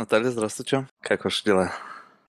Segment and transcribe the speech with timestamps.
[0.00, 0.88] Наталья, здравствуйте.
[1.02, 1.72] Как ваши дела?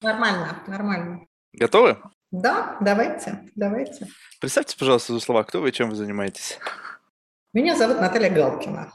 [0.01, 1.25] Нормально, нормально.
[1.53, 1.97] Готовы?
[2.29, 4.09] Да, давайте, давайте.
[4.41, 6.59] Представьте, пожалуйста, за слова, кто вы и чем вы занимаетесь.
[7.53, 8.91] Меня зовут Наталья Галкина.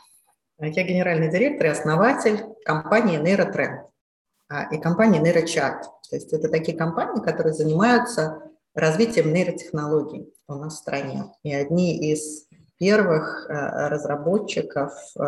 [0.58, 3.86] Я генеральный директор и основатель компании Нейротренд
[4.50, 5.84] а, и компании Нейрочат.
[6.10, 8.42] То есть это такие компании, которые занимаются
[8.74, 11.32] развитием нейротехнологий у нас в стране.
[11.44, 12.46] И одни из
[12.78, 15.22] первых э, разработчиков э,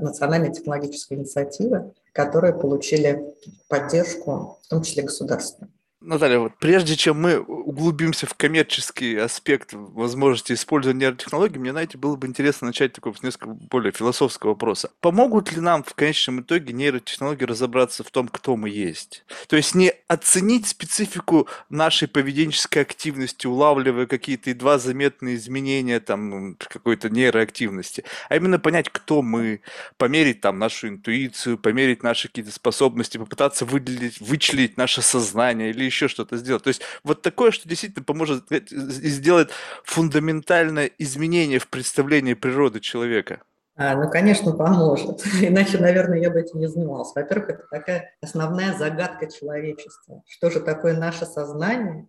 [0.00, 3.34] национальной технологической инициативы, которые получили
[3.68, 5.68] поддержку, в том числе государства.
[6.02, 12.16] Наталья, вот прежде чем мы углубимся в коммерческий аспект возможности использования нейротехнологий, мне, знаете, было
[12.16, 14.90] бы интересно начать такой с несколько более философского вопроса.
[15.00, 19.26] Помогут ли нам в конечном итоге нейротехнологии разобраться в том, кто мы есть?
[19.46, 27.10] То есть не оценить специфику нашей поведенческой активности, улавливая какие-то едва заметные изменения там какой-то
[27.10, 29.60] нейроактивности, а именно понять, кто мы,
[29.98, 36.08] померить там нашу интуицию, померить наши какие-то способности, попытаться выделить, вычислить наше сознание или еще
[36.08, 36.62] что-то сделать.
[36.62, 39.50] То есть вот такое, что действительно поможет и сделает
[39.84, 43.42] фундаментальное изменение в представлении природы человека.
[43.76, 45.24] А, ну, конечно, поможет.
[45.40, 47.12] Иначе, наверное, я бы этим не занималась.
[47.14, 50.22] Во-первых, это такая основная загадка человечества.
[50.26, 52.06] Что же такое наше сознание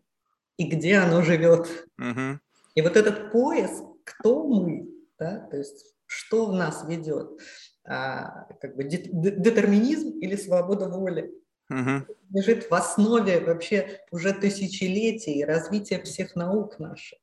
[0.58, 1.68] и где оно живет?
[1.98, 2.40] Угу.
[2.76, 7.40] И вот этот поиск, кто мы, да, то есть что в нас ведет,
[7.86, 11.32] а, как бы детерминизм или свобода воли
[11.72, 12.06] угу.
[12.30, 17.20] лежит в основе вообще уже тысячелетий развития всех наук наших.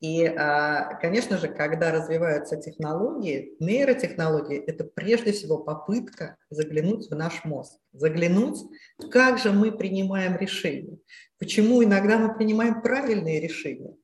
[0.00, 7.44] И, а, конечно же, когда развиваются технологии, нейротехнологии, это прежде всего попытка заглянуть в наш
[7.44, 8.60] мозг, заглянуть,
[9.10, 10.98] как же мы принимаем решения,
[11.40, 13.96] почему иногда мы принимаем правильные решения,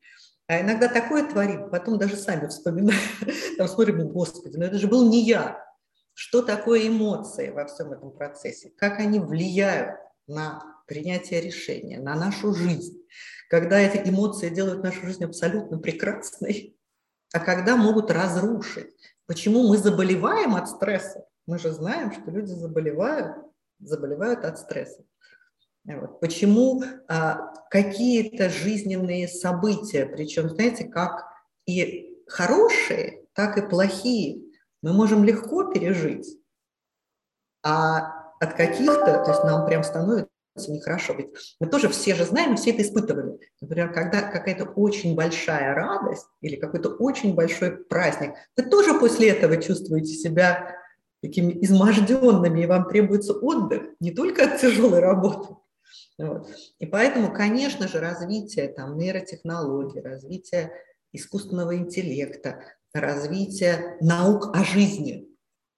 [0.49, 2.99] а иногда такое творим, потом даже сами вспоминаем,
[3.57, 5.65] там смотрим, господи, но это же был не я,
[6.15, 12.55] что такое эмоции во всем этом процессе, как они влияют на принятие решения, на нашу
[12.55, 13.03] жизнь,
[13.51, 16.77] когда эти эмоции делают нашу жизнь абсолютно прекрасной,
[17.33, 18.95] а когда могут разрушить.
[19.27, 21.27] Почему мы заболеваем от стресса?
[21.47, 23.37] Мы же знаем, что люди заболевают,
[23.81, 25.05] заболевают от стресса.
[25.85, 26.21] Вот.
[26.21, 31.25] Почему а, какие-то жизненные события, причем, знаете, как
[31.67, 34.43] и хорошие, так и плохие,
[34.85, 36.39] мы можем легко пережить,
[37.63, 40.29] а от каких-то, то есть нам прям становится
[40.69, 41.15] нехорошо.
[41.15, 43.39] Ведь мы тоже все же знаем, все это испытывали.
[43.63, 49.57] Например, когда какая-то очень большая радость или какой-то очень большой праздник, вы тоже после этого
[49.57, 50.77] чувствуете себя
[51.23, 55.55] такими изможденными, и вам требуется отдых не только от тяжелой работы.
[56.19, 56.47] Вот.
[56.79, 60.73] И поэтому, конечно же, развитие там, нейротехнологий, развитие
[61.13, 62.63] искусственного интеллекта,
[62.95, 65.29] развития наук о жизни.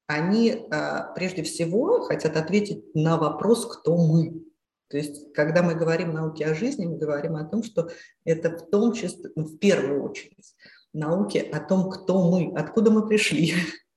[0.07, 4.45] Они а, прежде всего хотят ответить на вопрос, кто мы.
[4.89, 7.91] То есть, когда мы говорим науки о жизни, мы говорим о том, что
[8.25, 10.55] это в том числе, ну, в первую очередь,
[10.93, 13.55] науки о том, кто мы, откуда мы пришли,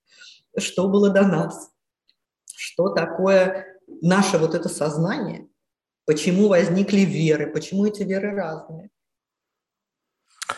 [0.58, 1.70] что было до нас,
[2.56, 3.68] что такое
[4.02, 5.48] наше вот это сознание,
[6.06, 8.90] почему возникли веры, почему эти веры разные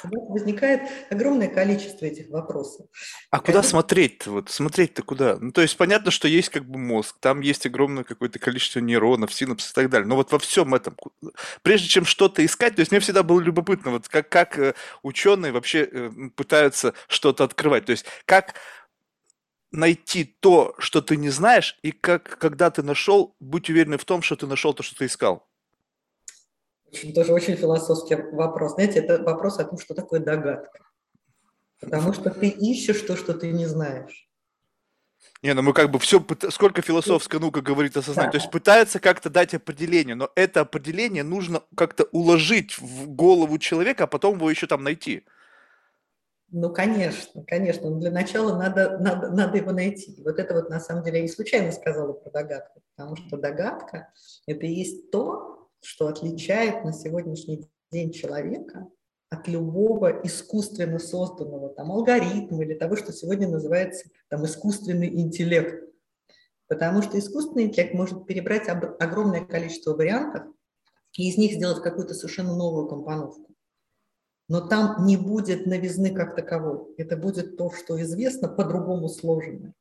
[0.04, 2.88] возникает огромное количество этих вопросов.
[3.30, 4.32] А куда смотреть-то?
[4.32, 5.38] Вот смотреть-то куда?
[5.40, 9.34] Ну, то есть понятно, что есть как бы мозг, там есть огромное какое-то количество нейронов,
[9.34, 10.08] синапсов и так далее.
[10.08, 10.96] Но вот во всем этом,
[11.62, 14.74] прежде чем что-то искать, то есть мне всегда было любопытно, вот как, как э,
[15.04, 17.86] ученые вообще э, пытаются что-то открывать.
[17.86, 18.56] То есть как
[19.72, 24.22] найти то, что ты не знаешь, и как, когда ты нашел, будь уверен в том,
[24.22, 25.48] что ты нашел то, что ты искал.
[26.92, 28.74] Очень, тоже очень философский вопрос.
[28.74, 30.80] Знаете, это вопрос о том, что такое догадка.
[31.80, 34.30] Потому что ты ищешь то, что ты не знаешь.
[35.42, 38.28] Не, ну мы как бы все, сколько философская наука говорит о сознании.
[38.28, 38.32] Да.
[38.32, 44.04] То есть пытается как-то дать определение, но это определение нужно как-то уложить в голову человека,
[44.04, 45.26] а потом его еще там найти.
[46.52, 47.90] Ну, конечно, конечно.
[47.90, 50.22] Но для начала надо, надо, надо его найти.
[50.24, 54.12] Вот это вот на самом деле я не случайно сказала про догадку, потому что догадка–
[54.46, 58.88] это и есть то, что отличает на сегодняшний день человека
[59.30, 65.90] от любого искусственно созданного там, алгоритма или того, что сегодня называется там, искусственный интеллект.
[66.68, 70.44] Потому что искусственный интеллект может перебрать огромное количество вариантов
[71.14, 73.54] и из них сделать какую-то совершенно новую компоновку.
[74.48, 76.94] Но там не будет новизны как таковой.
[76.98, 79.74] Это будет то, что известно, по-другому сложено.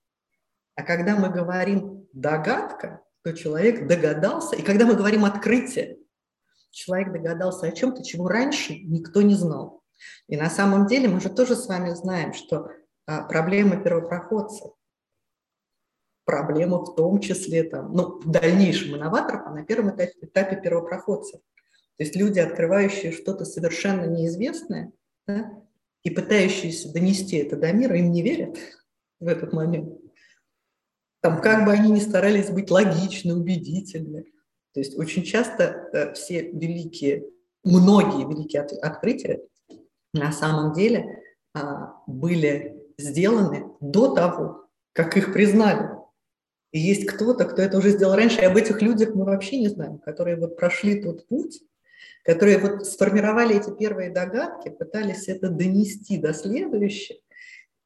[0.76, 4.56] А когда мы говорим «догадка», то человек догадался.
[4.56, 5.99] И когда мы говорим открытие,
[6.70, 9.82] человек догадался о чем-то, чего раньше никто не знал.
[10.28, 12.70] И на самом деле мы же тоже с вами знаем, что
[13.06, 14.72] а, проблема первопроходцев,
[16.25, 21.40] проблема в том числе там, ну, в дальнейшем инноваторов, а на первом этапе, этапе первопроходцев.
[21.96, 24.93] То есть люди, открывающие что-то совершенно неизвестное
[25.26, 25.52] да,
[26.02, 28.56] и пытающиеся донести это до мира, им не верят
[29.19, 30.00] в этот момент.
[31.20, 34.25] Там, как бы они ни старались быть логичны, убедительны.
[34.72, 37.25] То есть очень часто э, все великие,
[37.64, 39.40] многие великие от, открытия
[40.12, 41.22] на самом деле
[41.55, 45.88] а, были сделаны до того, как их признали.
[46.72, 49.69] И есть кто-то, кто это уже сделал раньше, и об этих людях мы вообще не
[49.69, 51.61] знаем, которые вот прошли тот путь,
[52.25, 57.16] которые вот сформировали эти первые догадки, пытались это донести до следующих,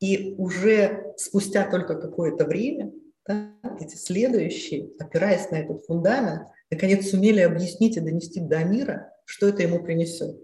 [0.00, 2.92] и уже спустя только какое-то время
[3.26, 9.48] да, эти следующие, опираясь на этот фундамент, наконец сумели объяснить и донести до мира, что
[9.48, 10.36] это ему принесет.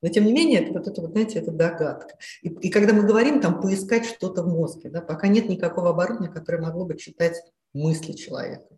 [0.00, 2.16] Но тем не менее, это, вот это, вот, знаете, это догадка.
[2.42, 6.32] И, и когда мы говорим там поискать что-то в мозге, да, пока нет никакого оборудования,
[6.32, 7.36] которое могло бы читать
[7.72, 8.68] мысли человека.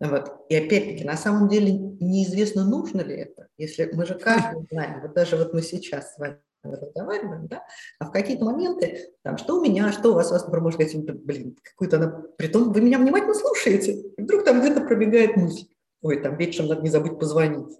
[0.00, 0.30] Вот.
[0.48, 5.14] И опять-таки, на самом деле неизвестно, нужно ли это, если мы же каждый знаем, вот
[5.14, 7.62] даже вот мы сейчас с вами разговариваем, да,
[7.98, 10.80] а в какие-то моменты, там, что у меня, что у вас, у вас, например, может
[10.80, 15.66] сказать, блин, какую-то она, притом вы меня внимательно слушаете, и вдруг там где-то пробегает мысль,
[16.02, 17.76] ой, там вечером надо не забыть позвонить.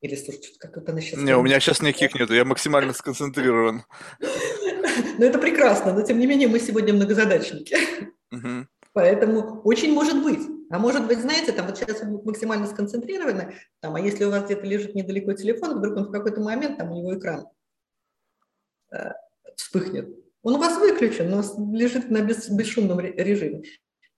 [0.00, 1.20] Или, слушай, как это она сейчас...
[1.20, 3.84] Не, у меня сейчас никаких нету, я максимально сконцентрирован.
[5.18, 7.76] Ну, это прекрасно, но тем не менее мы сегодня многозадачники.
[8.92, 10.40] Поэтому очень может быть.
[10.70, 14.44] А может быть, знаете, там вот сейчас вы максимально сконцентрированы, там, а если у вас
[14.44, 17.46] где-то лежит недалеко телефон, вдруг он в какой-то момент, там у него экран
[19.56, 20.08] вспыхнет.
[20.42, 21.42] Он у вас выключен, но
[21.72, 23.62] лежит на бес, бесшумном режиме.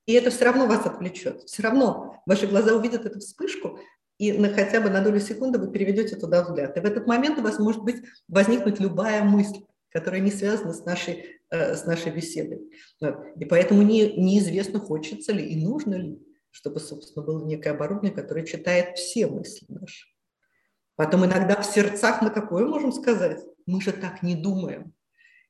[0.06, 1.42] И это все равно вас отвлечет.
[1.44, 3.78] Все равно ваши глаза увидят эту вспышку,
[4.18, 6.76] и на, хотя бы на долю секунды вы переведете туда взгляд.
[6.76, 10.84] И в этот момент у вас может быть возникнуть любая мысль, которая не связана с
[10.84, 12.60] нашей, э, с нашей беседой.
[13.00, 13.18] Вот.
[13.38, 16.18] И поэтому не, неизвестно, хочется ли и нужно ли,
[16.50, 20.06] чтобы, собственно, было некое оборудование, которое читает все мысли наши.
[20.94, 23.42] Потом иногда в сердцах мы такое можем сказать.
[23.66, 24.92] Мы же так не думаем.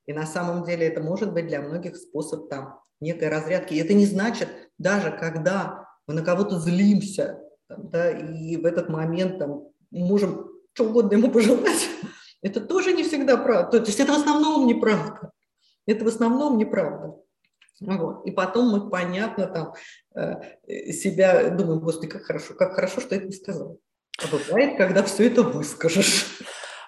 [0.07, 3.75] И на самом деле это может быть для многих способ там некой разрядки.
[3.75, 4.49] И это не значит,
[4.79, 10.85] даже когда мы на кого-то злимся, там, да, и в этот момент там, можем что
[10.85, 11.89] угодно ему пожелать,
[12.43, 13.79] это тоже не всегда правда.
[13.79, 15.33] То есть это в основном неправда.
[15.87, 17.17] Это в основном неправда.
[17.81, 18.27] Вот.
[18.27, 19.75] И потом мы, понятно, там
[20.15, 23.79] э, себя думаем, господи, как хорошо, как хорошо, что это не сказал.
[24.23, 26.41] А бывает, когда все это выскажешь.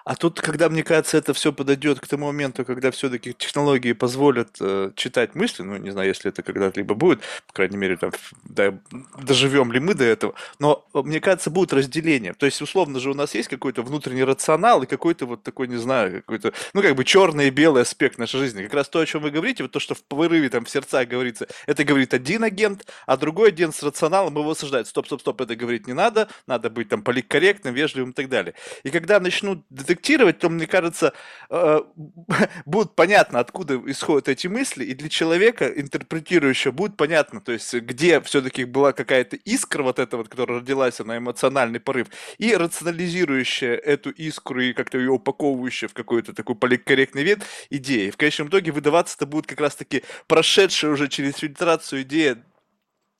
[0.09, 4.57] А тут, когда, мне кажется, это все подойдет к тому моменту, когда все-таки технологии позволят
[4.59, 8.11] э, читать мысли, ну, не знаю, если это когда-либо будет, по крайней мере, там,
[8.43, 8.73] да,
[9.21, 12.33] доживем ли мы до этого, но, э, мне кажется, будет разделение.
[12.33, 15.77] То есть, условно же, у нас есть какой-то внутренний рационал и какой-то вот такой, не
[15.77, 18.63] знаю, какой-то, ну, как бы черный и белый аспект нашей жизни.
[18.63, 21.07] Как раз то, о чем вы говорите, вот то, что в порыве, там, в сердцах
[21.07, 24.87] говорится, это говорит один агент, а другой агент с рационалом его осуждает.
[24.87, 28.55] Стоп, стоп, стоп, это говорить не надо, надо быть там политкорректным, вежливым и так далее.
[28.81, 29.63] И когда начнут
[29.99, 31.13] рефлексировать, то, мне кажется,
[31.49, 31.81] э,
[32.65, 38.21] будет понятно, откуда исходят эти мысли, и для человека, интерпретирующего, будет понятно, то есть где
[38.21, 42.07] все-таки была какая-то искра вот эта вот, которая родилась, на эмоциональный порыв,
[42.37, 48.09] и рационализирующая эту искру и как-то ее упаковывающая в какой-то такой политкорректный вид идеи.
[48.09, 52.43] В конечном итоге выдаваться это будет как раз-таки прошедшая уже через фильтрацию идея,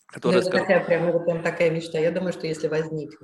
[0.08, 0.42] которая...
[0.42, 2.00] Ну, это такая, прям, это прям такая мечта.
[2.00, 3.20] Я думаю, что если возникнет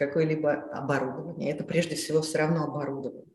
[0.00, 1.52] какое-либо оборудование.
[1.52, 3.26] Это прежде всего все равно оборудование.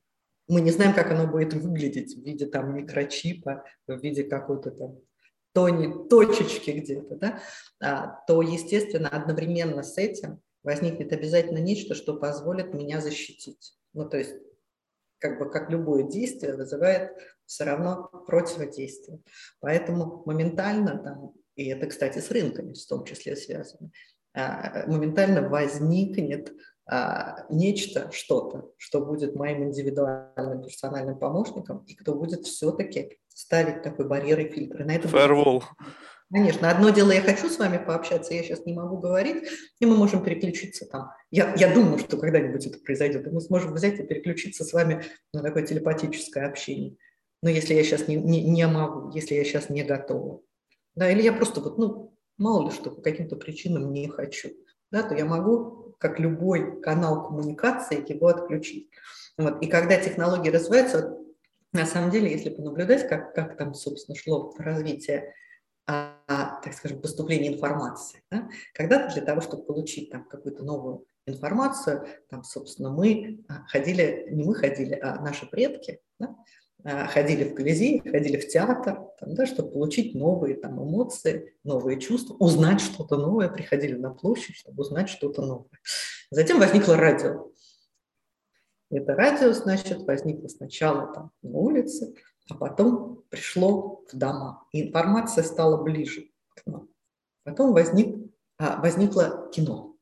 [0.47, 4.99] Мы не знаем, как оно будет выглядеть в виде там микрочипа, в виде какой-то там
[5.53, 7.39] тони, точечки где-то, да,
[7.79, 13.77] а, то, естественно, одновременно с этим возникнет обязательно нечто, что позволит меня защитить.
[13.93, 14.33] Ну, то есть,
[15.19, 17.11] как бы, как любое действие вызывает
[17.45, 19.19] все равно противодействие.
[19.59, 23.91] Поэтому моментально там, и это, кстати, с рынками в том числе связано,
[24.35, 26.53] моментально возникнет
[26.87, 34.07] а, нечто, что-то, что будет моим индивидуальным персональным помощником и кто будет все-таки ставить такой
[34.07, 34.85] барьер и фильтр.
[34.85, 35.63] На это Firewall.
[36.31, 39.47] Конечно, одно дело, я хочу с вами пообщаться, я сейчас не могу говорить,
[39.79, 41.11] и мы можем переключиться там.
[41.29, 45.03] Я, я думаю, что когда-нибудь это произойдет, и мы сможем взять и переключиться с вами
[45.33, 46.97] на такое телепатическое общение.
[47.43, 50.41] Но если я сейчас не, не, не могу, если я сейчас не готова,
[50.95, 54.49] да, или я просто вот, ну, мало ли что, по каким-то причинам не хочу,
[54.91, 58.89] да, то я могу, как любой канал коммуникации, его отключить.
[59.37, 59.61] Вот.
[59.61, 61.17] И когда технологии развиваются,
[61.73, 65.33] на самом деле, если понаблюдать, как, как там, собственно, шло развитие,
[65.87, 72.07] а, так скажем, поступления информации, да, когда-то для того, чтобы получить там какую-то новую информацию,
[72.29, 76.35] там, собственно, мы ходили, не мы ходили, а наши предки, да, а,
[76.85, 82.35] ходили в Колизей, ходили в театр, там, да, чтобы получить новые там, эмоции, новые чувства,
[82.35, 85.79] узнать что-то новое, приходили на площадь, чтобы узнать что-то новое.
[86.29, 87.51] Затем возникло радио.
[88.91, 92.13] Это радио, значит, возникло сначала там на улице,
[92.49, 94.67] а потом пришло в дома.
[94.71, 96.89] И информация стала ближе к нам.
[97.43, 98.15] Потом возник,
[98.57, 99.95] а, возникло кино.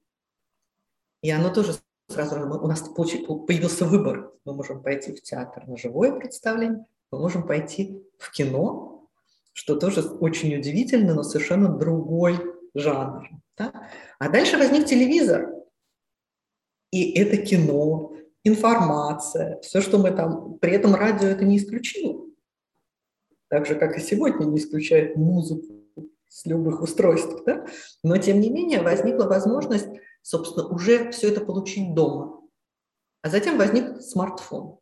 [1.22, 1.74] И оно тоже
[2.14, 4.32] сразу у нас появился выбор.
[4.46, 9.08] Мы можем пойти в театр на живое представление, мы можем пойти в кино,
[9.54, 12.40] что тоже очень удивительно, но совершенно другой
[12.74, 13.30] жанр.
[13.58, 13.90] Да?
[14.20, 15.52] А дальше возник телевизор.
[16.92, 20.58] И это кино, информация, все, что мы там...
[20.60, 22.26] При этом радио это не исключило.
[23.48, 25.84] Так же, как и сегодня не исключает музыку
[26.28, 27.44] с любых устройств.
[27.46, 27.66] Да?
[28.04, 29.90] Но, тем не менее, возникла возможность
[30.24, 32.42] собственно, уже все это получить дома.
[33.22, 34.80] А затем возник смартфон.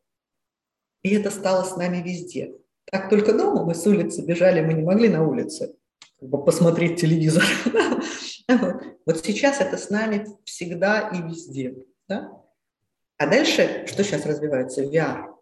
[1.03, 2.53] И это стало с нами везде.
[2.86, 5.75] Так только дома мы с улицы бежали, мы не могли на улице
[6.21, 7.43] посмотреть телевизор.
[9.07, 11.75] Вот сейчас это с нами всегда и везде.
[12.07, 14.83] А дальше, что сейчас развивается?
[14.83, 15.33] VR,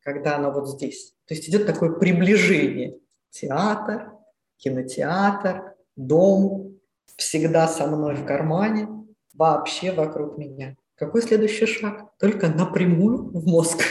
[0.00, 1.14] когда оно вот здесь.
[1.26, 2.98] То есть идет такое приближение.
[3.30, 4.12] Театр,
[4.56, 6.80] кинотеатр, дом,
[7.16, 8.88] всегда со мной в кармане–
[9.34, 10.76] вообще вокруг меня.
[10.94, 12.16] Какой следующий шаг?
[12.18, 13.82] Только напрямую в мозг.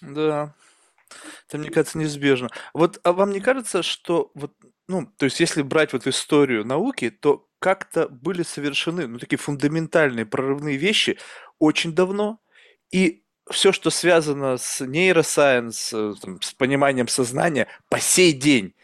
[0.00, 0.54] Да,
[1.48, 2.50] это, мне кажется, неизбежно.
[2.72, 4.52] Вот, а вам не кажется, что вот,
[4.88, 10.26] ну, то есть, если брать вот историю науки, то как-то были совершены, ну, такие фундаментальные
[10.26, 11.18] прорывные вещи
[11.58, 12.40] очень давно,
[12.90, 18.74] и все, что связано с нейросайенс, э, с пониманием сознания, по сей день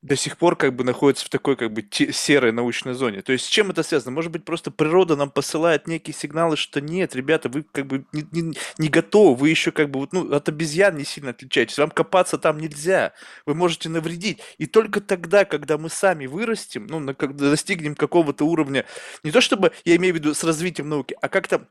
[0.00, 3.20] до сих пор как бы находится в такой как бы серой научной зоне.
[3.20, 4.12] То есть с чем это связано?
[4.12, 8.24] Может быть, просто природа нам посылает некие сигналы, что нет, ребята, вы как бы не,
[8.30, 11.90] не, не готовы, вы еще как бы вот, ну, от обезьян не сильно отличаетесь, вам
[11.90, 13.12] копаться там нельзя,
[13.44, 14.38] вы можете навредить.
[14.58, 18.84] И только тогда, когда мы сами вырастем, ну, на, когда достигнем какого-то уровня,
[19.24, 21.66] не то чтобы, я имею в виду с развитием науки, а как-то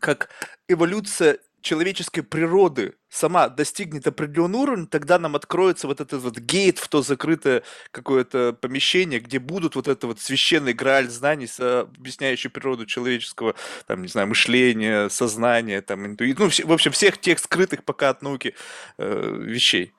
[0.00, 0.30] как
[0.68, 6.88] эволюция человеческой природы сама достигнет определенного уровня, тогда нам откроется вот этот вот гейт в
[6.88, 13.54] то закрытое какое-то помещение, где будут вот это вот священный грааль знаний, объясняющий природу человеческого,
[13.86, 18.22] там, не знаю, мышления, сознания, там, интуиции, ну, в общем, всех тех скрытых пока от
[18.22, 18.54] науки
[18.98, 19.92] э, вещей.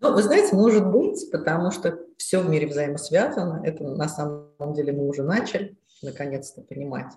[0.00, 3.62] Ну, вы знаете, может быть, потому что все в мире взаимосвязано.
[3.64, 7.12] Это на самом деле мы уже начали наконец-то понимать.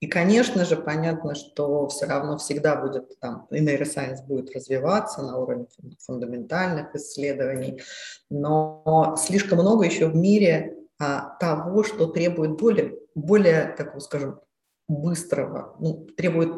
[0.00, 5.38] И, конечно же, понятно, что все равно всегда будет там, и нейросайенс будет развиваться на
[5.38, 5.66] уровне
[6.04, 7.82] фундаментальных исследований,
[8.30, 14.40] но слишком много еще в мире а, того, что требует более, более, так скажем,
[14.88, 16.52] быстрого, ну, требует,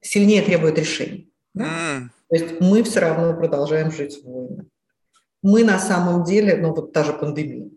[0.00, 1.32] сильнее требует решений.
[1.54, 1.64] Да?
[1.64, 2.08] Mm.
[2.28, 4.66] То есть мы все равно продолжаем жить в войнах.
[5.42, 7.70] Мы на самом деле, ну вот та же пандемия,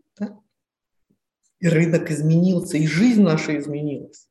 [1.59, 4.27] и рынок изменился, и жизнь наша изменилась.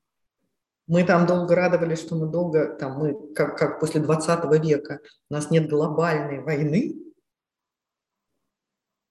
[0.86, 5.34] Мы там долго радовались, что мы долго, там мы, как, как после 20 века, у
[5.34, 6.94] нас нет глобальной войны,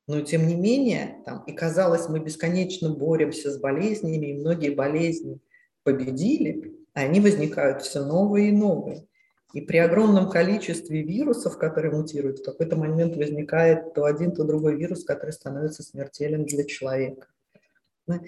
[0.07, 5.39] но тем не менее, там, и казалось, мы бесконечно боремся с болезнями, и многие болезни
[5.84, 9.07] победили, а они возникают все новые и новые.
[9.53, 14.75] И при огромном количестве вирусов, которые мутируют, в какой-то момент возникает то один, то другой
[14.75, 17.27] вирус, который становится смертелен для человека.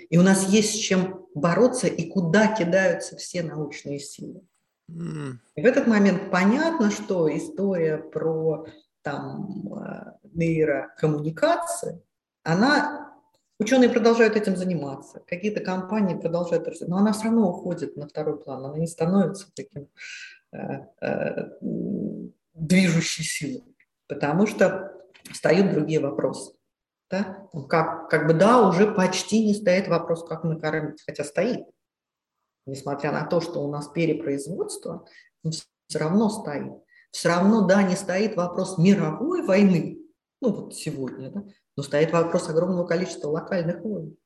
[0.09, 4.41] И у нас есть с чем бороться и куда кидаются все научные силы.
[4.89, 8.67] И в этот момент понятно, что история про
[9.01, 12.01] там, э, нейрокоммуникации,
[12.43, 13.13] она,
[13.59, 18.65] ученые продолжают этим заниматься, какие-то компании продолжают, но она все равно уходит на второй план,
[18.65, 19.89] она не становится таким
[20.53, 21.49] э, э,
[22.53, 23.75] движущей силой,
[24.07, 24.93] потому что
[25.31, 26.56] встают другие вопросы.
[27.09, 27.47] Да?
[27.69, 31.65] Как, как бы да, уже почти не стоит вопрос, как накормить, хотя стоит.
[32.65, 35.07] Несмотря на то, что у нас перепроизводство,
[35.49, 36.73] все равно стоит.
[37.11, 39.99] Все равно, да, не стоит вопрос мировой войны,
[40.41, 41.45] ну вот сегодня, да,
[41.75, 44.17] но стоит вопрос огромного количества локальных войн.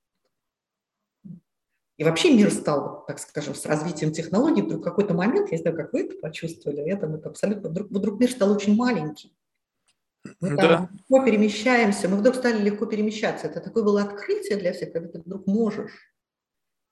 [1.97, 5.61] И вообще мир стал, так скажем, с развитием технологий, вдруг в какой-то момент, я не
[5.61, 9.37] знаю, как вы это почувствовали, это, это абсолютно, вдруг, вдруг мир стал очень маленький.
[10.39, 10.57] Мы да.
[10.57, 13.47] там легко перемещаемся, мы вдруг стали легко перемещаться.
[13.47, 16.13] Это такое было открытие для всех, когда ты вдруг можешь.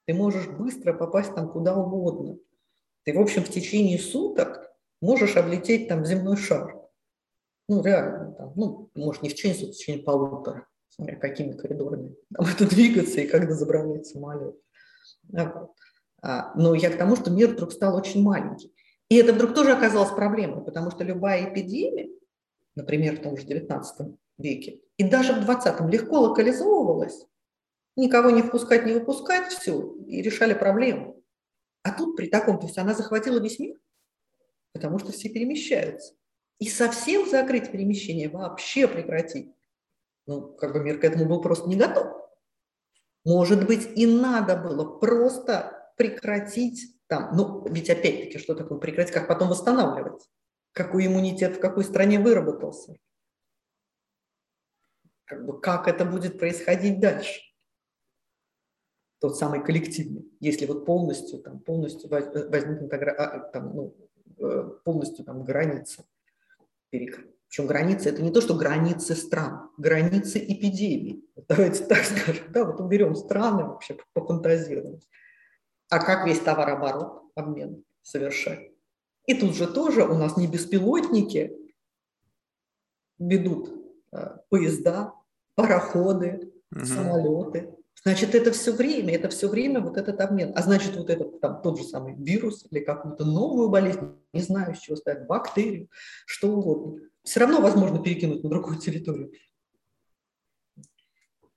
[0.06, 2.38] Ты можешь быстро попасть там куда угодно.
[3.04, 4.70] Ты, в общем, в течение суток
[5.00, 6.76] можешь облететь там земной шар.
[7.68, 12.16] Ну, реально, там, ну, может, не в течение суток, в течение полутора, смотря какими коридорами
[12.34, 14.56] там это двигаться и когда заправлять самолет.
[15.28, 15.74] Вот.
[16.22, 18.74] А, но я к тому, что мир вдруг стал очень маленький.
[19.08, 22.10] И это вдруг тоже оказалось проблемой, потому что любая эпидемия,
[22.80, 23.82] например, в том же XIX
[24.38, 27.26] веке, и даже в XX легко локализовывалось,
[27.96, 31.22] никого не впускать, не выпускать, все, и решали проблему.
[31.82, 33.76] А тут при таком, то есть она захватила весь мир,
[34.72, 36.14] потому что все перемещаются.
[36.58, 39.54] И совсем закрыть перемещение, вообще прекратить,
[40.26, 42.06] ну, как бы мир к этому был просто не готов.
[43.24, 49.26] Может быть, и надо было просто прекратить там, ну, ведь опять-таки, что такое прекратить, как
[49.26, 50.22] потом восстанавливать?
[50.72, 52.96] Какой иммунитет в какой стране выработался?
[55.24, 57.40] Как, бы, как это будет происходить дальше?
[59.20, 63.96] Тот самый коллективный, если вот полностью, там, полностью возникнет а, там, ну,
[64.38, 66.04] э, полностью там граница
[66.88, 67.30] перекрыта.
[67.50, 71.28] Причем границы– это не то, что границы стран, границы эпидемий.
[71.48, 72.44] Давайте так скажем.
[72.50, 75.00] Да, вот уберем страны, вообще пофантазируем.
[75.88, 78.70] А как весь товарооборот, обмен совершать?
[79.26, 81.56] И тут же тоже у нас не беспилотники
[83.18, 83.72] ведут
[84.12, 85.14] э, поезда,
[85.54, 86.84] пароходы, угу.
[86.84, 87.74] самолеты.
[88.02, 90.52] Значит, это все время, это все время вот этот обмен.
[90.56, 94.00] А значит, вот этот там тот же самый вирус или какую-то новую болезнь,
[94.32, 95.88] не знаю, с чего ставить, бактерию,
[96.24, 99.32] что угодно все равно возможно перекинуть на другую территорию.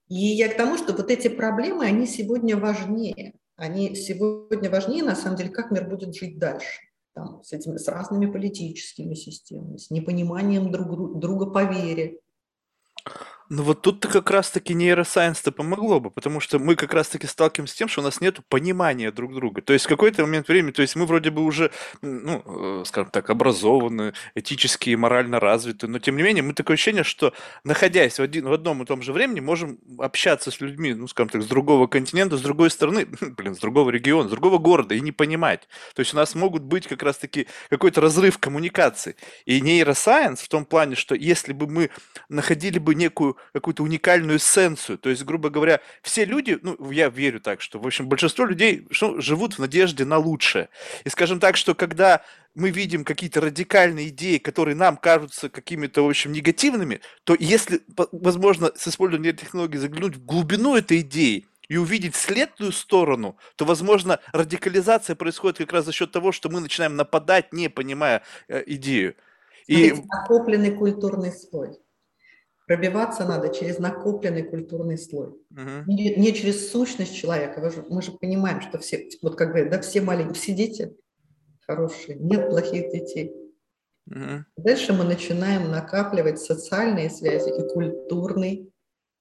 [0.07, 3.33] И я к тому, что вот эти проблемы, они сегодня важнее.
[3.55, 6.81] Они сегодня важнее, на самом деле, как мир будет жить дальше.
[7.13, 12.19] Там, с, этими, с разными политическими системами, с непониманием друг друга по вере,
[13.49, 17.77] ну вот тут-то как раз-таки нейросайенс-то помогло бы, потому что мы как раз-таки сталкиваемся с
[17.77, 19.61] тем, что у нас нет понимания друг друга.
[19.61, 21.71] То есть в какой-то момент времени, то есть мы вроде бы уже,
[22.01, 26.75] ну, э, скажем так, образованы, этически и морально развиты, но тем не менее мы такое
[26.75, 27.33] ощущение, что
[27.63, 31.29] находясь в, один, в одном и том же времени, можем общаться с людьми, ну, скажем
[31.29, 35.01] так, с другого континента, с другой стороны, блин, с другого региона, с другого города и
[35.01, 35.67] не понимать.
[35.95, 39.15] То есть у нас могут быть как раз-таки какой-то разрыв коммуникации.
[39.45, 41.89] И нейросайенс в том плане, что если бы мы
[42.29, 44.97] находили бы некую какую-то уникальную эссенцию.
[44.97, 48.87] То есть, грубо говоря, все люди, ну, я верю так, что, в общем, большинство людей
[48.91, 50.69] что, живут в надежде на лучшее.
[51.03, 52.21] И скажем так, что когда
[52.55, 58.71] мы видим какие-то радикальные идеи, которые нам кажутся какими-то, в общем, негативными, то если, возможно,
[58.75, 65.15] с использованием технологий заглянуть в глубину этой идеи, и увидеть следную сторону, то, возможно, радикализация
[65.15, 69.15] происходит как раз за счет того, что мы начинаем нападать, не понимая э, идею.
[69.67, 69.93] И...
[69.93, 71.77] Накопленный культурный слой.
[72.65, 75.35] Пробиваться надо через накопленный культурный слой.
[75.53, 75.83] Uh-huh.
[75.85, 77.59] Не, не через сущность человека.
[77.59, 80.95] Мы же, мы же понимаем, что все, вот как говорят, да, все маленькие, все дети
[81.67, 83.33] хорошие, нет плохих детей.
[84.09, 84.43] Uh-huh.
[84.55, 88.71] Дальше мы начинаем накапливать социальные связи и культурный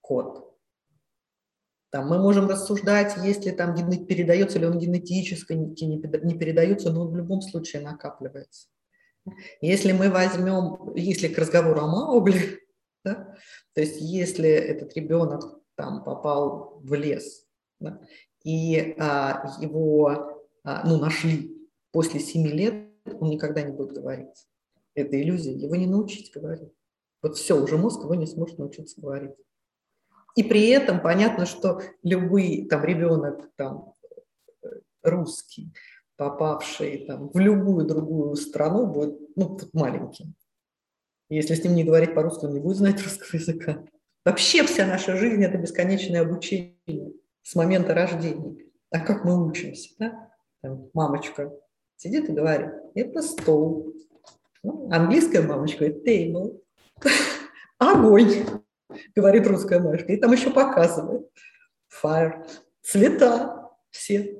[0.01, 0.49] код.
[1.91, 3.75] Там мы можем рассуждать, если там
[4.07, 8.69] передается ли он генетически, не передается, но он в любом случае накапливается.
[9.61, 12.61] Если мы возьмем, если к разговору о Маугли,
[13.05, 13.37] да?
[13.75, 17.47] То есть если этот ребенок там попал в лес
[17.81, 18.01] да,
[18.45, 24.49] и а, его а, ну, нашли после семи лет, он никогда не будет говорить.
[24.95, 26.73] Это иллюзия, его не научить говорить.
[27.23, 29.35] Вот все, уже мозг его не сможет научиться говорить.
[30.35, 33.95] И при этом понятно, что любой там ребенок там
[35.03, 35.73] русский,
[36.17, 40.35] попавший там в любую другую страну, будет ну, маленьким.
[41.35, 43.83] Если с ним не говорить по-русски, он не будет знать русского языка.
[44.23, 48.67] Вообще вся наша жизнь– это бесконечное обучение с момента рождения.
[48.91, 49.89] А как мы учимся?
[49.99, 50.31] Да?
[50.61, 51.51] Там, мамочка
[51.97, 53.95] сидит и говорит, это стол.
[54.63, 56.61] Ну, английская мамочка– это table.
[57.79, 58.45] Огонь,
[59.17, 60.13] говорит русская мамочка.
[60.13, 61.27] И там еще показывает.
[61.91, 62.47] Fire.
[62.83, 64.39] Цвета все.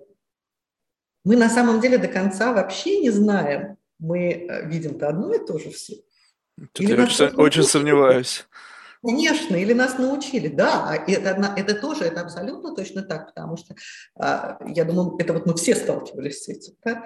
[1.25, 3.79] Мы на самом деле до конца вообще не знаем.
[3.99, 6.03] Мы э, видим-то одно и то же все.
[6.73, 8.47] Тут я очень, очень сомневаюсь.
[9.03, 13.75] Конечно, или нас научили, да, а это, это тоже, это абсолютно точно так, потому что,
[14.15, 17.05] а, я думаю, это вот мы все сталкивались с этим, да?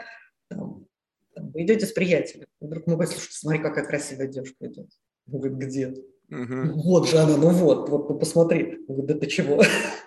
[0.51, 0.87] Там,
[1.35, 4.91] вы идете с приятелем, вдруг мы говорим, слушай, смотри, какая красивая девушка идет.
[5.33, 5.95] Он говорит, где?
[6.31, 6.83] Угу.
[6.83, 8.85] Вот же она, ну вот, вот, ну посмотри.
[8.89, 9.63] Он говорит, да ты чего?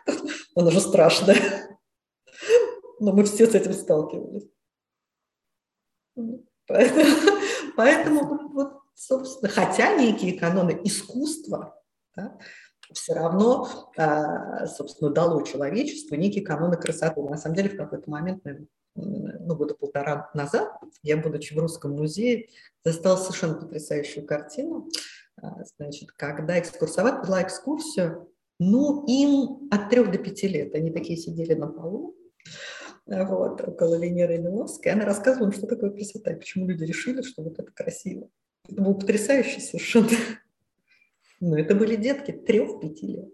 [0.55, 1.37] Она же страшная.
[2.99, 4.47] Но мы все с этим сталкивались.
[6.67, 7.05] Поэтому,
[7.77, 11.81] поэтому вот собственно, хотя некие каноны искусства
[12.15, 12.37] да,
[12.91, 17.21] все равно, а, собственно, дало человечеству некие каноны красоты.
[17.21, 18.43] На самом деле, в какой-то момент,
[18.95, 20.69] ну, года полтора назад,
[21.03, 22.49] я, будучи в Русском музее,
[22.83, 24.89] застала совершенно потрясающую картину.
[25.41, 30.75] А, значит, когда экскурсовод была экскурсию, ну, им от трех до пяти лет.
[30.75, 32.17] Они такие сидели на полу,
[33.05, 34.91] вот, около Венеры Миловской.
[34.91, 38.29] Она рассказывала, что такое красота, и почему люди решили, что вот это красиво.
[38.71, 40.09] Это было потрясающе совершенно.
[41.41, 43.29] Ну, это были детки трех-пяти лет.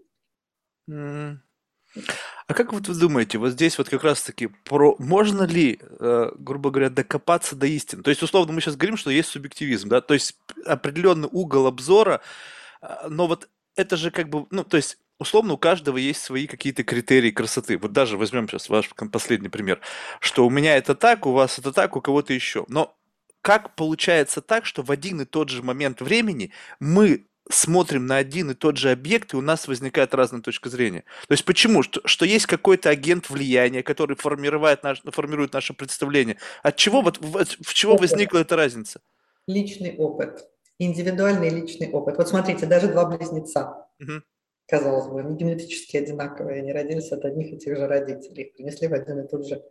[2.46, 6.70] А как вот вы думаете, вот здесь вот как раз-таки про можно ли, э, грубо
[6.70, 8.04] говоря, докопаться до истины?
[8.04, 12.20] То есть, условно, мы сейчас говорим, что есть субъективизм, да, то есть определенный угол обзора,
[12.80, 16.46] а, но вот это же как бы, ну, то есть условно у каждого есть свои
[16.46, 17.78] какие-то критерии красоты.
[17.78, 19.80] Вот даже возьмем сейчас ваш последний пример,
[20.20, 22.64] что у меня это так, у вас это так, у кого-то еще.
[22.68, 22.96] Но
[23.46, 28.50] как получается так, что в один и тот же момент времени мы смотрим на один
[28.50, 31.04] и тот же объект, и у нас возникает разная точка зрения.
[31.28, 31.84] То есть почему?
[31.84, 36.38] Что, что есть какой-то агент влияния, который формирует, наш, формирует наше представление.
[36.64, 38.10] От чего, вот, в, чего опыт.
[38.10, 39.00] возникла эта разница?
[39.46, 40.44] Личный опыт.
[40.80, 42.16] Индивидуальный личный опыт.
[42.16, 43.86] Вот смотрите, даже два близнеца.
[44.00, 44.22] Угу.
[44.66, 48.88] Казалось бы, они генетически одинаковые, они родились от одних и тех же родителей, их принесли
[48.88, 49.62] в один и тот же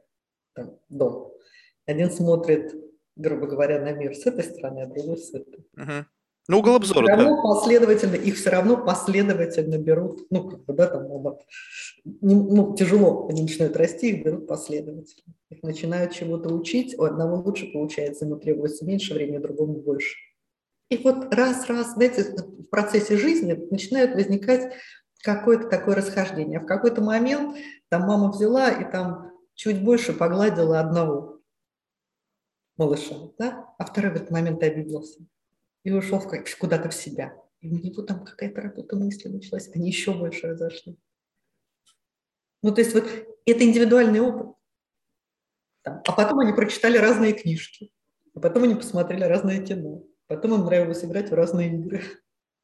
[0.54, 1.34] там, дом.
[1.86, 2.74] Один смотрит,
[3.16, 5.66] грубо говоря, на мир с этой стороны, а другой с этой.
[5.78, 6.06] Угу.
[6.48, 7.42] Ну, угол обзора, все равно да.
[7.42, 11.42] последовательно, их все равно последовательно берут, ну, как бы, да, там, вот,
[12.04, 15.34] не, ну, тяжело, они начинают расти, их берут последовательно.
[15.50, 20.18] Их начинают чего-то учить, у одного лучше получается, ему требуется меньше времени, другому больше.
[20.90, 24.72] И вот раз-раз, знаете, в процессе жизни начинает возникать
[25.24, 26.60] какое-то такое расхождение.
[26.60, 27.58] В какой-то момент
[27.90, 31.35] там мама взяла и там чуть больше погладила одного
[32.78, 35.20] малыша, да, а второй в этот момент обиделся
[35.84, 36.22] и ушел
[36.60, 37.36] куда-то в себя.
[37.62, 40.98] И у него там какая-то работа мысли началась, они еще больше разошли.
[42.62, 43.06] Ну, то есть вот
[43.46, 44.56] это индивидуальный опыт.
[45.84, 47.92] А потом они прочитали разные книжки,
[48.34, 52.02] а потом они посмотрели разное кино, потом им нравилось играть в разные игры.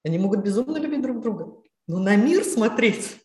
[0.03, 1.55] Они могут безумно любить друг друга,
[1.87, 3.20] но на мир смотреть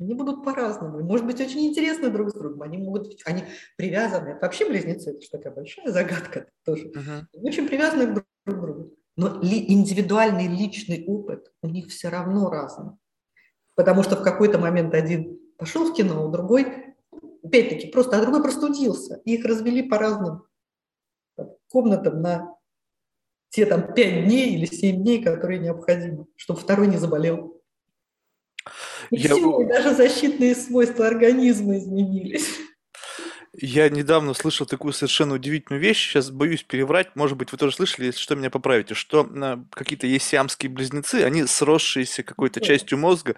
[0.00, 1.00] они будут по-разному.
[1.02, 2.62] Может быть, очень интересны друг с другом.
[2.62, 3.44] Они могут быть, они
[3.76, 4.38] привязаны.
[4.40, 6.88] вообще близнецы, это же такая большая загадка тоже.
[6.88, 7.24] Uh-huh.
[7.34, 8.94] Очень привязаны друг к другу.
[9.16, 12.92] Но ли, индивидуальный личный опыт у них все равно разный.
[13.76, 16.94] Потому что в какой-то момент один пошел в кино, а другой,
[17.42, 19.20] опять-таки, просто, а другой простудился.
[19.26, 20.44] И их развели по разным
[21.36, 22.56] там, комнатам на
[23.50, 27.59] те там пять дней или семь дней, которые необходимы, чтобы второй не заболел.
[29.10, 29.34] И я...
[29.34, 32.46] все, даже защитные свойства организма изменились.
[33.52, 38.06] Я недавно слышал такую совершенно удивительную вещь, сейчас боюсь переврать, может быть, вы тоже слышали,
[38.06, 43.34] если что, меня поправите, что э, какие-то есть сиамские близнецы, они сросшиеся какой-то частью мозга,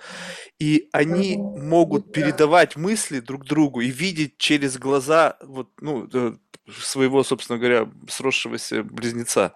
[0.58, 6.34] и они могут передавать мысли друг другу и видеть через глаза вот, ну, э,
[6.70, 9.54] своего, собственно говоря, сросшегося близнеца.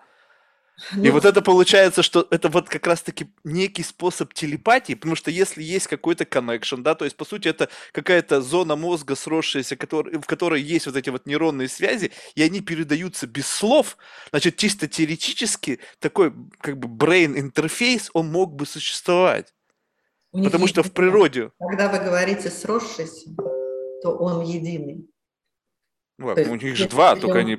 [0.93, 5.31] Ну, и вот это получается, что это вот как раз-таки некий способ телепатии, потому что
[5.31, 10.19] если есть какой-то коннекшн, да, то есть, по сути, это какая-то зона мозга сросшаяся, который,
[10.19, 13.97] в которой есть вот эти вот нейронные связи, и они передаются без слов,
[14.31, 19.55] значит, чисто теоретически такой как бы brain интерфейс, он мог бы существовать.
[20.33, 21.51] Потому что в природе...
[21.59, 23.31] Когда вы говорите сросшийся,
[24.03, 25.09] то он единый.
[26.19, 27.59] Вот, у них же два, только они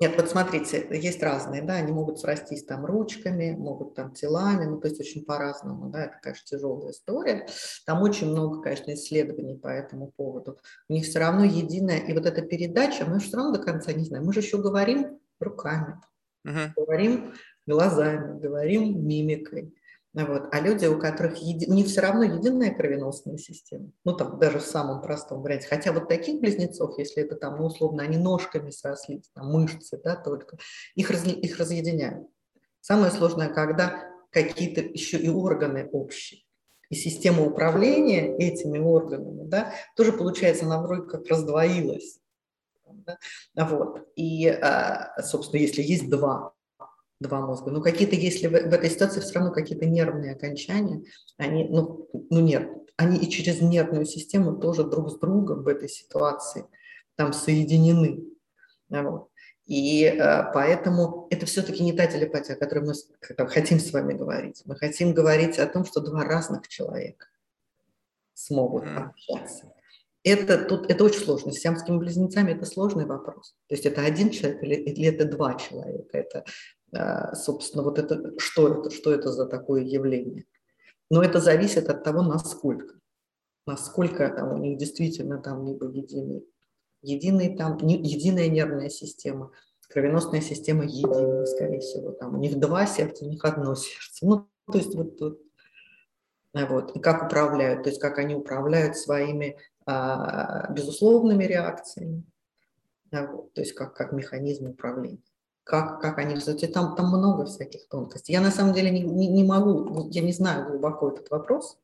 [0.00, 4.80] нет, вот смотрите, есть разные, да, они могут срастись там ручками, могут там телами, ну,
[4.80, 7.46] то есть очень по-разному, да, это, конечно, тяжелая история.
[7.84, 10.58] Там очень много, конечно, исследований по этому поводу.
[10.88, 14.04] У них все равно единая, и вот эта передача, мы все равно до конца не
[14.04, 16.00] знаем, мы же еще говорим руками,
[16.46, 16.72] uh-huh.
[16.76, 17.34] говорим
[17.66, 19.74] глазами, говорим мимикой.
[20.14, 20.48] Вот.
[20.52, 21.70] А люди, у которых еди...
[21.70, 25.68] них все равно единая кровеносная система, ну там даже в самом простом варианте.
[25.68, 30.16] Хотя вот таких близнецов, если это там, ну условно, они ножками срослись, там мышцы, да,
[30.16, 30.56] только,
[30.94, 31.24] их, раз...
[31.26, 32.26] их разъединяют.
[32.80, 36.42] Самое сложное, когда какие-то еще и органы общие.
[36.88, 42.18] И система управления этими органами, да, тоже получается, она вроде как раздвоилась.
[42.86, 43.18] Да?
[43.54, 44.08] Вот.
[44.16, 46.54] И, а, собственно, если есть два
[47.20, 47.70] два мозга.
[47.70, 51.02] Но какие-то, если в, в этой ситуации все равно какие-то нервные окончания,
[51.36, 55.88] они, ну, ну нет, они и через нервную систему тоже друг с другом в этой
[55.88, 56.64] ситуации
[57.16, 58.24] там соединены.
[58.88, 59.28] Вот.
[59.66, 62.94] И э, поэтому это все-таки не та телепатия, о которой мы
[63.36, 64.62] там, хотим с вами говорить.
[64.64, 67.26] Мы хотим говорить о том, что два разных человека
[68.32, 69.72] смогут общаться.
[70.24, 71.52] Это, тут, это очень сложно.
[71.52, 73.54] С сиамскими близнецами это сложный вопрос.
[73.66, 76.16] То есть это один человек или, или это два человека.
[76.16, 76.44] Это
[77.34, 80.44] собственно, вот это, что это, что это за такое явление.
[81.10, 82.94] Но это зависит от того, насколько,
[83.66, 86.46] насколько там у них действительно там либо единый,
[87.02, 89.50] единый там, единая нервная система,
[89.88, 94.26] кровеносная система единая, скорее всего, там у них два сердца, у них одно сердце.
[94.26, 95.40] Ну, то есть вот, вот,
[96.54, 102.24] вот и как управляют, то есть как они управляют своими а, безусловными реакциями,
[103.10, 105.22] вот, то есть как, как механизм управления
[105.68, 108.32] как, как они все там, там много всяких тонкостей.
[108.32, 111.78] Я на самом деле не, не, не могу, я не знаю глубоко этот вопрос,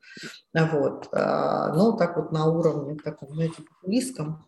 [0.54, 4.46] вот, а, но так вот на уровне таком, знаете, близком,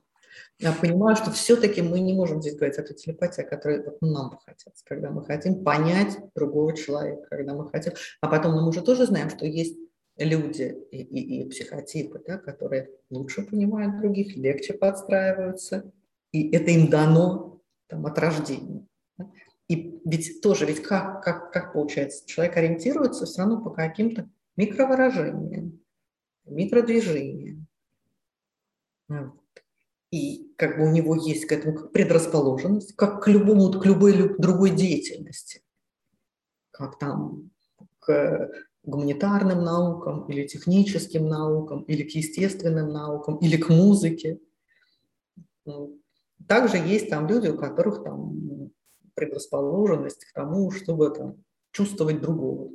[0.59, 4.01] я понимаю, что все-таки мы не можем здесь говорить о той телепатии, о которой вот
[4.01, 8.67] нам бы хотелось, когда мы хотим понять другого человека, когда мы хотим, а потом мы
[8.67, 9.77] уже тоже знаем, что есть
[10.17, 15.93] люди и, и, и психотипы, да, которые лучше понимают других, легче подстраиваются,
[16.33, 18.87] и это им дано там, от рождения.
[19.69, 25.81] И ведь тоже, ведь как, как, как получается, человек ориентируется все равно по каким-то микровыражениям,
[26.45, 27.67] микродвижениям.
[30.13, 34.71] И как бы у него есть к этому предрасположенность, как к любому, к любой другой
[34.71, 35.63] деятельности,
[36.71, 37.51] как там
[37.99, 38.51] к
[38.85, 44.39] гуманитарным наукам или техническим наукам, или к естественным наукам, или к музыке.
[46.47, 48.66] Также есть там люди, у которых там
[49.17, 52.71] предрасположенность к тому, чтобы там, чувствовать другого.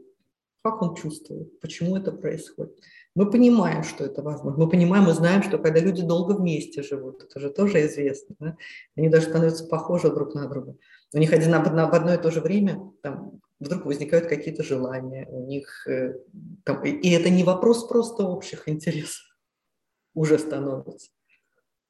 [0.63, 2.77] Как он чувствует, почему это происходит.
[3.15, 4.63] Мы понимаем, что это возможно.
[4.63, 8.57] Мы понимаем и знаем, что когда люди долго вместе живут, это же тоже известно, да?
[8.95, 10.75] они даже становятся похожи друг на друга.
[11.13, 15.45] У них один, в одно и то же время там, вдруг возникают какие-то желания, у
[15.45, 16.15] них э,
[16.63, 19.23] там, и это не вопрос просто общих интересов
[20.13, 21.09] уже становится.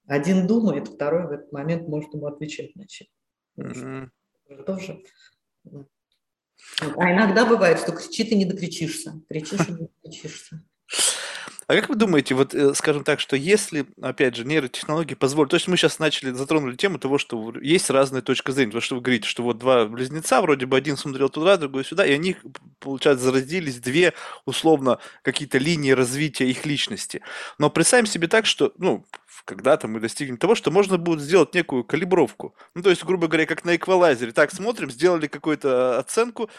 [0.07, 3.07] Один думает, второй в этот момент может ему отвечать на чем.
[3.59, 4.09] Mm-hmm.
[4.65, 5.01] Тоже.
[6.97, 10.63] А иногда бывает, что кричи ты не докричишься, кричишь и не докричишься.
[11.67, 15.55] А как вы думаете, вот, э, скажем так, что если, опять же, нейротехнологии позволят, то
[15.55, 19.01] есть мы сейчас начали, затронули тему того, что есть разные точки зрения, то, что вы
[19.01, 22.35] говорите, что вот два близнеца, вроде бы один смотрел туда, другой сюда, и они,
[22.79, 24.13] получается, заразились две,
[24.45, 27.21] условно, какие-то линии развития их личности.
[27.57, 29.05] Но представим себе так, что, ну,
[29.45, 32.55] когда-то мы достигнем того, что можно будет сделать некую калибровку.
[32.75, 34.31] Ну, то есть, грубо говоря, как на эквалайзере.
[34.31, 36.49] Так, смотрим, сделали какую-то оценку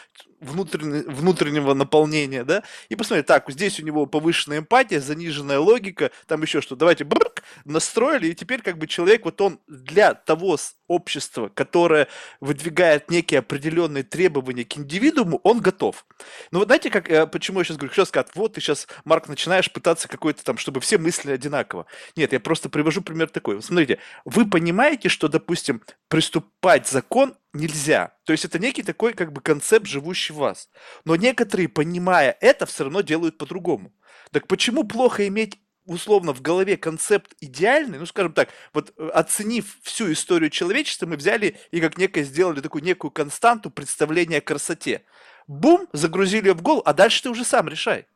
[0.43, 6.41] внутренне, внутреннего наполнения, да, и посмотрим, так, здесь у него повышенная эмпатия, заниженная логика, там
[6.41, 11.49] еще что, давайте брк, настроили, и теперь как бы человек, вот он для того общества,
[11.53, 12.07] которое
[12.39, 16.05] выдвигает некие определенные требования к индивидууму, он готов.
[16.51, 19.27] Ну вот знаете, как, э, почему я сейчас говорю, сейчас сказать, вот ты сейчас, Марк,
[19.27, 21.85] начинаешь пытаться какой-то там, чтобы все мыслили одинаково.
[22.15, 23.61] Нет, я просто привожу пример такой.
[23.61, 28.13] Смотрите, вы понимаете, что, допустим, приступать закон нельзя.
[28.25, 30.69] То есть это некий такой как бы концепт, живущий в вас.
[31.05, 33.93] Но некоторые, понимая это, все равно делают по-другому.
[34.31, 39.77] Так почему плохо иметь условно в голове концепт идеальный, ну, скажем так, вот э, оценив
[39.81, 45.03] всю историю человечества, мы взяли и как некое сделали такую некую константу представления о красоте.
[45.47, 48.07] Бум, загрузили ее в голову, а дальше ты уже сам решай.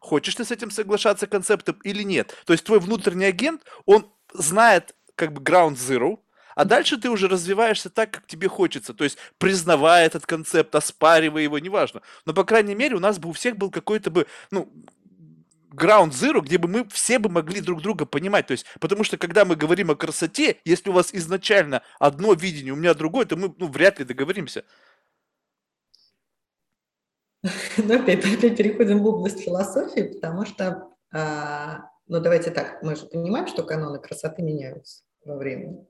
[0.00, 2.36] Хочешь ты с этим соглашаться концептом или нет.
[2.46, 6.18] То есть твой внутренний агент, он знает как бы ground zero,
[6.54, 8.92] а дальше ты уже развиваешься так, как тебе хочется.
[8.92, 12.02] То есть признавая этот концепт, оспаривая его, неважно.
[12.26, 14.68] Но, по крайней мере, у нас бы у всех был какой-то бы, ну,
[15.70, 18.46] ground zero, где бы мы все бы могли друг друга понимать.
[18.46, 22.72] То есть, потому что когда мы говорим о красоте, если у вас изначально одно видение,
[22.72, 24.64] у меня другое, то мы ну, вряд ли договоримся.
[27.76, 33.06] Ну, опять, опять переходим в область философии, потому что, а, ну, давайте так, мы же
[33.06, 35.86] понимаем, что каноны красоты меняются во времени.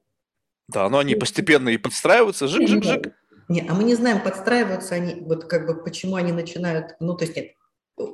[0.69, 3.15] Да, но они постепенно и подстраиваются, жик-жик-жик.
[3.49, 7.25] Нет, а мы не знаем, подстраиваются они, вот как бы почему они начинают, ну, то
[7.25, 7.53] есть нет,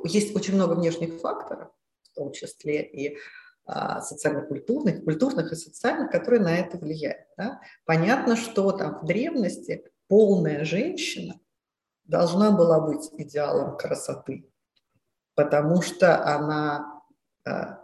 [0.05, 1.70] есть очень много внешних факторов,
[2.03, 3.18] в том числе и
[3.66, 7.27] а, социально-культурных, культурных и социальных, которые на это влияют.
[7.38, 7.61] Да?
[7.87, 11.40] Понятно, что там в древности полная женщина
[12.05, 14.51] должна была быть идеалом красоты,
[15.35, 17.03] потому что она
[17.47, 17.81] а,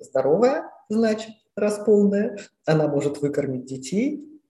[0.00, 4.40] здоровая, значит, раз полная, она может выкормить детей,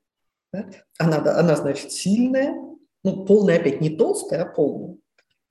[0.52, 0.68] да?
[0.98, 2.54] она, она, значит, сильная,
[3.02, 4.98] ну, полная опять не толстая, а полная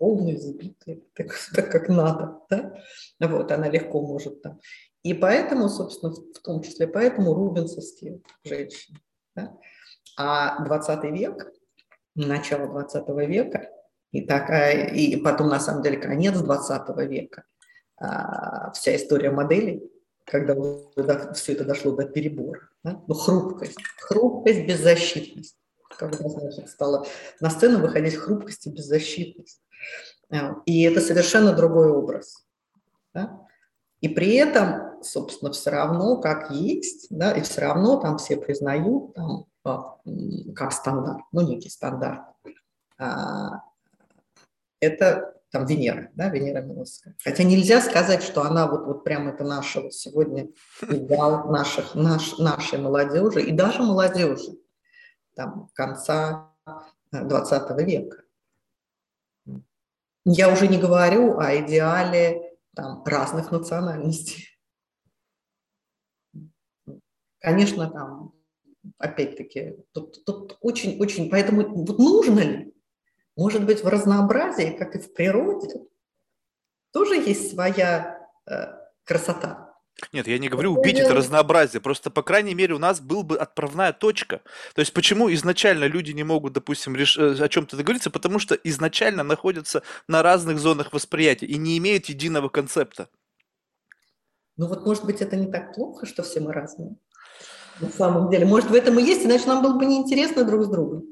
[0.03, 2.41] полные, забитые, так, так как надо.
[2.49, 2.77] Да?
[3.21, 4.59] Вот, она легко может там.
[5.01, 8.99] И поэтому, собственно, в том числе поэтому рубинсовские женщины.
[9.33, 9.57] Да?
[10.17, 11.49] А 20 век,
[12.15, 13.69] начало 20 века,
[14.11, 17.45] и, такая, и потом, на самом деле, конец 20 века,
[17.95, 19.89] а, вся история моделей,
[20.25, 20.53] когда
[21.33, 22.67] все это дошло до перебора.
[22.83, 23.01] Да?
[23.07, 25.57] Ну, хрупкость, хрупкость, беззащитность.
[25.97, 27.05] Когда, значит, стала
[27.39, 29.62] на сцену выходить хрупкость и беззащитность.
[30.31, 32.45] Э, и это совершенно другой образ.
[33.13, 33.39] Да?
[34.01, 39.13] И при этом, собственно, все равно как есть, да, и все равно там все признают
[39.13, 39.97] там, а,
[40.55, 42.21] как стандарт, ну, некий стандарт.
[42.97, 43.61] А,
[44.81, 47.15] это там Венера, да, Венера Милосская.
[47.23, 50.49] Хотя нельзя сказать, что она вот, вот прям это наша вот сегодня
[50.81, 54.57] идеал наших, наш, нашей молодежи и даже молодежи
[55.35, 56.51] там конца
[57.11, 58.22] 20 века.
[60.25, 64.47] Я уже не говорю о идеале там, разных национальностей.
[67.39, 68.33] Конечно, там,
[68.97, 72.73] опять-таки, тут, тут очень-очень, поэтому вот нужно ли?
[73.35, 75.81] Может быть, в разнообразии, как и в природе,
[76.91, 78.67] тоже есть своя э,
[79.03, 79.72] красота.
[80.11, 83.37] Нет, я не говорю убить это разнообразие, просто, по крайней мере, у нас был бы
[83.37, 84.41] отправная точка.
[84.73, 87.17] То есть, почему изначально люди не могут, допустим, реш...
[87.17, 88.09] Э, о чем-то договориться?
[88.09, 93.07] Потому что изначально находятся на разных зонах восприятия и не имеют единого концепта.
[94.57, 96.95] Ну вот, может быть, это не так плохо, что все мы разные.
[97.79, 100.67] На самом деле, может, в этом и есть, иначе нам было бы неинтересно друг с
[100.69, 101.03] другом.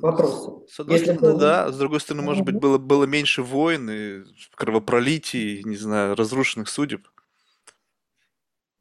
[0.00, 0.66] Вопросы.
[0.68, 1.40] С одной Если стороны, было...
[1.40, 4.22] да, с другой стороны, может быть, было, было меньше войн и
[4.54, 7.06] кровопролитий, не знаю, разрушенных судеб.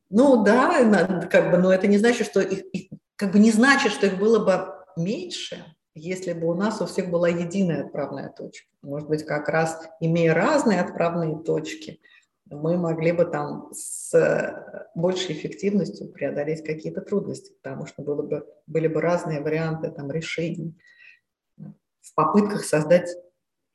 [0.10, 3.91] Ну да, как бы, но это не значит, что их, их, как бы не значит,
[3.91, 8.67] что их было бы меньше, если бы у нас у всех была единая отправная точка.
[8.82, 12.00] Может быть, как раз имея разные отправные точки,
[12.45, 18.88] мы могли бы там с большей эффективностью преодолеть какие-то трудности, потому что было бы, были
[18.88, 20.76] бы разные варианты там, решений
[21.58, 23.10] в попытках создать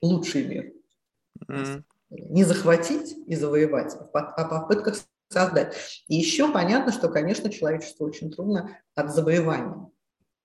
[0.02, 0.72] лучший мир.
[1.48, 1.82] Mm-hmm.
[2.10, 4.96] Не захватить и завоевать, а в попытках
[5.34, 5.76] создать.
[6.08, 9.90] И еще понятно, что, конечно, человечеству очень трудно от завоевания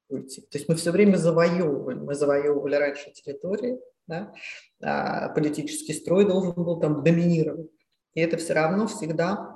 [0.09, 0.41] уйти.
[0.41, 2.03] То есть мы все время завоевываем.
[2.03, 4.33] Мы завоевывали раньше территории, да?
[4.81, 7.69] а политический строй должен был там доминировать.
[8.15, 9.55] И это все равно всегда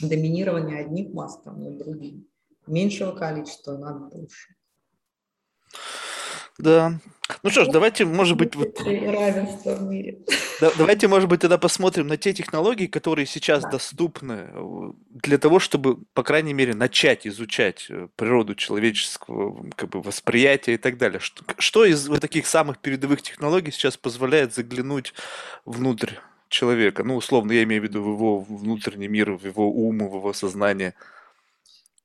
[0.00, 2.24] доминирование одних масс там, над другими.
[2.66, 4.54] Меньшего количества над большим.
[6.58, 6.98] Да.
[7.42, 8.80] Ну что ж, давайте, может быть, вот...
[8.80, 10.18] равенство в мире.
[10.60, 13.72] Да, давайте, может быть, тогда посмотрим на те технологии, которые сейчас да.
[13.72, 20.00] доступны э, для того, чтобы, по крайней мере, начать изучать э, природу человеческого как бы,
[20.00, 21.20] восприятия и так далее.
[21.20, 25.12] Что, что из вот таких самых передовых технологий сейчас позволяет заглянуть
[25.66, 26.14] внутрь
[26.48, 27.04] человека?
[27.04, 30.32] Ну, условно, я имею в виду в его внутренний мир, в его ум, в его
[30.32, 30.94] сознание.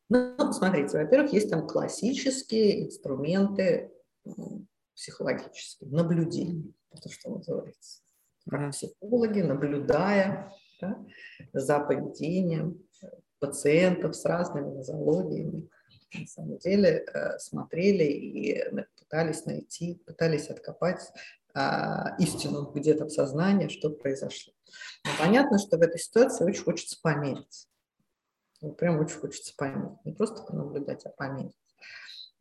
[0.10, 3.90] Ну, смотрите, во-первых, есть там классические инструменты
[4.96, 8.02] психологическим, наблюдением, это что называется.
[8.50, 11.06] Как психологи, наблюдая да,
[11.54, 12.84] за поведением
[13.40, 15.70] пациентов с разными нозологиями,
[16.14, 18.64] на самом деле э, смотрели и
[18.98, 21.02] пытались найти, пытались откопать
[21.56, 24.54] а, истину где-то в сознании, что произошло.
[25.06, 27.68] Но понятно, что в этой ситуации очень хочется померить.
[28.78, 30.04] Прям очень хочется померить.
[30.04, 31.58] Не просто понаблюдать, а померить.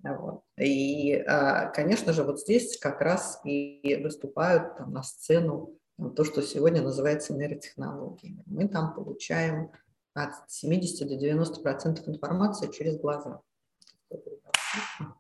[0.03, 0.43] Вот.
[0.59, 5.79] И, а, конечно же, вот здесь как раз и выступают там, на сцену
[6.17, 8.43] то, что сегодня называется нейротехнологиями.
[8.47, 9.71] Мы там получаем
[10.15, 13.41] от 70 до 90 процентов информации через глаза.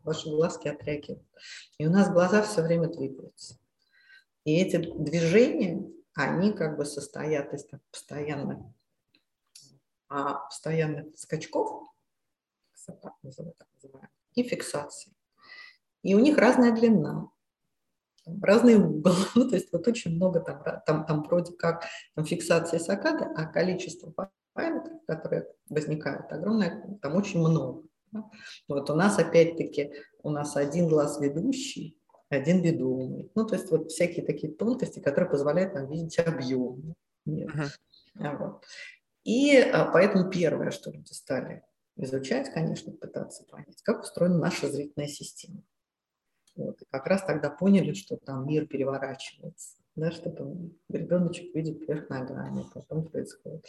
[0.02, 1.26] Ваши глазки отреагируют.
[1.78, 3.58] И у нас глаза все время двигаются.
[4.44, 8.58] И эти движения, они как бы состоят из постоянных,
[10.08, 11.88] а, постоянных скачков,
[12.86, 15.12] так называемых, и фиксации.
[16.02, 17.30] И у них разная длина,
[18.40, 19.12] разный угол.
[19.34, 23.46] Ну, то есть вот очень много там, там, там вроде как там, фиксации сакаты, а
[23.46, 24.12] количество
[24.54, 27.82] параметров, которые возникают, огромное, там очень много.
[28.10, 28.28] Да?
[28.68, 29.92] Вот у нас опять-таки,
[30.22, 31.96] у нас один глаз ведущий,
[32.28, 33.30] один ведомый.
[33.34, 36.94] Ну, то есть вот всякие такие тонкости, которые позволяют нам видеть объем.
[37.24, 37.50] Нет.
[37.50, 38.38] Uh-huh.
[38.38, 38.64] Вот.
[39.24, 41.62] И а, поэтому первое, что люди стали
[41.96, 45.62] изучать, конечно, пытаться понять, как устроена наша зрительная система.
[46.54, 46.80] Вот.
[46.82, 52.08] И как раз тогда поняли, что там мир переворачивается, да, что там ребеночек видит вверх
[52.10, 53.66] ногами, потом происходит.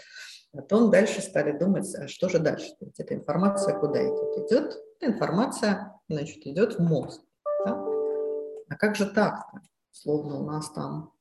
[0.52, 2.76] Потом дальше стали думать, а что же дальше?
[2.80, 4.52] Ведь эта информация куда идет?
[4.52, 7.22] Идет, информация, значит, идет в мозг.
[7.66, 7.72] Да?
[8.70, 9.62] А как же так-то?
[9.92, 11.14] Словно у нас там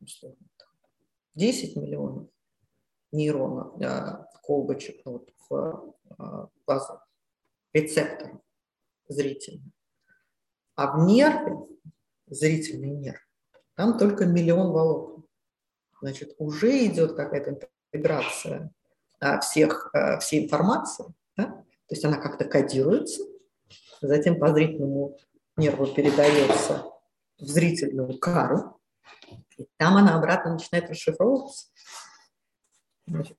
[0.00, 0.36] условно,
[1.34, 2.28] 10 миллионов
[3.12, 3.74] нейронов,
[4.42, 5.94] колбочек вот, в
[6.66, 7.04] глазу, а,
[7.74, 8.40] рецепторов
[9.08, 9.72] зрительных.
[10.76, 11.58] А в нерве,
[12.26, 13.20] зрительный нерв,
[13.74, 15.26] там только миллион волокон.
[16.00, 17.58] Значит, уже идет какая-то
[17.92, 18.72] интеграция
[19.18, 21.06] а, всех, а, всей информации,
[21.36, 21.44] да?
[21.44, 23.22] то есть она как-то кодируется,
[24.00, 25.18] затем по зрительному
[25.56, 26.84] нерву передается
[27.38, 28.80] в зрительную кару,
[29.58, 31.66] и там она обратно начинает расшифровываться.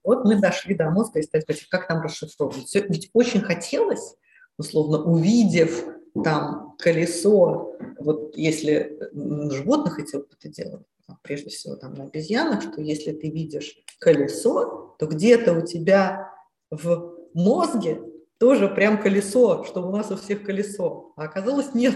[0.03, 2.65] Вот мы дошли до мозга и стали как там расшифровывать.
[2.65, 4.15] Все, ведь очень хотелось,
[4.57, 5.85] условно, увидев
[6.23, 10.85] там колесо, вот если животных эти опыты делают,
[11.21, 16.33] прежде всего там на обезьянах, что если ты видишь колесо, то где-то у тебя
[16.69, 18.01] в мозге
[18.37, 21.13] тоже прям колесо, что у нас у всех колесо.
[21.15, 21.95] А оказалось нет.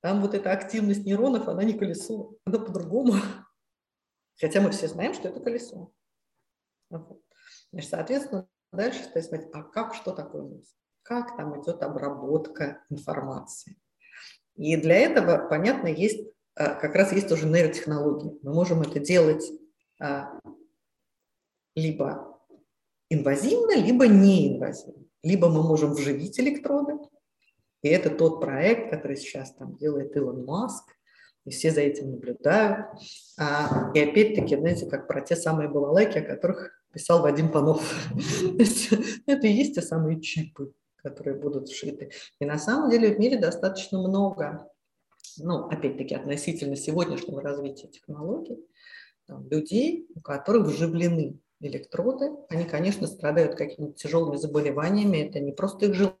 [0.00, 3.14] Там вот эта активность нейронов, она не колесо, она по-другому.
[4.42, 5.92] Хотя мы все знаем, что это колесо.
[7.70, 10.74] Значит, соответственно, дальше стоит смотреть, а как, что такое мозг?
[11.02, 13.80] Как там идет обработка информации?
[14.56, 16.26] И для этого, понятно, есть
[16.56, 18.38] э, как раз есть уже нейротехнологии.
[18.42, 19.48] Мы можем это делать
[20.00, 20.38] а,
[21.74, 22.38] либо
[23.08, 25.04] инвазивно, либо неинвазивно.
[25.22, 26.98] Либо мы можем вживить электроды,
[27.82, 30.84] и это тот проект, который сейчас там делает Илон Маск,
[31.44, 32.86] и все за этим наблюдают.
[33.38, 37.82] А, и опять-таки, знаете, как про те самые балалайки, о которых писал Вадим Панов.
[39.26, 42.10] Это и есть те самые чипы, которые будут вшиты.
[42.38, 44.68] И на самом деле в мире достаточно много,
[45.38, 48.58] ну, опять-таки, относительно сегодняшнего развития технологий,
[49.50, 52.30] людей, у которых вживлены электроды.
[52.48, 55.18] Они, конечно, страдают какими-то тяжелыми заболеваниями.
[55.18, 56.18] Это не просто их желание,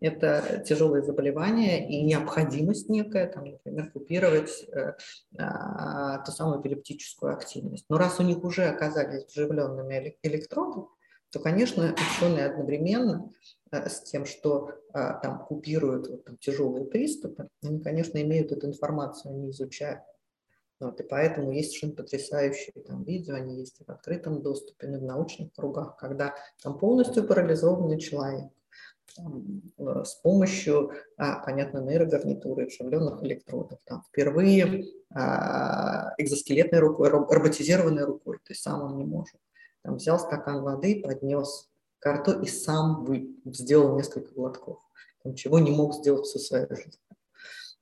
[0.00, 4.94] это тяжелые заболевания и необходимость некая, там, например, купировать э,
[5.38, 7.84] а, ту самую эпилептическую активность.
[7.88, 10.86] Но раз у них уже оказались вживленными электроды,
[11.30, 13.30] то, конечно, ученые одновременно
[13.72, 18.68] э, с тем, что э, там купируют вот, там, тяжелые приступы, они, конечно, имеют эту
[18.68, 20.00] информацию, они изучают.
[20.80, 25.52] Вот, и поэтому есть совершенно потрясающие там видео, они есть в открытом доступе, в научных
[25.52, 28.63] кругах, когда там полностью парализованный человек, э,
[29.16, 33.78] с помощью, а, понятно, нейрогарнитуры, вживленных электродов.
[33.84, 39.36] Там, впервые а, экзоскелетной рукой, роботизированной рукой, то есть сам он не может.
[39.82, 44.78] Там, взял стакан воды, поднес к рту и сам вы, сделал несколько глотков,
[45.22, 46.98] там, чего не мог сделать всю свою жизнь.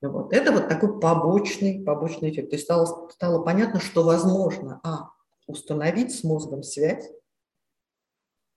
[0.01, 0.33] Вот.
[0.33, 2.51] Это вот такой побочный, побочный эффект.
[2.51, 5.11] То есть стало, стало понятно, что возможно, а,
[5.47, 7.09] установить с мозгом связь,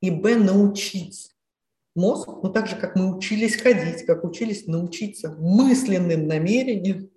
[0.01, 1.35] и, б, научить
[1.96, 7.10] мозг, ну так же, как мы учились ходить, как учились научиться мысленным намерением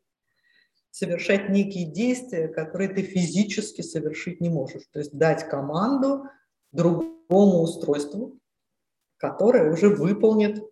[0.90, 4.82] совершать некие действия, которые ты физически совершить не можешь.
[4.92, 6.24] То есть дать команду
[6.72, 8.38] другому устройству,
[9.16, 10.62] которое уже выполнит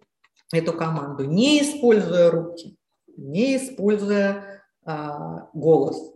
[0.52, 2.76] эту команду, не используя руки,
[3.16, 6.12] не используя а, голос.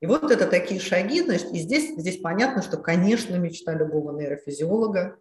[0.00, 5.18] И вот это такие шаги, значит, и здесь, здесь понятно, что, конечно, мечта любого нейрофизиолога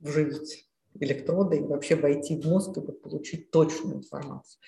[0.00, 4.60] вживить электроды и вообще войти в мозг и получить точную информацию.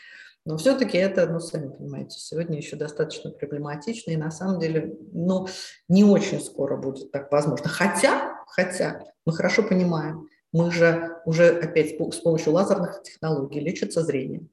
[0.44, 5.46] Но все-таки это, ну, сами понимаете, сегодня еще достаточно проблематично, и на самом деле, ну,
[5.88, 7.68] не очень скоро будет так возможно.
[7.68, 14.48] Хотя, хотя, мы хорошо понимаем, мы же уже опять с помощью лазерных технологий лечится зрение.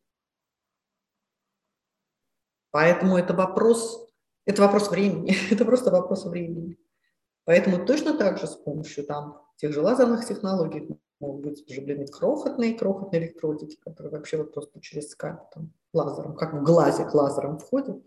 [2.71, 4.07] Поэтому это вопрос,
[4.45, 6.77] это вопрос времени, это просто вопрос времени.
[7.45, 10.87] Поэтому точно так же с помощью там тех же лазерных технологий
[11.19, 16.53] могут быть вживлены крохотные, крохотные электродики, которые вообще вот просто через скальп там, лазером, как
[16.53, 18.01] в глазик лазером входят,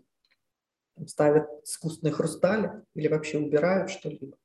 [0.95, 4.35] там, ставят искусственные хрустали или вообще убирают что-либо.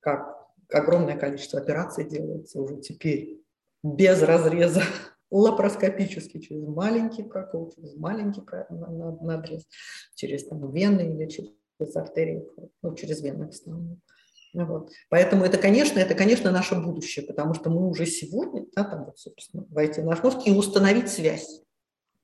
[0.00, 3.44] Как огромное количество операций делается уже теперь
[3.82, 4.80] без разреза,
[5.30, 9.66] лапароскопически, через маленький прокол, через маленький надрез,
[10.14, 12.48] через там, вены или через артерии,
[12.80, 14.00] ну, через вены в основном.
[14.54, 14.92] Вот.
[15.10, 19.18] Поэтому это, конечно, это, конечно, наше будущее, потому что мы уже сегодня, да, там, вот,
[19.18, 21.60] собственно, войти в наш мозг и установить связь.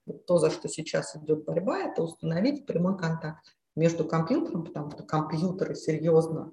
[0.07, 5.03] Вот то, за что сейчас идет борьба, это установить прямой контакт между компьютером, потому что
[5.03, 6.53] компьютеры серьезно,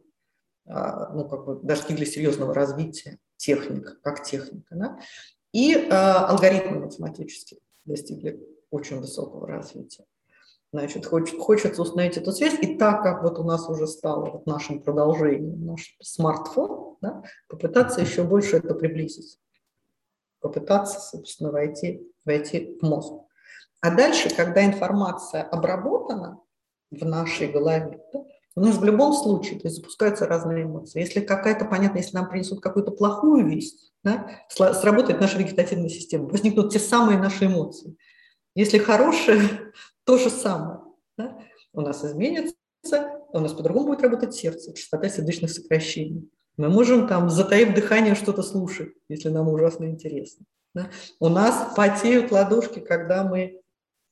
[0.65, 4.99] а, ну, как бы достигли серьезного развития техник, как техника, да,
[5.53, 8.39] и а, алгоритмы математические достигли
[8.71, 10.05] очень высокого развития.
[10.74, 14.45] Значит, хочет, хочется установить эту связь, и так как вот у нас уже стало вот
[14.45, 19.39] нашим продолжением наш смартфон, да, попытаться еще больше это приблизить,
[20.41, 23.13] попытаться, собственно, войти, войти в мозг.
[23.80, 26.41] А дальше, когда информация обработана
[26.91, 28.26] в нашей голове, да,
[28.57, 30.99] у нас в любом случае то есть запускаются разные эмоции.
[30.99, 36.74] Если какая-то, понятно, если нам принесут какую-то плохую весть, да, сработает наша вегетативная система, возникнут
[36.74, 37.95] те самые наши эмоции.
[38.55, 39.39] Если хорошая,
[40.08, 40.80] то же самое.
[41.18, 41.38] Да?
[41.74, 42.55] У нас изменится,
[43.34, 46.32] у нас по-другому будет работать сердце, частота сердечных сокращений.
[46.55, 50.45] Мы можем там, затаив дыхание, что-то слушать, если нам ужасно интересно.
[50.74, 50.89] Да?
[51.20, 53.62] У нас потеют ладошки, когда мы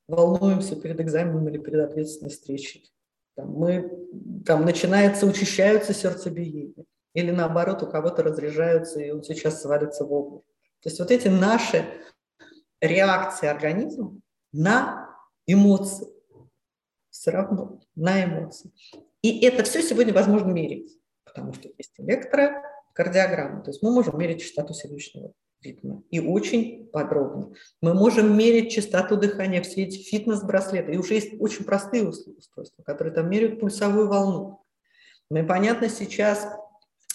[0.08, 2.92] волнуемся перед экзаменом или перед ответственной встречей.
[3.36, 3.90] Там, мы,
[4.46, 6.86] там начинается, учащаются сердцебиение.
[7.14, 10.46] Или наоборот, у кого-то разряжаются, и он сейчас свалится в обморок.
[10.82, 11.86] То есть вот эти наши
[12.82, 14.18] реакции организма
[14.52, 15.05] на
[15.48, 16.08] эмоции.
[17.10, 18.72] Все равно на эмоции.
[19.22, 22.62] И это все сегодня возможно мерить, потому что есть электро,
[22.94, 23.64] кардиограмма.
[23.64, 27.54] То есть мы можем мерить частоту сердечного ритма и очень подробно.
[27.82, 30.92] Мы можем мерить частоту дыхания в свете фитнес-браслета.
[30.92, 34.64] И уже есть очень простые устройства, которые там меряют пульсовую волну.
[35.30, 36.48] Мы, понятно, сейчас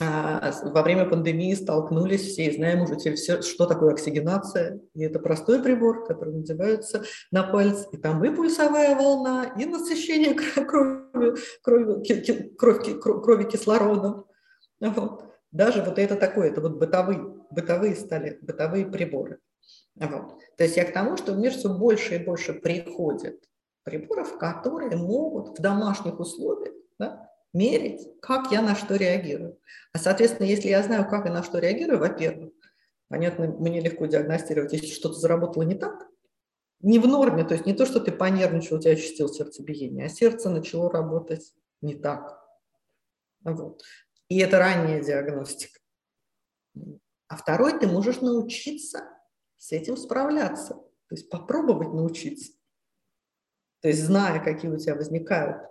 [0.01, 4.81] во время пандемии столкнулись все, и знаем уже теперь все, что такое оксигенация.
[4.95, 10.35] И это простой прибор, который надевается на палец, и там и пульсовая волна, и насыщение
[10.35, 14.25] крови, крови, крови, крови кислородом.
[14.81, 15.25] Вот.
[15.53, 17.21] Даже вот это такое, это вот бытовые,
[17.51, 19.39] бытовые стали, бытовые приборы.
[19.97, 20.39] Вот.
[20.57, 23.45] То есть я к тому, что в мир все больше и больше приходит
[23.83, 29.59] приборов, которые могут в домашних условиях да, мерить, как я на что реагирую.
[29.93, 32.53] А, соответственно, если я знаю, как и на что реагирую, во-первых,
[33.09, 36.07] понятно, мне легко диагностировать, если что-то заработало не так,
[36.81, 40.09] не в норме, то есть не то, что ты понервничал, у тебя ощутил сердцебиение, а
[40.09, 42.41] сердце начало работать не так.
[43.43, 43.83] Вот.
[44.29, 45.81] И это ранняя диагностика.
[47.29, 49.05] А второй, ты можешь научиться
[49.57, 52.53] с этим справляться, то есть попробовать научиться.
[53.81, 55.71] То есть зная, какие у тебя возникают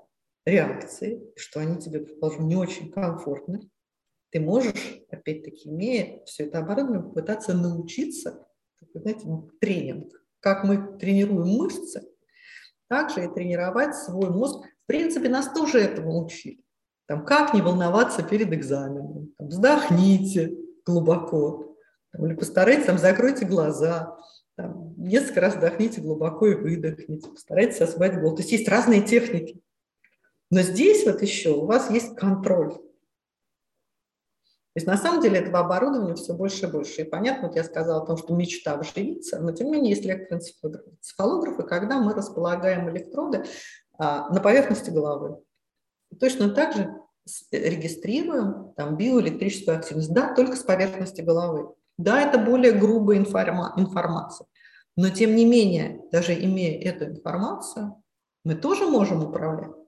[0.50, 3.70] реакции, что они тебе, предположим, не очень комфортны,
[4.32, 8.46] ты можешь, опять-таки, имея все это оборудование, попытаться научиться,
[8.94, 9.28] знаете,
[9.60, 10.14] тренинг.
[10.40, 12.08] Как мы тренируем мышцы,
[12.88, 14.66] так же и тренировать свой мозг.
[14.66, 16.64] В принципе, нас тоже этому учили.
[17.08, 21.76] Там, как не волноваться перед экзаменом, там, вздохните глубоко,
[22.12, 24.18] там, или постарайтесь, там, закройте глаза,
[24.56, 28.38] там, несколько раз вдохните глубоко и выдохните, постарайтесь освободить голову.
[28.38, 29.62] То есть есть разные техники.
[30.52, 32.74] Но здесь вот еще у вас есть контроль.
[34.74, 37.02] То есть на самом деле этого оборудования все больше и больше.
[37.02, 40.06] И понятно, вот я сказала о том, что мечта вживиться, но тем не менее есть
[40.06, 43.46] электроэнцефалографы, когда мы располагаем электроды
[43.98, 45.42] а, на поверхности головы.
[46.12, 46.96] И точно так же
[47.52, 50.14] регистрируем там, биоэлектрическую активность.
[50.14, 51.74] Да, только с поверхности головы.
[51.98, 54.48] Да, это более грубая информа- информация.
[54.96, 58.02] Но тем не менее, даже имея эту информацию,
[58.44, 59.79] мы тоже можем управлять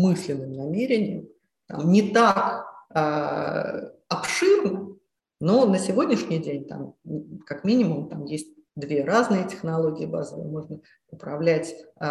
[0.00, 1.28] мысленным намерением,
[1.66, 4.96] там, не так э, обширно,
[5.40, 6.94] но на сегодняшний день там
[7.46, 10.48] как минимум там есть две разные технологии базовые.
[10.48, 12.06] Можно управлять э,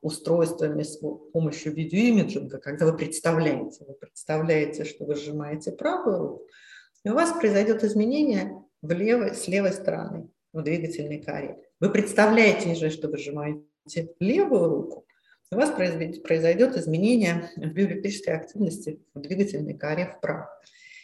[0.00, 0.98] устройствами с
[1.32, 6.42] помощью видеоимиджинга, когда вы представляете, вы представляете, что вы сжимаете правую руку,
[7.04, 11.58] и у вас произойдет изменение в левой, с левой стороны в двигательной коре.
[11.80, 15.06] Вы представляете же, что вы сжимаете левую руку,
[15.50, 20.50] у вас произойдет изменение в биоэлектрической активности в двигательной коре вправо.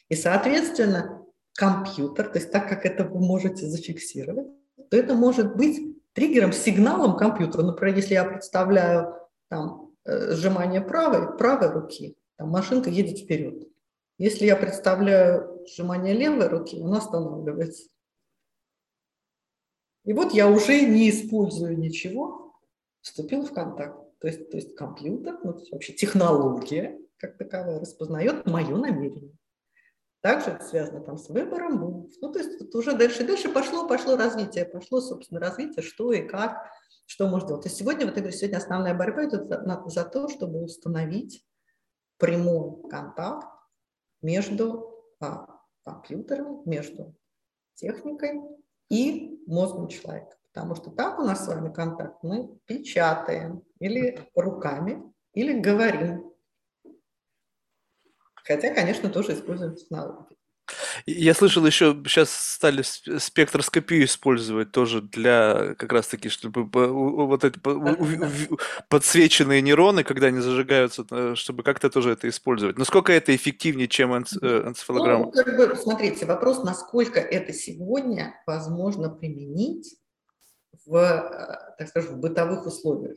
[0.09, 1.25] И, соответственно,
[1.55, 4.49] компьютер, то есть так как это вы можете зафиксировать,
[4.91, 7.63] то это может быть триггером, сигналом компьютера.
[7.63, 9.15] Например, если я представляю
[9.49, 13.69] там, э, сжимание правой, правой руки, там машинка едет вперед.
[14.19, 17.89] Если я представляю сжимание левой руки, она останавливается.
[20.05, 22.55] И вот я уже не использую ничего,
[23.01, 24.00] вступил в контакт.
[24.21, 29.37] То есть, то есть компьютер, ну, вообще технология как таковая распознает мое намерение.
[30.23, 32.15] Также это связано там с выбором букв.
[32.21, 36.27] Ну, то есть тут уже дальше, дальше пошло, пошло развитие, пошло, собственно, развитие, что и
[36.27, 36.59] как,
[37.07, 37.63] что можно делать.
[37.63, 41.47] То есть сегодня, вот я говорю, сегодня основная борьба идет за, за то, чтобы установить
[42.19, 43.49] прямой контакт
[44.21, 45.47] между а,
[45.85, 47.15] компьютером, между
[47.75, 48.41] техникой
[48.91, 50.37] и мозгом человека.
[50.53, 55.03] Потому что так у нас с вами контакт мы печатаем или руками,
[55.35, 56.33] или говорим.
[58.45, 60.37] Хотя, конечно, тоже используем технологии.
[61.07, 67.59] Я слышал, еще сейчас стали спектроскопию использовать тоже для как раз таки, чтобы вот эти
[68.89, 72.79] подсвеченные нейроны, когда они зажигаются, э, чтобы как-то тоже это использовать.
[72.79, 75.27] Насколько это эффективнее, чем э, энцефалограмма?
[75.27, 79.97] Ну, как бы, смотрите, вопрос, насколько это сегодня возможно применить
[80.87, 83.17] в, э, так скажем, в бытовых условиях.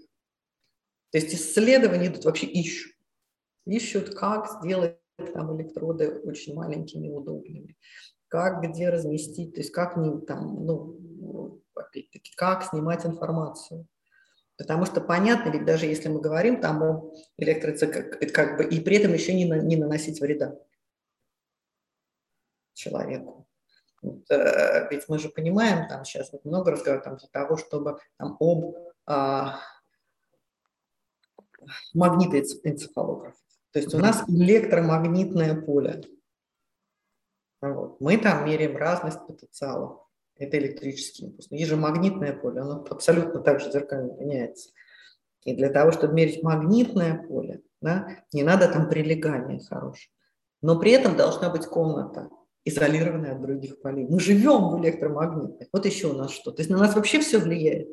[1.14, 2.92] То есть исследования идут, вообще ищут.
[3.68, 4.98] Ищут, как сделать
[5.34, 7.78] там электроды очень маленькими, удобными,
[8.30, 13.88] как где разместить, то есть как не там, ну, опять-таки, как снимать информацию.
[14.58, 18.00] Потому что понятно, ведь даже если мы говорим там о электроцикл,
[18.34, 20.58] как бы, и при этом еще не, на, не наносить вреда
[22.74, 23.48] человеку.
[24.02, 28.00] Вот, э, ведь мы же понимаем, там сейчас вот много разговоров там, для того, чтобы
[28.18, 29.60] там, об а,
[31.94, 33.36] магнитоэнцефалограф.
[33.72, 36.02] То есть у нас электромагнитное поле.
[37.62, 38.00] Вот.
[38.00, 40.00] Мы там меряем разность потенциалов.
[40.38, 41.50] Это электрический импульс.
[41.50, 44.72] Но есть же магнитное поле, оно абсолютно так же зеркально меняется.
[45.44, 50.12] И для того, чтобы мерить магнитное поле, да, не надо там прилегания хорошее.
[50.62, 52.30] Но при этом должна быть комната
[52.66, 54.08] изолированы от других полей.
[54.08, 55.68] Мы живем в электромагнитных.
[55.74, 56.52] Вот еще у нас что.
[56.52, 57.90] То есть на нас вообще все влияет.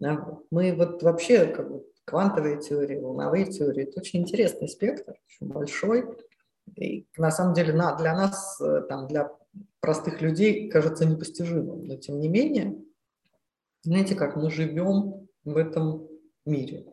[0.00, 0.38] Да?
[0.50, 6.06] Мы вот вообще как бы, квантовые теории, волновые теории, это очень интересный спектр, очень большой.
[6.76, 9.30] И на самом деле на, для нас, э, там, для
[9.80, 11.86] простых людей, кажется непостижимым.
[11.86, 12.78] Но тем не менее,
[13.82, 16.08] знаете как, мы живем в этом
[16.44, 16.86] мире.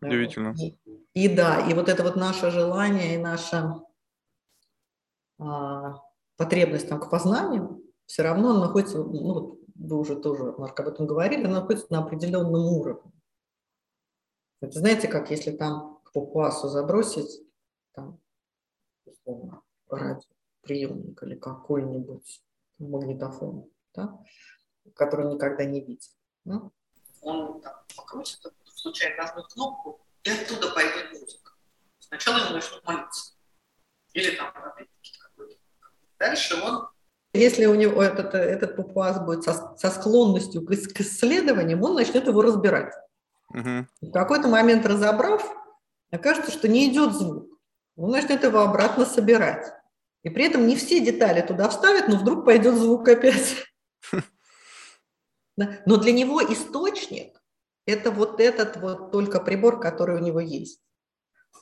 [0.00, 0.54] Удивительно.
[0.58, 0.78] И,
[1.14, 3.80] и да, и вот это вот наше желание и наша
[5.38, 6.00] а,
[6.36, 11.44] потребность там, к познанию, все равно находится, ну, вы уже тоже, Марк, об этом говорили,
[11.44, 13.12] она находится на определенном уровне.
[14.60, 17.42] Это знаете, как если там к папуасу забросить,
[17.92, 18.20] там,
[19.04, 22.42] условно, радиоприемник или какой-нибудь
[22.78, 24.18] магнитофон, да,
[24.94, 26.10] который никогда не видит.
[26.44, 26.70] Да?
[27.20, 31.52] Он там покрутит, случайно нажмет кнопку, и оттуда пойдет музыка.
[31.98, 33.34] Сначала ему начнут молиться.
[34.12, 35.12] Или там, опять-таки,
[36.18, 36.88] Дальше он
[37.36, 42.26] если у него этот, этот папуас будет со, со склонностью к, к исследованиям, он начнет
[42.26, 42.94] его разбирать.
[43.56, 43.86] Угу.
[44.02, 45.42] В какой-то момент разобрав,
[46.10, 47.48] окажется, что не идет звук.
[47.96, 49.66] Он начнет его обратно собирать.
[50.22, 53.64] И при этом не все детали туда вставит, но вдруг пойдет звук опять.
[55.56, 57.40] Но для него источник–
[57.86, 60.82] это вот этот вот только прибор, который у него есть.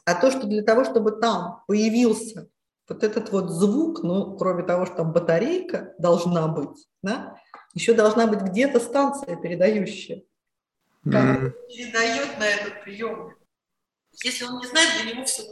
[0.05, 2.49] А то, что для того, чтобы там появился
[2.89, 7.37] вот этот вот звук, ну, кроме того, что там батарейка должна быть, да,
[7.73, 10.25] еще должна быть где-то станция передающая,
[11.05, 11.53] mm.
[11.69, 13.37] передает на этот приемник.
[14.23, 15.43] Если он не знает, для него все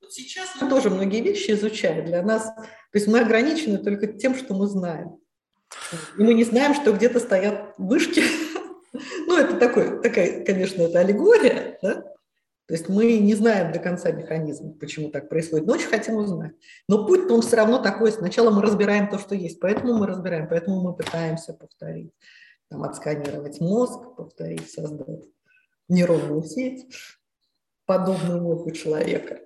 [0.00, 2.44] Вот сейчас мы тоже многие вещи изучаем для нас.
[2.44, 5.18] То есть мы ограничены только тем, что мы знаем.
[6.18, 8.22] И мы не знаем, что где-то стоят вышки.
[9.26, 12.14] Ну, это такой, такая, конечно, это аллегория, да?
[12.66, 16.52] То есть мы не знаем до конца механизм, почему так происходит, но очень хотим узнать.
[16.88, 18.10] Но путь он все равно такой.
[18.10, 22.12] Сначала мы разбираем то, что есть, поэтому мы разбираем, поэтому мы пытаемся повторить,
[22.74, 25.24] там, отсканировать мозг, повторить, создать
[25.88, 26.86] нейронную сеть,
[27.86, 29.40] подобную мозгу человека.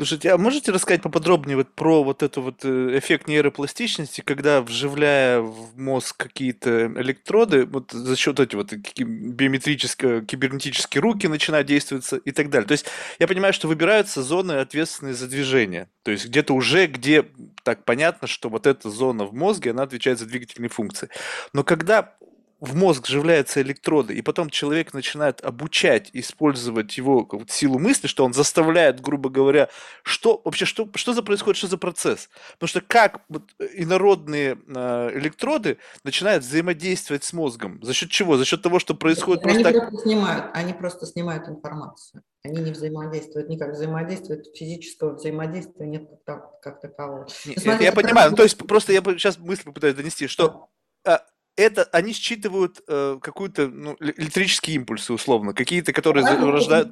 [0.00, 5.40] Слушайте, а можете рассказать поподробнее вот про вот этот вот э, эффект нейропластичности, когда вживляя
[5.40, 12.32] в мозг какие-то электроды, вот за счет этих вот биометрические, кибернетические руки начинают действовать и
[12.32, 12.66] так далее.
[12.66, 12.86] То есть
[13.18, 15.90] я понимаю, что выбираются зоны, ответственные за движение.
[16.02, 17.26] То есть где-то уже, где
[17.62, 21.10] так понятно, что вот эта зона в мозге, она отвечает за двигательные функции.
[21.52, 22.14] Но когда
[22.60, 28.34] в мозг вживляются электроды, и потом человек начинает обучать, использовать его силу мысли, что он
[28.34, 29.68] заставляет, грубо говоря,
[30.02, 32.28] что вообще, что, что за происходит, что за процесс.
[32.52, 33.42] Потому что как вот,
[33.74, 37.82] инородные э, электроды начинают взаимодействовать с мозгом?
[37.82, 38.36] За счет чего?
[38.36, 39.80] За счет того, что происходит они просто...
[39.80, 42.22] Просто снимают, они просто снимают информацию.
[42.44, 43.72] Они не взаимодействуют никак.
[43.72, 47.26] Взаимодействуют, физического взаимодействия нет как, как такового.
[47.44, 48.30] Нет, я понимаю.
[48.30, 50.68] Ну, то есть просто я сейчас мысль попытаюсь донести, что
[51.04, 51.22] а,
[51.60, 56.90] это они считывают э, какую-то ну, электрические импульсы условно, какие-то, которые а рождают.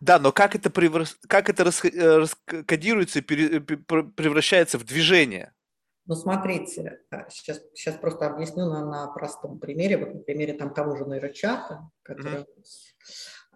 [0.00, 1.14] Да, но как это, превращ...
[1.26, 1.84] как это рас...
[1.84, 3.60] Э, раскодируется и пере...
[3.60, 5.54] превращается в движение?
[6.04, 7.00] Ну, смотрите,
[7.30, 11.04] сейчас, э, сейчас просто объясню на, на простом примере, вот на примере там того же
[11.06, 12.44] нейрочата, который,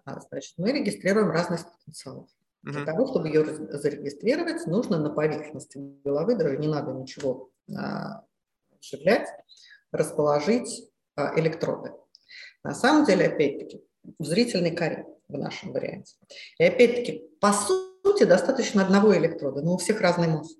[0.05, 0.19] mm-hmm.
[0.29, 2.27] значит, мы регистрируем разность потенциалов.
[2.65, 2.71] Mm-hmm.
[2.71, 8.23] Для того, чтобы ее зарегистрировать, нужно на поверхности головы, даже не надо ничего а,
[8.81, 9.29] вживлять,
[9.91, 11.93] расположить а, электроды.
[12.63, 13.83] На самом деле, опять-таки,
[14.19, 16.15] в зрительной коре в нашем варианте.
[16.57, 20.57] И опять-таки, по сути, достаточно одного электрода, но у всех разный мозг.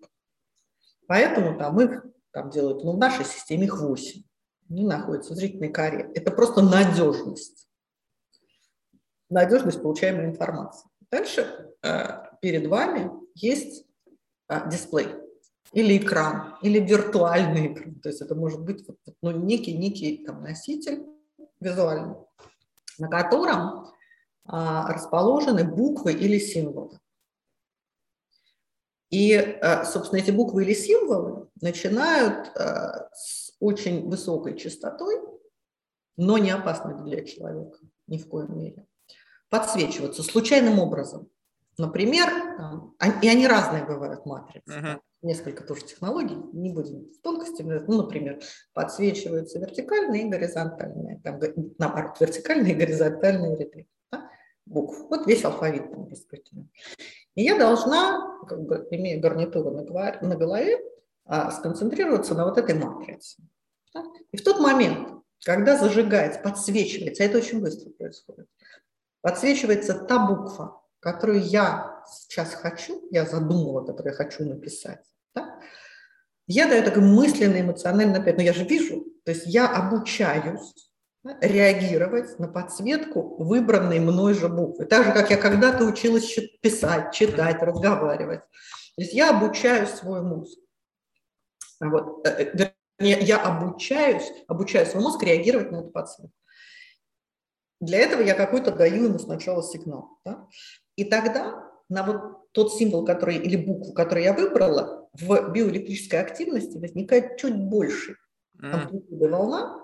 [1.07, 4.23] Поэтому там их там делают, ну, в нашей системе их 8.
[4.69, 6.09] Они находятся в зрительной коре.
[6.15, 7.67] Это просто надежность.
[9.29, 10.89] Надежность получаемой информации.
[11.09, 13.86] Дальше э, перед вами есть
[14.47, 15.07] э, дисплей
[15.74, 17.99] или экран, или виртуальный экран.
[18.01, 18.86] То есть это может быть
[19.22, 21.05] ну, некий, некий там, носитель
[21.59, 22.15] визуальный,
[22.97, 23.88] на котором
[24.45, 26.99] а, расположены буквы или символы.
[29.09, 35.22] И, а, собственно, эти буквы или символы начинают а, с очень высокой частотой,
[36.17, 37.78] но не опасной для человека
[38.11, 38.86] ни в коем мере,
[39.49, 41.30] подсвечиваться случайным образом.
[41.82, 44.71] Например, там, и они разные бывают матрицы.
[44.71, 48.39] Uh-huh несколько тоже технологий, не будем в тонкости, ну, например,
[48.73, 51.39] подсвечиваются вертикальные и горизонтальные, там,
[51.77, 54.29] наоборот, вертикальные и горизонтальные ряды да,
[54.65, 54.97] букв.
[55.09, 56.69] Вот весь алфавит там распределен.
[57.36, 60.79] И я должна, как бы, имея гарнитуру на голове, на голове
[61.25, 63.43] а, сконцентрироваться на вот этой матрице.
[63.93, 64.03] Да?
[64.32, 65.09] И в тот момент,
[65.45, 68.47] когда зажигается, подсвечивается, это очень быстро происходит,
[69.21, 75.04] подсвечивается та буква, которую я сейчас хочу, я задумала, которую я хочу написать,
[75.36, 75.60] Да?
[76.47, 80.91] Я даю такой мысленный, эмоциональный ответ, но я же вижу, то есть я обучаюсь
[81.24, 84.86] реагировать на подсветку выбранной мной же буквы.
[84.86, 88.41] Так же, как я когда-то училась писать, читать, разговаривать.
[88.95, 90.60] То есть я обучаю свой мозг.
[91.80, 92.28] Вот.
[92.28, 96.36] Э, э, я обучаюсь, обучаю свой мозг реагировать на эту подсветку.
[97.80, 100.20] Для этого я какой-то даю ему сначала сигнал.
[100.24, 100.47] Да?
[101.02, 106.78] И тогда на вот тот символ, который, или букву, которую я выбрала, в биоэлектрической активности
[106.78, 108.18] возникает чуть больше
[108.62, 109.30] амплитуды mm.
[109.30, 109.84] волна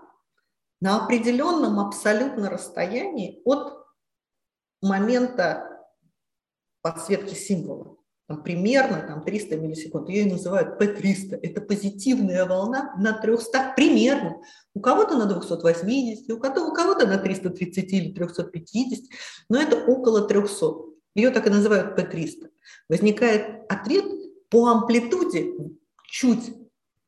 [0.80, 3.84] на определенном абсолютно расстоянии от
[4.80, 5.88] момента
[6.84, 7.98] подсветки символа
[8.28, 10.10] там, примерно там, 300 миллисекунд.
[10.10, 11.40] Ее называют P300.
[11.42, 14.38] Это позитивная волна на 300, примерно.
[14.76, 19.00] У кого-то на 280, у кого-то, у кого-то на 330 или 350,
[19.50, 20.97] но это около 300.
[21.18, 22.50] Ее так и называют P300.
[22.88, 24.06] Возникает ответ
[24.50, 25.52] по амплитуде
[26.06, 26.54] чуть,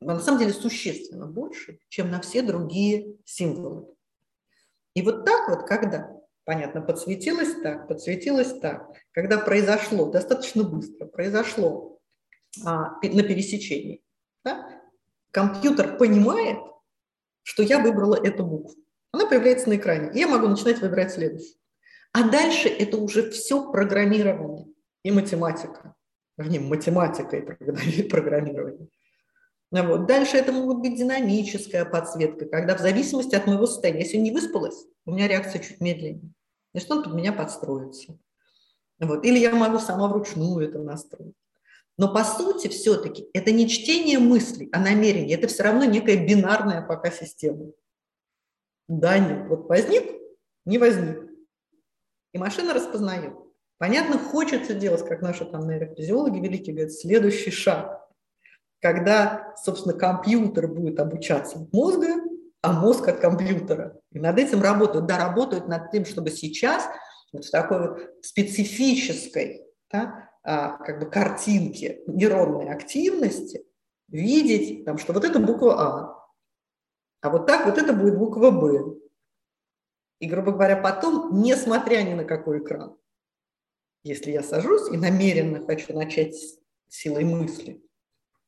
[0.00, 3.86] на самом деле существенно больше, чем на все другие символы.
[4.94, 8.90] И вот так вот, когда Понятно, подсветилось так, подсветилось так.
[9.12, 12.00] Когда произошло, достаточно быстро, произошло
[12.64, 14.02] а, на пересечении,
[14.42, 14.82] да,
[15.30, 16.58] компьютер понимает,
[17.44, 18.74] что я выбрала эту букву.
[19.12, 21.59] Она появляется на экране, и я могу начинать выбирать следующую.
[22.12, 24.66] А дальше это уже все программирование
[25.04, 25.94] и математика.
[26.36, 28.88] Вернее, математика и программирование.
[29.70, 30.06] Ну вот.
[30.06, 34.86] Дальше это может быть динамическая подсветка, когда в зависимости от моего состояния, если не выспалась,
[35.06, 36.32] у меня реакция чуть медленнее
[36.72, 38.18] значит, он под меня подстроится.
[38.98, 39.24] Вот.
[39.24, 41.34] Или я могу сама вручную это настроить.
[41.96, 45.36] Но по сути все-таки это не чтение мыслей, а намерение.
[45.36, 47.72] Это все равно некая бинарная пока система.
[48.88, 49.48] Да, нет.
[49.48, 50.04] Вот возник,
[50.64, 51.29] не возник.
[52.32, 53.34] И машина распознает.
[53.78, 58.06] Понятно, хочется делать, как наши там нейрофизиологи великие говорят, следующий шаг.
[58.80, 62.16] Когда, собственно, компьютер будет обучаться мозга,
[62.62, 63.98] а мозг от компьютера.
[64.12, 65.06] И над этим работают.
[65.06, 66.86] Да, работают над тем, чтобы сейчас
[67.32, 73.64] вот в такой вот специфической да, а, как бы картинке нейронной активности
[74.08, 76.20] видеть, там, что вот это буква А,
[77.22, 78.96] а вот так вот это будет буква Б.
[80.20, 82.96] И, грубо говоря, потом, несмотря ни на какой экран,
[84.02, 86.34] если я сажусь и намеренно хочу начать
[86.88, 87.82] силой мысли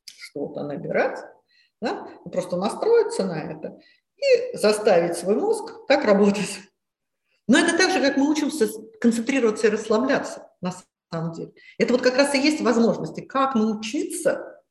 [0.04, 1.18] что-то набирать,
[1.80, 3.80] да, просто настроиться на это
[4.16, 6.60] и заставить свой мозг так работать.
[7.48, 8.68] Но это так же, как мы учимся
[9.00, 10.72] концентрироваться и расслабляться на
[11.10, 11.52] самом деле.
[11.78, 14.62] Это вот как раз и есть возможности, как научиться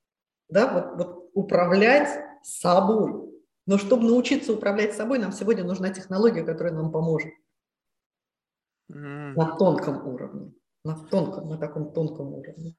[0.51, 2.09] да, вот, вот управлять
[2.43, 3.30] собой.
[3.67, 7.31] Но чтобы научиться управлять собой, нам сегодня нужна технология, которая нам поможет
[8.91, 9.33] mm.
[9.33, 10.53] на тонком уровне,
[10.83, 12.75] на тонком, на таком тонком уровне.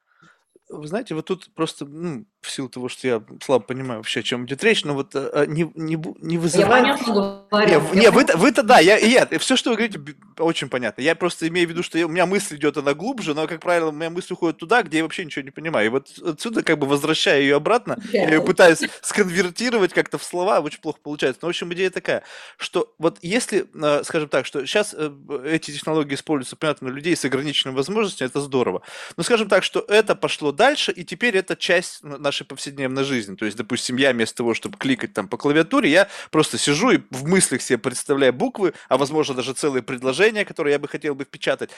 [0.72, 4.22] Вы знаете, вот тут просто, ну, в силу того, что я слабо понимаю вообще, о
[4.22, 6.86] чем идет речь, но вот а, не, не, не вызывает...
[6.86, 7.14] Я понятно
[7.50, 7.80] говорю.
[7.94, 10.00] Не, не вы-то, вы-то, да, я, я, все, что вы говорите,
[10.38, 11.02] очень понятно.
[11.02, 13.60] Я просто имею в виду, что я, у меня мысль идет, она глубже, но, как
[13.60, 15.86] правило, у меня мысль уходит туда, где я вообще ничего не понимаю.
[15.86, 20.60] И вот отсюда, как бы, возвращая ее обратно, я ее пытаюсь сконвертировать как-то в слова,
[20.60, 21.40] очень плохо получается.
[21.42, 22.24] Но, в общем, идея такая,
[22.56, 25.10] что вот если, а, скажем так, что сейчас э,
[25.46, 28.82] эти технологии используются, понятно, людей с ограниченными возможностями, это здорово.
[29.16, 33.34] Но, скажем так, что это пошло дальше, и теперь это часть нашей повседневной жизни.
[33.34, 37.00] То есть, допустим, я вместо того, чтобы кликать там по клавиатуре, я просто сижу и
[37.10, 41.24] в мыслях себе представляю буквы, а возможно даже целые предложения, которые я бы хотел бы
[41.24, 41.70] впечатать.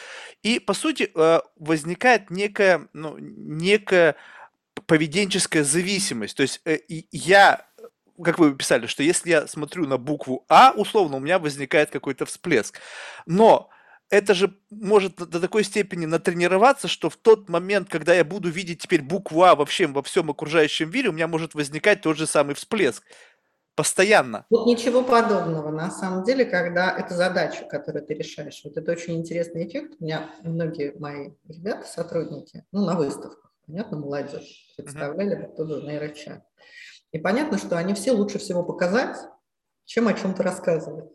[0.42, 4.16] И, по сути, э, возникает некая, ну, некая
[4.86, 6.36] поведенческая зависимость.
[6.36, 6.80] То есть э,
[7.10, 7.66] я
[8.22, 12.26] как вы писали, что если я смотрю на букву А, условно, у меня возникает какой-то
[12.26, 12.78] всплеск.
[13.26, 13.70] Но
[14.14, 18.82] это же может до такой степени натренироваться, что в тот момент, когда я буду видеть
[18.82, 22.54] теперь букву А вообще во всем окружающем мире, у меня может возникать тот же самый
[22.54, 23.02] всплеск.
[23.74, 24.46] Постоянно.
[24.50, 25.70] Вот ничего подобного.
[25.70, 29.96] На самом деле, когда это задача, которую ты решаешь, вот это очень интересный эффект.
[29.98, 35.52] У меня многие мои ребята, сотрудники, ну, на выставках, понятно, молодежь, представляли uh-huh.
[35.52, 36.44] оттуда нейрочат.
[37.10, 39.16] И понятно, что они все лучше всего показать,
[39.84, 41.10] чем о чем-то рассказывать.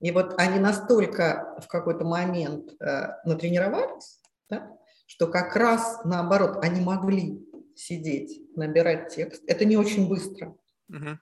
[0.00, 4.20] И вот они настолько в какой-то момент э, натренировались,
[4.50, 4.76] да,
[5.06, 7.42] что как раз наоборот они могли
[7.74, 9.42] сидеть, набирать текст.
[9.46, 10.56] Это не очень быстро
[10.90, 11.16] uh-huh.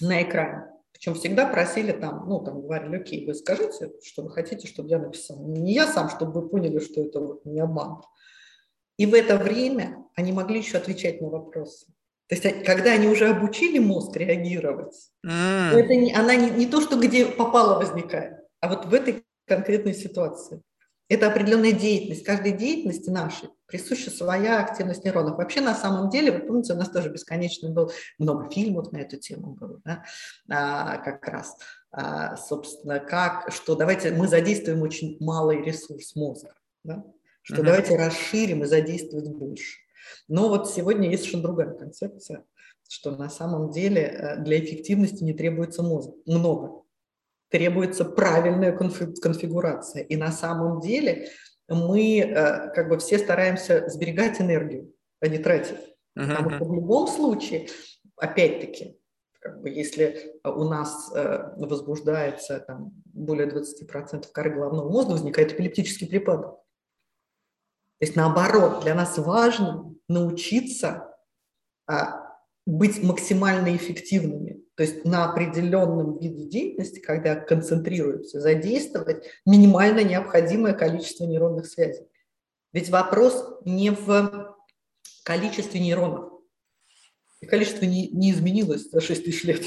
[0.00, 0.68] на экране.
[0.92, 4.98] Причем всегда просили там, ну, там говорили, окей, вы скажите, что вы хотите, чтобы я
[4.98, 5.44] написал.
[5.44, 8.02] Не я сам, чтобы вы поняли, что это вот не обман.
[8.98, 11.86] И в это время они могли еще отвечать на вопросы.
[12.32, 15.72] То есть, когда они уже обучили мозг реагировать, mm.
[15.72, 19.92] это не, она не, не то, что где попало возникает, а вот в этой конкретной
[19.92, 20.62] ситуации.
[21.10, 22.24] Это определенная деятельность.
[22.24, 25.36] Каждой деятельности нашей присуща своя активность нейронов.
[25.36, 29.18] Вообще, на самом деле, вы помните, у нас тоже бесконечно было много фильмов на эту
[29.18, 30.02] тему было, да?
[30.48, 31.58] а, как раз.
[31.90, 37.04] А, собственно, как, что давайте мы задействуем очень малый ресурс мозга, да?
[37.42, 37.62] что mm-hmm.
[37.62, 39.81] давайте расширим и задействовать больше.
[40.28, 42.44] Но вот сегодня есть совершенно другая концепция,
[42.88, 46.82] что на самом деле э, для эффективности не требуется мозга много,
[47.48, 50.02] требуется правильная конфигурация.
[50.02, 51.28] И на самом деле
[51.68, 55.78] мы э, как бы все стараемся сберегать энергию, а не тратить.
[56.14, 57.68] Потому что в любом случае,
[58.16, 58.98] опять-таки,
[59.40, 66.06] как бы если у нас э, возбуждается там, более 20% коры головного мозга, возникает эпилептический
[66.06, 66.61] припадок.
[68.02, 71.08] То есть наоборот, для нас важно научиться
[71.86, 72.34] а,
[72.66, 74.60] быть максимально эффективными.
[74.74, 82.08] То есть на определенном виде деятельности, когда концентрируемся, задействовать минимально необходимое количество нейронных связей.
[82.72, 84.56] Ведь вопрос не в
[85.22, 86.42] количестве нейронов.
[87.40, 89.62] И количество не, не изменилось за 6 тысяч лет.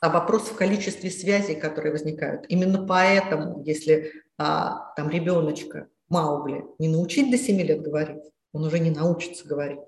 [0.00, 2.44] А вопрос в количестве связей, которые возникают.
[2.50, 8.78] Именно поэтому, если а, там ребеночка Маугли не научить до 7 лет говорить, он уже
[8.78, 9.80] не научится говорить.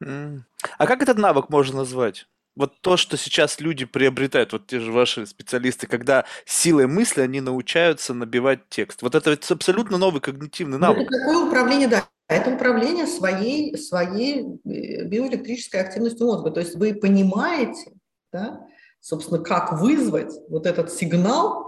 [0.00, 2.26] А как этот навык можно назвать?
[2.54, 7.40] Вот то, что сейчас люди приобретают, вот те же ваши специалисты, когда силой мысли они
[7.40, 9.02] научаются набивать текст.
[9.02, 11.02] Вот это абсолютно новый когнитивный ну, навык.
[11.02, 12.08] Это такое управление, да.
[12.28, 16.50] Это управление своей, своей э, биоэлектрической активностью мозга.
[16.50, 17.92] То есть вы понимаете,
[18.32, 18.66] да,
[19.00, 21.67] собственно, как вызвать вот этот сигнал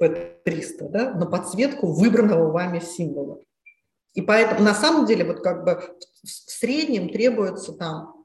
[0.00, 3.40] P300 да, на подсветку выбранного вами символа.
[4.14, 5.80] И поэтому на самом деле вот как бы
[6.22, 8.24] в среднем требуется там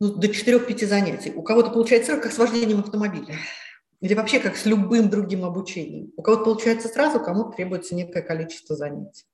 [0.00, 1.32] ну, до 4-5 занятий.
[1.32, 3.36] У кого-то получается как с вождением автомобиля
[4.00, 6.12] или вообще как с любым другим обучением.
[6.16, 9.24] У кого-то получается сразу, кому-то требуется некое количество занятий.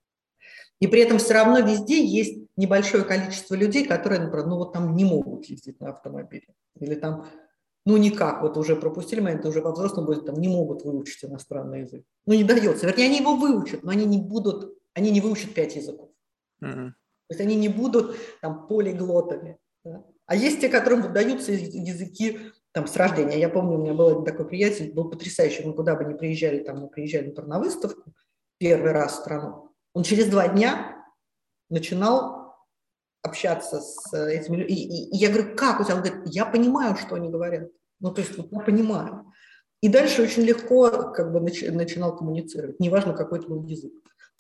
[0.81, 4.97] И при этом все равно везде есть небольшое количество людей, которые, например, ну вот там
[4.97, 6.49] не могут ездить на автомобиле.
[6.81, 7.29] Или там,
[7.85, 11.81] ну никак, вот уже пропустили момент, уже во взрослом будет, там не могут выучить иностранный
[11.81, 12.05] язык.
[12.27, 12.87] Ну не дается.
[12.87, 16.11] Вернее, они его выучат, но они не будут они не выучат пять языков.
[16.63, 16.91] Mm-hmm.
[16.91, 19.59] То есть они не будут там полиглотами.
[19.85, 20.05] Да?
[20.27, 22.41] А есть те, которым выдаются языки
[22.73, 23.39] там с рождения.
[23.39, 26.63] Я помню, у меня был один такой приятель, был потрясающий, мы куда бы ни приезжали,
[26.63, 28.15] там мы приезжали например, на выставку
[28.59, 31.05] первый раз в страну, он через два дня
[31.69, 32.42] начинал
[33.23, 34.75] общаться с этими людьми.
[34.75, 35.97] И, и, я говорю, как у тебя?
[35.97, 37.71] Он говорит, я понимаю, что они говорят.
[38.01, 39.33] Ну, то есть вот я понимаю.
[39.81, 43.93] И дальше очень легко как бы начинал коммуницировать, неважно, какой это был язык.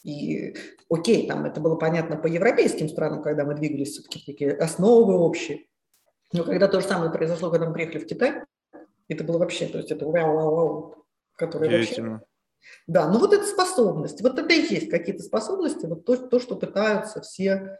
[0.05, 0.57] И
[0.89, 5.67] окей, там это было понятно по европейским странам, когда мы двигались, все-таки такие основы общие.
[6.33, 8.43] Но когда то же самое произошло, когда мы приехали в Китай,
[9.09, 11.05] это было вообще, то есть это вау-вау-вау,
[11.37, 12.21] которые вообще...
[12.87, 16.55] Да, ну вот эта способность, вот это и есть какие-то способности, вот то, то что
[16.55, 17.79] пытаются все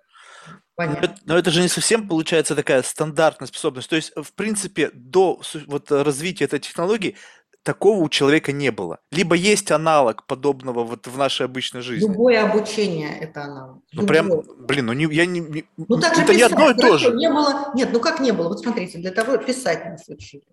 [0.75, 1.01] понять.
[1.03, 3.89] Но, но это же не совсем получается такая стандартная способность.
[3.89, 7.17] То есть, в принципе, до вот развития этой технологии
[7.63, 8.99] такого у человека не было.
[9.11, 12.09] Либо есть аналог подобного вот в нашей обычной жизни.
[12.09, 13.83] Любое обучение– это аналог.
[13.93, 14.29] Ну прям,
[14.59, 17.13] блин, ну не, я не, не ну, так это писать, не одно и то же.
[17.13, 18.49] Не было, нет, ну как не было?
[18.49, 20.45] Вот смотрите, для того писать нас учили.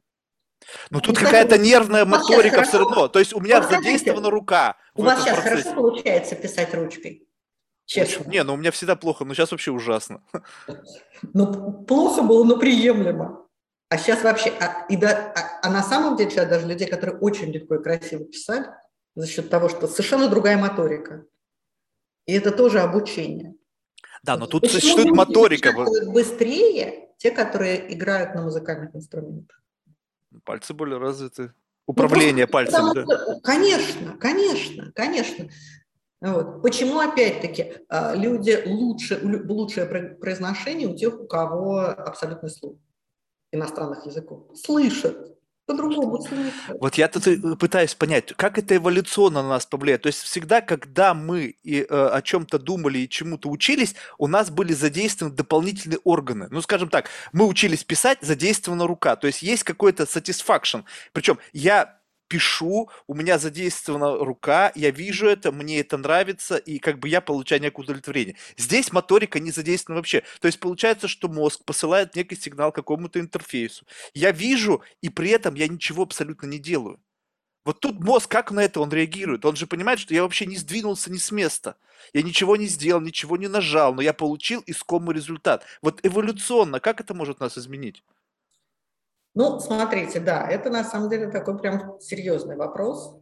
[0.90, 3.08] Ну тут какая-то нервная моторика все равно.
[3.08, 4.78] То есть у меня вот задействована рука.
[4.96, 5.64] У вас сейчас процессе.
[5.64, 7.29] хорошо получается писать ручкой?
[7.90, 8.30] Честно.
[8.30, 10.22] Не, ну у меня всегда плохо, но сейчас вообще ужасно.
[11.34, 13.46] Ну, плохо было, но приемлемо.
[13.90, 17.18] А сейчас вообще, а, и да, а, а на самом деле сейчас даже людей, которые
[17.18, 18.68] очень легко и красиво писали,
[19.16, 21.26] за счет того, что совершенно другая моторика.
[22.26, 23.56] И это тоже обучение.
[24.24, 25.74] Да, но тут Почему существует моторика.
[26.06, 29.62] Быстрее те, которые играют на музыкальных инструментах.
[30.46, 31.54] Пальцы более развиты.
[31.86, 33.04] Управление ну, пальцами, да?
[33.04, 35.50] Что, конечно, конечно, конечно.
[36.22, 36.62] Вот.
[36.62, 42.78] Почему, опять-таки, а, люди лучше, лучшее произношение у тех, у кого абсолютный слух
[43.52, 44.48] иностранных языков.
[44.54, 45.40] Слышат,
[45.70, 46.54] по-другому слышат.
[46.80, 50.02] Вот я тут пытаюсь понять, как это эволюционно на нас повлияет.
[50.02, 54.50] То есть всегда, когда мы и, э, о чем-то думали и чему-то учились, у нас
[54.50, 56.48] были задействованы дополнительные органы.
[56.50, 59.16] Ну, скажем так, мы учились писать, задействована рука.
[59.16, 60.86] То есть есть какой-то satisfaction.
[61.14, 61.99] Причем я
[62.30, 67.20] пишу, у меня задействована рука, я вижу это, мне это нравится, и как бы я
[67.20, 68.38] получаю некое удовлетворение.
[68.56, 70.24] Здесь моторика не задействована вообще.
[70.40, 73.86] То есть получается, что мозг посылает некий сигнал какому-то интерфейсу.
[74.14, 77.00] Я вижу, и при этом я ничего абсолютно не делаю.
[77.66, 79.46] Вот тут мозг, как на это он реагирует?
[79.46, 81.76] Он же понимает, что я вообще не сдвинулся ни с места.
[82.14, 85.66] Я ничего не сделал, ничего не нажал, но я получил искомый результат.
[85.82, 88.04] Вот эволюционно, как это может нас изменить?
[89.36, 93.20] Ну, смотрите, да, это на самом деле такой прям серьезный вопрос,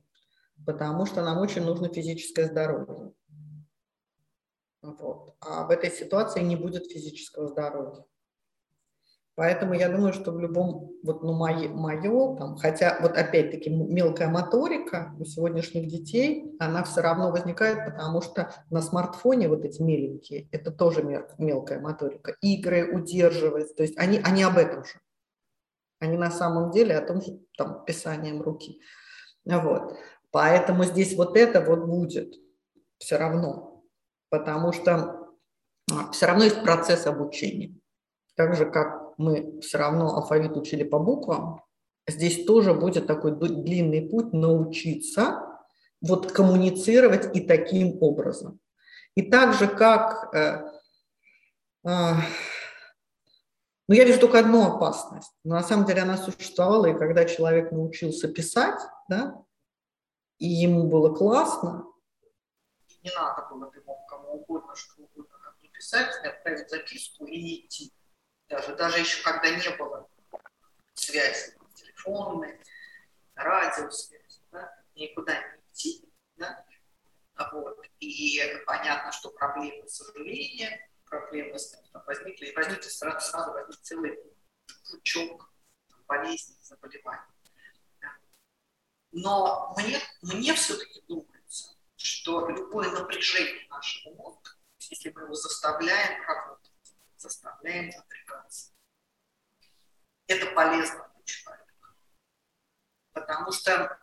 [0.66, 3.14] потому что нам очень нужно физическое здоровье.
[4.82, 5.36] Вот.
[5.42, 8.06] А в этой ситуации не будет физического здоровья.
[9.38, 14.30] Поэтому я думаю, что в любом, вот, ну, мое, мое там, хотя вот опять-таки мелкая
[14.30, 20.48] моторика у сегодняшних детей, она все равно возникает, потому что на смартфоне вот эти меленькие,
[20.52, 21.04] это тоже
[21.38, 22.36] мелкая моторика.
[22.42, 25.00] Игры удерживать, то есть они, они об этом же.
[26.00, 28.80] Они на самом деле о том же там, писанием руки.
[29.46, 29.98] Вот.
[30.32, 32.36] Поэтому здесь вот это вот будет
[33.00, 33.84] все равно,
[34.30, 35.28] потому что
[35.92, 37.76] а, все равно есть процесс обучения.
[38.36, 41.62] Так же, как мы все равно алфавит учили по буквам,
[42.08, 45.44] здесь тоже будет такой длинный путь научиться
[46.02, 48.60] вот коммуницировать и таким образом.
[49.16, 50.34] И так же, как...
[50.36, 50.62] Э,
[51.84, 52.14] э,
[53.88, 55.32] ну, я вижу только одну опасность.
[55.44, 59.44] Но на самом деле она существовала, и когда человек научился писать, да,
[60.40, 61.86] и ему было классно,
[63.04, 65.70] не надо было, ты кому угодно, что угодно, как не
[66.28, 67.94] отправить записку и идти
[68.50, 70.08] даже, даже еще когда не было
[70.94, 72.60] связи телефонной,
[73.36, 76.66] радиосвязи, да, никуда не идти, да,
[77.52, 77.80] вот.
[78.00, 84.20] И понятно, что проблемы сожаления, с там возникли, и возникли сразу, сразу возник целый
[84.90, 85.50] пучок
[86.08, 87.22] болезней, заболеваний.
[89.12, 96.72] Но мне, мне все-таки думается, что любое напряжение нашего мозга, если мы его заставляем работать,
[97.16, 98.72] заставляем напрягаться.
[100.28, 101.74] Это полезно для человека.
[103.14, 103.98] Потому что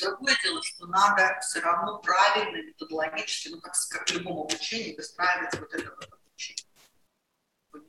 [0.00, 5.58] другое дело, что надо все равно правильно, методологически, ну как, как в любом обучении, выстраивать
[5.58, 6.17] вот это вот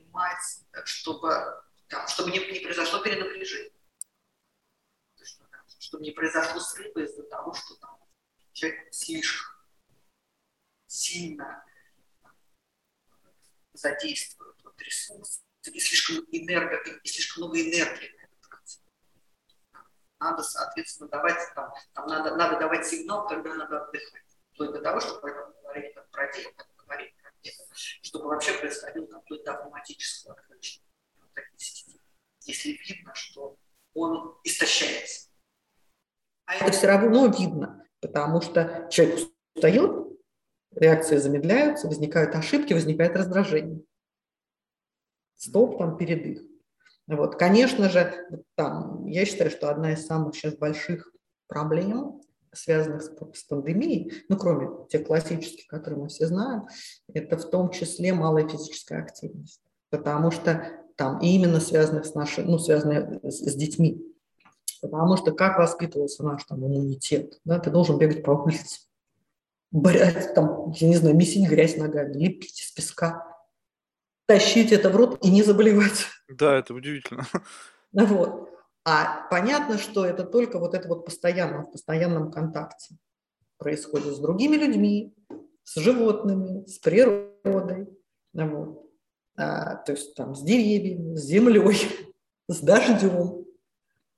[0.10, 3.72] Понимать, чтобы, там, чтобы не, не произошло перенапряжение.
[5.80, 8.00] Чтобы не произошло срыва из-за того, что там
[8.54, 9.56] человек слишком
[10.88, 11.64] сильно
[13.74, 18.16] задействуют вот ресурс, и слишком, энерго, и слишком много энергии.
[20.20, 24.24] Надо, соответственно, давать, там, там надо, надо давать сигнал, когда надо отдыхать.
[24.54, 25.32] Вплоть до того, чтобы
[25.62, 27.19] говорить как про говорить про дело,
[28.02, 30.88] чтобы вообще происходило какое то автоматическое отключение.
[31.18, 31.30] Вот
[32.46, 33.58] Если видно, что
[33.94, 35.30] он истощается.
[36.46, 40.10] А это все равно видно, потому что человек устает,
[40.72, 43.84] реакции замедляются, возникают ошибки, возникает раздражение.
[45.36, 46.42] Стоп, там передых.
[47.08, 47.38] Вот.
[47.38, 51.12] Конечно же, там, я считаю, что одна из самых сейчас больших
[51.48, 52.22] проблем,
[52.54, 56.68] связанных с, с пандемией, ну, кроме тех классических, которые мы все знаем,
[57.14, 59.62] это в том числе малая физическая активность.
[59.90, 60.64] Потому что
[60.96, 64.06] там и именно связанных с нашей, ну, связанные с, с детьми.
[64.82, 67.40] Потому что как воспитывался наш там иммунитет?
[67.44, 68.82] Да, ты должен бегать по улице
[69.72, 73.26] брать, там, я не знаю, месить грязь ногами, лепить из песка,
[74.26, 76.08] тащить это в рот и не заболевать.
[76.28, 77.26] Да, это удивительно.
[77.92, 78.50] Вот.
[78.86, 82.96] А понятно, что это только вот это вот постоянно, в постоянном контакте
[83.58, 85.14] происходит с другими людьми,
[85.64, 87.88] с животными, с природой,
[88.34, 88.90] вот.
[89.38, 91.78] а, то есть там с деревьями, с землей,
[92.48, 93.46] с дождем.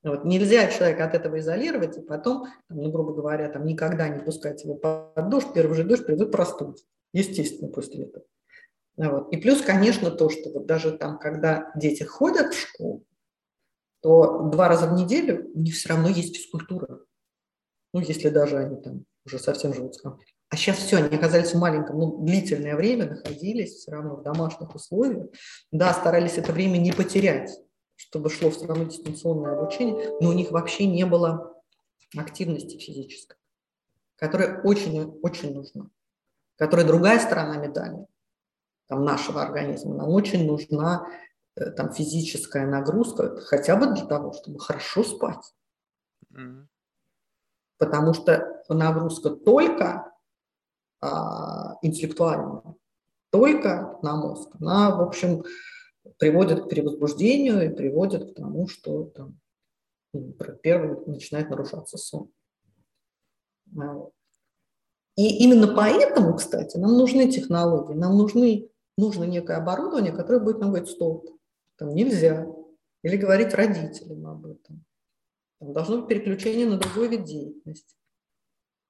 [0.03, 0.26] Вот.
[0.26, 4.76] Нельзя человека от этого изолировать, и потом, ну, грубо говоря, там, никогда не пускать его
[4.76, 8.26] под дождь, первый же дождь придет простудить, естественно, после этого.
[8.97, 9.34] Вот.
[9.34, 13.03] И плюс, конечно, то, что вот даже там, когда дети ходят в школу,
[14.02, 16.99] то два раза в неделю у них все равно есть физкультура.
[17.93, 20.36] Ну, если даже они там уже совсем живут с компьютером.
[20.49, 24.74] А сейчас все, они оказались в маленьком, ну, длительное время находились все равно в домашних
[24.76, 25.28] условиях.
[25.72, 27.52] Да, старались это время не потерять
[28.02, 31.54] чтобы шло все равно дистанционное обучение, но у них вообще не было
[32.18, 33.38] активности физической,
[34.16, 35.88] которая очень-очень нужна,
[36.56, 38.08] которая другая сторона медали
[38.88, 39.93] там, нашего организма.
[39.93, 41.08] Нам очень нужна
[41.56, 45.54] там, физическая нагрузка, хотя бы для того, чтобы хорошо спать.
[46.34, 46.66] Mm-hmm.
[47.78, 50.14] Потому что нагрузка только
[51.02, 52.76] а, интеллектуальная,
[53.32, 54.49] только на мозг.
[54.60, 55.43] Она, в общем,
[56.18, 59.39] приводит к перевозбуждению и приводит к тому, что там,
[60.14, 62.32] ну, первый начинает нарушаться сон.
[63.78, 64.10] А
[65.18, 70.70] и именно поэтому, кстати, нам нужны технологии, нам нужны, нужно некое оборудование, которое будет нам
[70.70, 71.30] говорить, стоп,
[71.82, 72.46] там нельзя,
[73.02, 74.86] или говорить родителям об этом.
[75.60, 77.96] Там должно быть переключение на другой вид деятельности.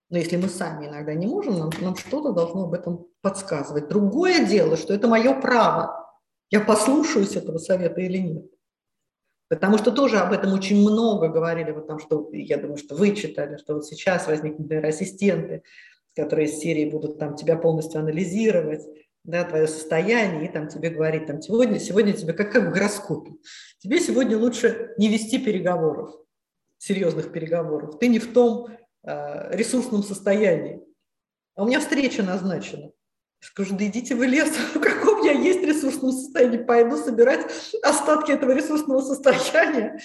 [0.09, 3.87] Но если мы сами иногда не можем, нам, нам что-то должно об этом подсказывать.
[3.87, 6.13] Другое дело, что это мое право
[6.49, 8.51] я послушаюсь этого совета или нет.
[9.47, 13.15] Потому что тоже об этом очень много говорили, вот там, что я думаю, что вы
[13.15, 15.63] читали, что вот сейчас возникнут нейроассистенты,
[16.13, 18.85] которые из серии будут там тебя полностью анализировать,
[19.23, 23.33] да, твое состояние, и там тебе говорить, там, сегодня, сегодня тебе как, как в гороскопе,
[23.79, 26.15] тебе сегодня лучше не вести переговоров,
[26.77, 28.69] серьезных переговоров, ты не в том
[29.03, 30.81] э, ресурсном состоянии,
[31.55, 32.91] а у меня встреча назначена.
[33.41, 37.45] Я скажу, да идите в лес, в каком я есть ресурсном состоянии, пойду собирать
[37.83, 39.99] остатки этого ресурсного состояния,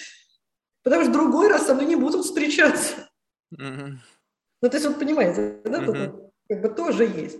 [0.83, 3.09] потому что другой раз со мной не будут встречаться.
[3.55, 3.93] Mm-hmm.
[4.61, 5.85] Ну, то есть, вот понимаете, да, mm-hmm.
[5.85, 7.39] тут как бы тоже есть.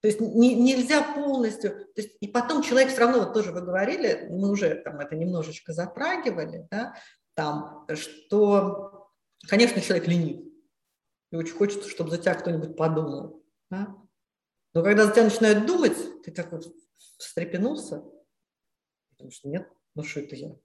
[0.00, 3.60] То есть не, нельзя полностью, то есть и потом человек все равно, вот тоже вы
[3.60, 6.94] говорили, мы уже там это немножечко затрагивали, да,
[7.34, 9.10] там, что,
[9.46, 10.42] конечно, человек ленив,
[11.30, 13.94] и очень хочется, чтобы за тебя кто-нибудь подумал, да?
[14.72, 16.64] но когда за тебя начинают думать, ты так вот
[17.18, 18.02] встрепенулся,
[19.10, 20.56] потому что нет, ну что это я?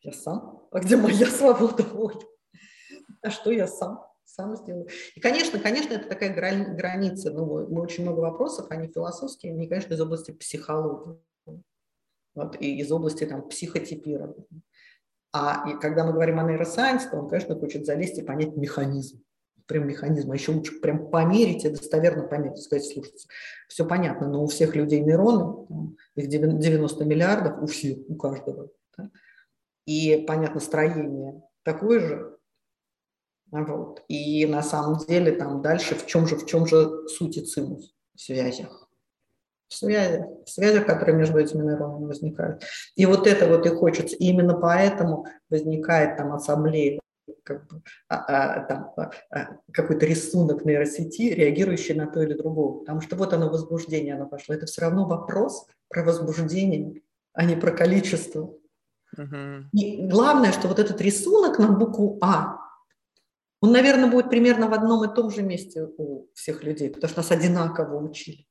[0.00, 0.68] Я сам?
[0.70, 2.20] А где моя свобода воли?
[3.22, 4.07] А что я сам?
[4.38, 4.86] Сам сделаю.
[5.14, 7.32] И, конечно, конечно, это такая граница.
[7.32, 11.18] Ну, мы очень много вопросов, они философские, они, конечно, из области психологии.
[12.34, 14.46] Вот, и из области там, психотипирования.
[15.32, 19.22] А и когда мы говорим о нейросайенс, то он, конечно, хочет залезть и понять механизм.
[19.66, 20.30] Прям механизм.
[20.30, 22.58] А еще лучше прям померить и достоверно померить.
[22.58, 23.26] Сказать, слушайте,
[23.66, 28.70] все понятно, но у всех людей нейроны, там, их 90 миллиардов, у всех, у каждого.
[28.96, 29.10] Да?
[29.84, 32.37] И понятно, строение такое же,
[33.50, 34.04] вот.
[34.08, 37.94] И на самом деле там дальше в чем же, в чем же суть и цимус?
[38.14, 38.88] В связях.
[39.68, 42.62] В связях, в связях, которые между этими нейронами возникают.
[42.96, 44.16] И вот это вот и хочется.
[44.16, 47.00] И именно поэтому возникает там ассамблея,
[47.44, 52.80] как бы, а, а, там, а, а, какой-то рисунок нейросети, реагирующий на то или другое.
[52.80, 54.54] Потому что вот оно возбуждение, оно пошло.
[54.54, 57.02] Это все равно вопрос про возбуждение,
[57.34, 58.54] а не про количество.
[59.16, 59.64] Uh-huh.
[59.72, 62.67] И главное, что вот этот рисунок на букву А,
[63.60, 67.20] он, наверное, будет примерно в одном и том же месте у всех людей, потому что
[67.20, 68.46] нас одинаково учили.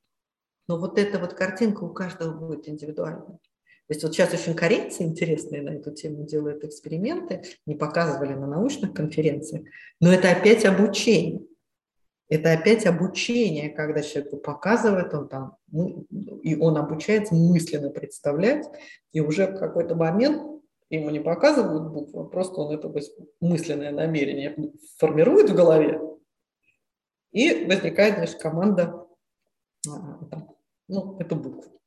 [0.67, 3.39] Но вот эта вот картинка у каждого будет индивидуальная.
[3.87, 8.45] То есть вот сейчас очень корейцы интересные на эту тему делают эксперименты, не показывали на
[8.45, 9.65] научных конференциях,
[10.01, 11.47] но это опять обучение.
[12.29, 15.55] Это опять обучение, когда человеку показывает, он там,
[16.43, 18.65] и он обучается мысленно представлять,
[19.13, 20.56] и уже в какой-то момент
[20.89, 22.91] ему не показывают буквы, просто он это
[23.39, 24.55] мысленное намерение
[24.97, 25.99] формирует в голове,
[27.31, 29.05] и возникает, значит, команда,
[29.87, 30.19] а,
[30.87, 31.81] ну, эту букву.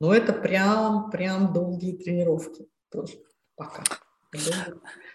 [0.00, 3.14] Но это прям, прям долгие тренировки тоже
[3.54, 3.84] пока.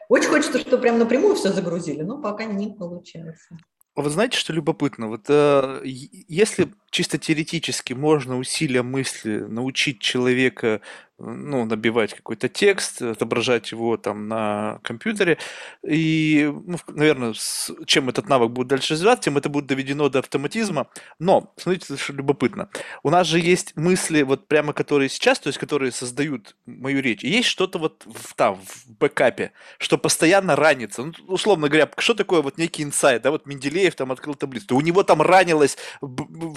[0.08, 3.58] Очень хочется, чтобы прям напрямую все загрузили, но пока не получается.
[3.96, 5.10] А вы знаете, что любопытно?
[5.10, 10.80] Вот э, если чисто теоретически можно усилия мысли научить человека
[11.20, 15.38] ну, набивать какой-то текст, отображать его там на компьютере.
[15.86, 20.20] И, ну, наверное, с, чем этот навык будет дальше развиваться, тем это будет доведено до
[20.20, 20.88] автоматизма.
[21.20, 22.70] Но, смотрите, что любопытно.
[23.04, 27.24] У нас же есть мысли, вот прямо которые сейчас, то есть которые создают мою речь.
[27.24, 31.04] И есть что-то вот в, там, в бэкапе, что постоянно ранится.
[31.04, 34.82] Ну, условно говоря, что такое вот некий инсайт, да, вот Менделеев там открыл таблицу, у
[34.82, 35.78] него там ранилось,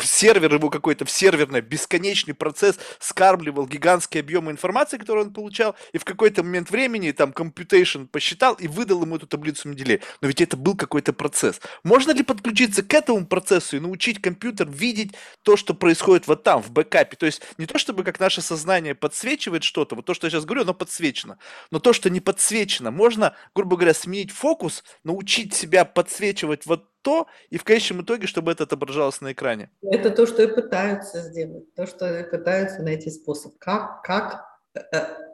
[0.03, 5.99] сервер его какой-то, в серверный бесконечный процесс скармливал гигантские объемы информации, которую он получал, и
[5.99, 10.01] в какой-то момент времени там computation посчитал и выдал ему эту таблицу Менделея.
[10.21, 11.61] Но ведь это был какой-то процесс.
[11.85, 16.63] Можно ли подключиться к этому процессу и научить компьютер видеть то, что происходит вот там,
[16.63, 17.17] в бэкапе?
[17.17, 20.45] То есть не то, чтобы как наше сознание подсвечивает что-то, вот то, что я сейчас
[20.45, 21.39] говорю, оно подсвечено,
[21.71, 27.27] но то, что не подсвечено, можно, грубо говоря, сменить фокус, научить себя подсвечивать вот то,
[27.51, 29.71] и в конечном итоге, чтобы это отображалось на экране.
[29.83, 34.52] Это то, что и пытаются сделать, то, что и пытаются найти способ, как, как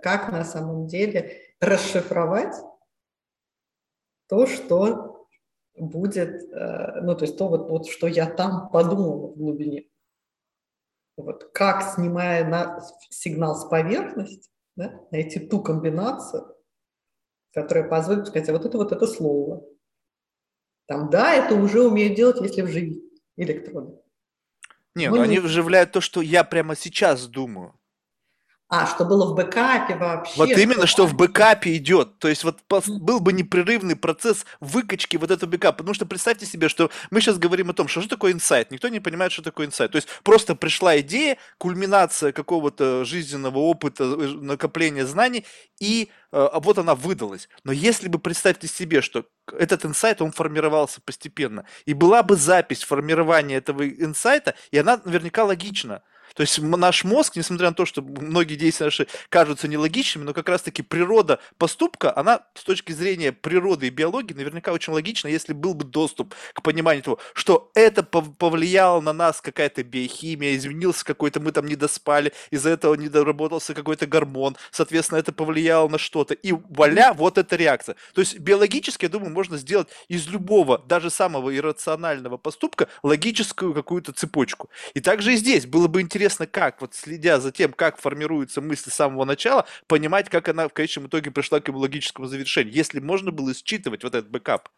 [0.03, 2.55] как на самом деле расшифровать
[4.29, 5.27] то, что
[5.75, 9.89] будет, э, ну, то есть то, вот, вот, что я там подумала в глубине.
[11.17, 16.57] Вот как, снимая на сигнал с поверхности, да, найти ту комбинацию,
[17.53, 19.65] которая позволит сказать, а вот это вот это слово.
[20.87, 23.03] Там, да, это уже умеют делать, если вживить
[23.37, 23.99] электроды.
[24.95, 27.78] Нет, ну, они вживляют то, что я прямо сейчас думаю.
[28.71, 30.35] А, что было в бэкапе вообще.
[30.37, 32.19] Вот именно, что в бэкапе идет.
[32.19, 35.79] То есть вот был бы непрерывный процесс выкачки вот этого бэкапа.
[35.79, 38.71] Потому что представьте себе, что мы сейчас говорим о том, что, что такое инсайт.
[38.71, 39.93] Никто не понимает, что такое инсайт.
[39.93, 45.47] То есть просто пришла идея, кульминация какого-то жизненного опыта, э, накопления знаний,
[45.81, 47.49] и э, вот она выдалась.
[47.65, 49.25] Но если бы представьте себе, что
[49.59, 55.45] этот инсайт, он формировался постепенно, и была бы запись формирования этого инсайта, и она наверняка
[55.45, 56.03] логична.
[56.39, 60.49] То есть наш мозг, несмотря на то, что многие действия наши кажутся нелогичными, но как
[60.49, 65.75] раз-таки природа поступка, она с точки зрения природы и биологии наверняка очень логична, если был
[65.75, 71.51] бы доступ к пониманию того, что это повлияло на нас какая-то биохимия, изменился какой-то, мы
[71.51, 76.35] там не доспали, из-за этого не доработался какой-то гормон, соответственно, это повлияло на что-то.
[76.35, 77.97] И вуаля, вот эта реакция.
[78.15, 84.13] То есть биологически, я думаю, можно сделать из любого, даже самого иррационального поступка логическую какую-то
[84.13, 84.71] цепочку.
[84.95, 88.91] И также и здесь было бы интересно, как, вот следя за тем, как формируется мысль
[88.91, 93.01] с самого начала, понимать, как она в конечном итоге пришла к его логическому завершению, если
[93.01, 94.69] можно было считывать вот этот бэкап.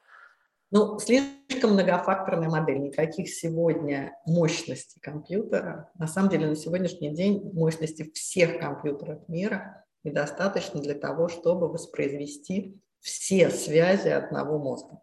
[0.72, 2.78] Ну, слишком многофакторная модель.
[2.78, 5.90] Никаких сегодня мощностей компьютера.
[5.98, 12.80] На самом деле, на сегодняшний день мощности всех компьютеров мира недостаточно для того, чтобы воспроизвести
[13.00, 15.00] все связи одного мозга.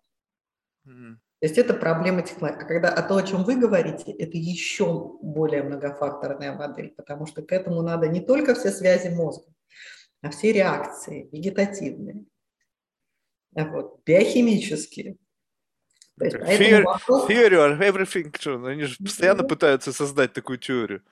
[0.87, 1.17] Mm.
[1.39, 2.63] То есть это проблема технологии.
[2.63, 7.43] А когда а то, о чем вы говорите, это еще более многофакторная модель, потому что
[7.43, 9.45] к этому надо не только все связи мозга,
[10.21, 12.25] а все реакции вегетативные,
[13.55, 15.17] а вот, биохимические,
[16.19, 16.83] Theory,
[17.27, 18.67] theory everything.
[18.67, 21.03] Они же постоянно пытаются создать такую теорию.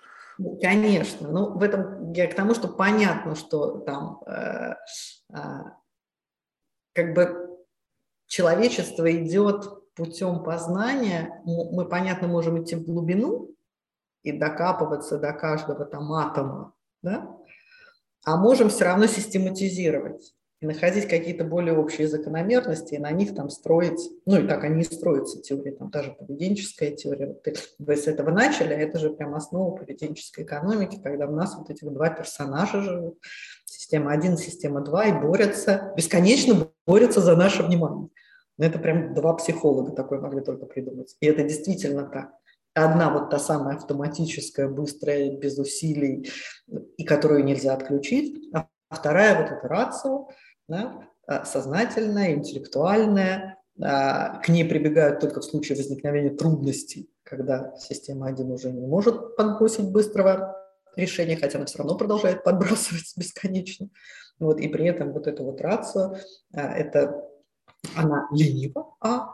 [0.62, 1.30] Конечно.
[1.30, 4.74] Ну, в этом я к тому, что понятно, что там э,
[5.32, 5.38] э,
[6.94, 7.60] как бы
[8.26, 11.42] человечество идет путем познания.
[11.46, 13.56] Мы, понятно, можем идти в глубину
[14.24, 17.36] и докапываться до каждого там атома, да?
[18.26, 23.50] а можем все равно систематизировать и находить какие-то более общие закономерности и на них там
[23.50, 27.36] строить, ну и так они и строятся, теории, там даже поведенческая теория.
[27.78, 31.70] Вы с этого начали, а это же прям основа поведенческой экономики, когда у нас вот
[31.70, 33.20] эти два персонажа живут,
[33.66, 38.10] система 1, система 2, и борются, бесконечно борются за наше внимание.
[38.58, 41.16] Но это прям два психолога такой могли только придумать.
[41.20, 42.34] И это действительно так.
[42.74, 46.30] Одна вот та самая автоматическая, быстрая, без усилий,
[46.98, 50.28] и которую нельзя отключить, а вторая вот эта рацио,
[50.68, 58.28] да, а, сознательная, интеллектуальная, а, к ней прибегают только в случае возникновения трудностей, когда система
[58.28, 60.56] 1 уже не может подбросить быстрого
[60.96, 63.90] решения, хотя она все равно продолжает подбрасывать бесконечно.
[64.38, 66.20] Вот, и при этом вот эта вот рация,
[66.52, 67.26] это
[67.96, 69.34] она ленива, а,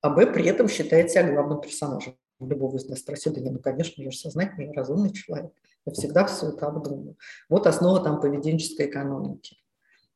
[0.00, 2.16] а Б при этом считает себя главным персонажем.
[2.40, 5.52] Любого из нас спросил, да ну, конечно, я же сознательный, разумный человек.
[5.86, 7.16] Я всегда все это обдумываю.
[7.48, 9.56] Вот основа там поведенческой экономики.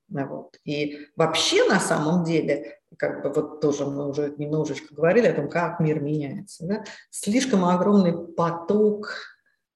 [0.09, 0.59] Вот.
[0.65, 5.49] И вообще на самом деле, как бы вот тоже мы уже немножечко говорили о том,
[5.49, 6.67] как мир меняется.
[6.67, 6.85] Да?
[7.11, 9.13] Слишком огромный поток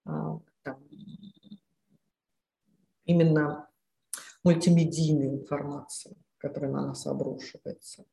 [0.05, 0.83] а, там,
[3.05, 3.69] именно
[4.43, 8.05] мультимедийной информации, которая на нас обрушивается.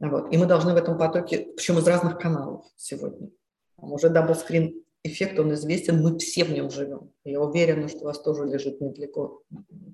[0.00, 0.32] Вот.
[0.32, 3.30] И мы должны в этом потоке, причем из разных каналов сегодня.
[3.76, 7.12] Там уже double screen эффект, он известен, мы все в нем живем.
[7.24, 9.42] Я уверена, что у вас тоже лежит недалеко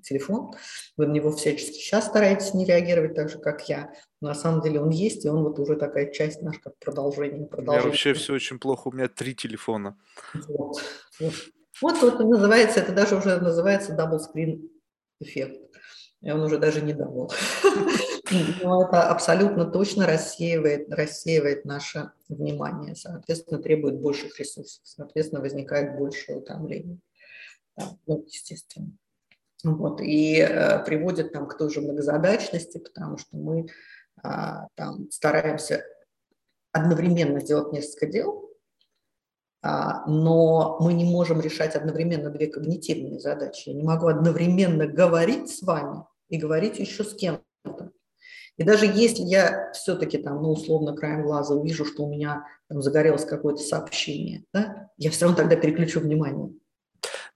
[0.03, 0.51] телефон,
[0.97, 3.93] вы на него всячески сейчас стараетесь не реагировать так же, как я.
[4.19, 7.47] Но на самом деле он есть, и он вот уже такая часть наш как продолжение.
[7.47, 7.87] продолжение.
[7.87, 9.97] У вообще все очень плохо, у меня три телефона.
[10.47, 10.81] Вот,
[11.19, 11.33] вот.
[11.81, 14.69] вот, вот называется, это даже уже называется screen
[15.19, 15.61] эффект.
[16.25, 17.31] И он уже даже не давал.
[18.63, 26.33] Но это абсолютно точно рассеивает, рассеивает наше внимание, соответственно, требует больших ресурсов, соответственно, возникает больше
[26.33, 26.99] утомления.
[27.77, 28.91] Да, ну, естественно.
[29.63, 33.67] Вот, и э, приводит там, к той же многозадачности, потому что мы
[34.21, 35.83] а, там стараемся
[36.71, 38.51] одновременно сделать несколько дел,
[39.63, 43.69] а, но мы не можем решать одновременно две когнитивные задачи.
[43.69, 47.91] Я не могу одновременно говорить с вами и говорить еще с кем-то.
[48.57, 52.81] И даже если я все-таки там, ну, условно, краем глаза увижу, что у меня там
[52.81, 56.53] загорелось какое-то сообщение, да, я все равно тогда переключу внимание.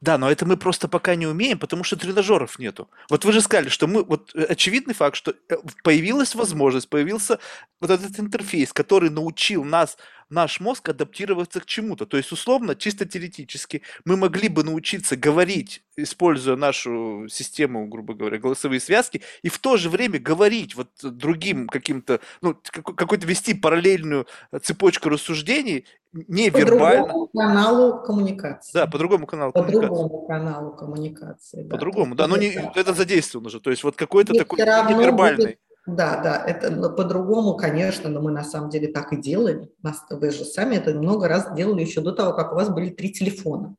[0.02, 2.90] Да, но это мы просто пока не умеем, потому что тренажеров нету.
[3.10, 7.40] Вот вы же сказали, что мы, вот э, очевидный факт, что э, появилась возможность, появился
[7.82, 9.98] вот этот интерфейс, который научил нас
[10.30, 12.06] наш мозг адаптироваться к чему-то.
[12.06, 18.38] То есть, условно, чисто теоретически, мы могли бы научиться говорить, используя нашу систему, грубо говоря,
[18.38, 24.28] голосовые связки, и в то же время говорить вот другим каким-то, ну, какой-то вести параллельную
[24.62, 27.04] цепочку рассуждений, невербально.
[27.04, 28.72] По другому каналу коммуникации.
[28.74, 29.88] Да, по другому каналу по коммуникации.
[29.88, 31.64] По другому каналу коммуникации.
[31.64, 31.70] Да.
[31.70, 35.46] По другому, да, но не, это задействовано же, то есть вот какой-то такой невербальный.
[35.46, 39.70] Будет да, да, это по-другому, конечно, но мы на самом деле так и делали.
[40.10, 43.12] Вы же сами это много раз делали еще до того, как у вас были три
[43.12, 43.76] телефона.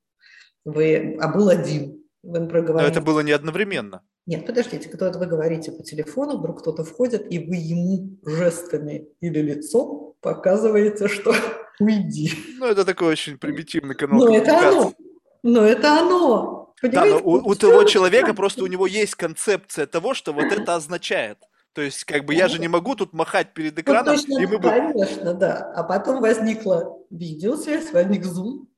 [0.65, 2.05] Вы, а был один.
[2.23, 4.03] Вы, например, говорите, но это было не одновременно.
[4.27, 9.41] Нет, подождите, кто-то вы говорите по телефону, вдруг кто-то входит, и вы ему жестами или
[9.41, 11.35] лицом показываете, что
[11.81, 12.33] уйди.
[12.59, 14.95] Ну, это такой очень примитивный канал Ну, это оно.
[15.43, 16.75] Но это оно.
[16.81, 17.15] Понимаете?
[17.15, 20.75] Да, но у, у того человека просто у него есть концепция того, что вот это
[20.75, 21.39] означает.
[21.73, 24.17] То есть, как бы я же не могу тут махать перед ну, экраном.
[24.17, 24.69] Ну, точно, и мы бы...
[24.69, 25.73] Конечно, да.
[25.75, 28.69] А потом возникла видеосвязь, возник зум,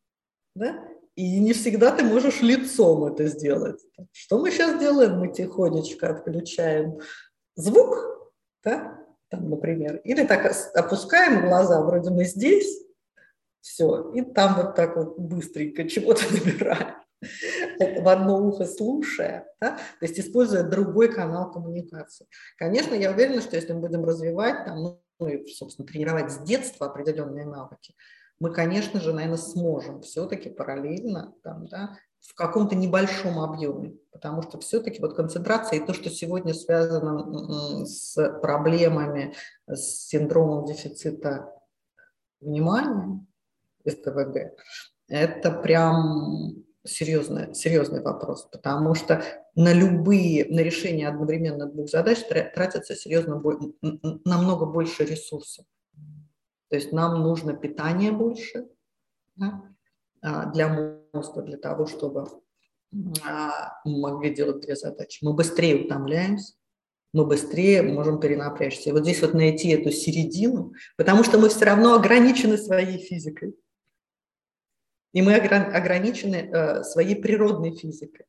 [0.55, 0.79] да?
[1.15, 3.81] И не всегда ты можешь лицом это сделать.
[4.13, 5.19] Что мы сейчас делаем?
[5.19, 7.01] Мы тихонечко отключаем
[7.55, 8.33] звук,
[8.65, 8.99] да,
[9.29, 12.83] там, например, или так опускаем глаза, вроде мы здесь,
[13.61, 17.02] все, и там вот так вот быстренько чего-то набираем
[17.79, 22.27] в одно ухо слушая, да, то есть используя другой канал коммуникации.
[22.57, 26.87] Конечно, я уверена, что если мы будем развивать, там, ну и, собственно, тренировать с детства
[26.87, 27.95] определенные навыки,
[28.41, 34.59] мы, конечно же, наверное, сможем все-таки параллельно там, да, в каком-то небольшом объеме, потому что
[34.59, 39.35] все-таки вот концентрация и то, что сегодня связано с проблемами,
[39.67, 41.53] с синдромом дефицита
[42.41, 43.25] внимания,
[43.87, 44.57] СТВГ,
[45.09, 49.23] это прям серьезный, серьезный вопрос, потому что
[49.55, 53.43] на любые, на решение одновременно двух задач тратится серьезно
[54.25, 55.65] намного больше ресурсов.
[56.69, 58.67] То есть нам нужно питание больше
[59.37, 59.63] да,
[60.23, 60.69] а, для
[61.13, 62.27] мозга, для того, чтобы
[63.27, 65.23] а, мы могли делать две задачи.
[65.23, 66.55] Мы быстрее утомляемся,
[67.13, 68.89] мы быстрее можем перенапрячься.
[68.89, 73.55] И вот здесь вот найти эту середину, потому что мы все равно ограничены своей физикой.
[75.13, 78.27] И мы ограничены э, своей природной физикой.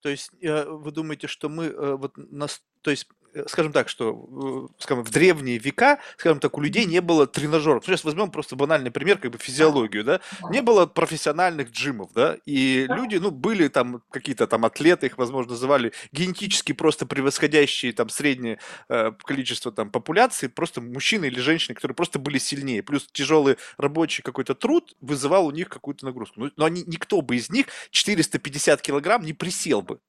[0.00, 3.08] То есть э, вы думаете, что мы э, вот нас, то есть
[3.46, 7.84] скажем так, что э, скажем, в древние века, скажем так, у людей не было тренажеров.
[7.84, 10.20] Сейчас возьмем просто банальный пример, как бы физиологию, да?
[10.50, 12.36] Не было профессиональных джимов, да?
[12.46, 18.08] И люди, ну, были там какие-то там атлеты, их, возможно, называли генетически просто превосходящие там
[18.08, 22.82] среднее э, количество там популяции, просто мужчины или женщины, которые просто были сильнее.
[22.82, 26.40] Плюс тяжелый рабочий какой-то труд вызывал у них какую-то нагрузку.
[26.40, 30.00] Но, но они, никто бы из них 450 килограмм не присел бы.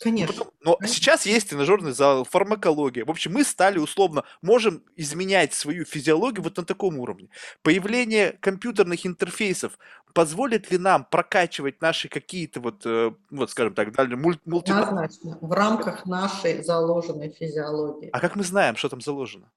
[0.00, 0.38] Конечно.
[0.38, 0.96] Потом, но Конечно.
[0.96, 3.04] сейчас есть тренажерный зал, фармакология.
[3.04, 7.28] В общем, мы стали условно, можем изменять свою физиологию вот на таком уровне.
[7.62, 9.78] Появление компьютерных интерфейсов
[10.12, 14.70] позволит ли нам прокачивать наши какие-то вот, э, вот скажем так, далее, мульти...
[14.70, 18.10] Однозначно, в рамках нашей заложенной физиологии.
[18.12, 19.50] А как мы знаем, что там заложено?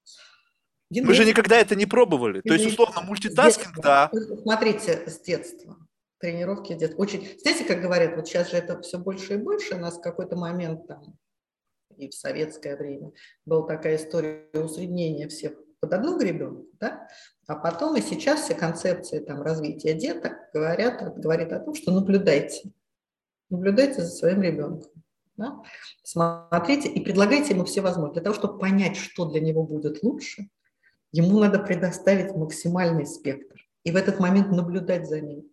[0.90, 2.40] Мы же никогда это не пробовали.
[2.40, 4.10] То есть, условно, мультитаскинг, да.
[4.42, 5.76] Смотрите, с детства
[6.18, 6.94] тренировки идет.
[6.98, 10.00] Очень, знаете, как говорят, вот сейчас же это все больше и больше, у нас в
[10.00, 11.18] какой-то момент там
[11.96, 13.12] и в советское время
[13.44, 17.08] была такая история усреднения всех под одну гребенку, да?
[17.46, 22.70] а потом и сейчас все концепции там, развития деток говорят, говорят о том, что наблюдайте,
[23.50, 24.90] наблюдайте за своим ребенком.
[25.36, 25.62] Да?
[26.02, 28.14] Смотрите и предлагайте ему все возможности.
[28.14, 30.48] Для того, чтобы понять, что для него будет лучше,
[31.12, 35.48] ему надо предоставить максимальный спектр и в этот момент наблюдать за ним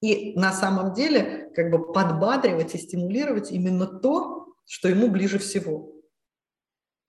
[0.00, 5.92] и на самом деле как бы подбадривать и стимулировать именно то, что ему ближе всего.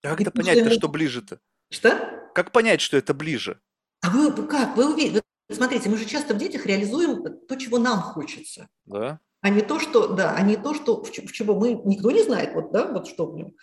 [0.03, 0.71] А как и это понять-то, ему...
[0.71, 1.39] что ближе-то?
[1.69, 2.29] Что?
[2.33, 3.59] Как понять, что это ближе?
[4.01, 4.75] А вы как?
[4.75, 5.21] Вы увидите?
[5.49, 8.67] Смотрите, мы же часто в детях реализуем то, чего нам хочется.
[8.85, 9.19] Да.
[9.41, 12.53] А не то, что, да, а не то, что, в чего мы, никто не знает,
[12.53, 13.55] вот, да, вот что в нем.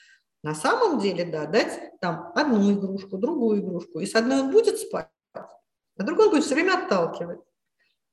[0.43, 4.79] На самом деле, да, дать там одну игрушку, другую игрушку, и с одной он будет
[4.79, 7.41] спать, а другой он будет все время отталкивать.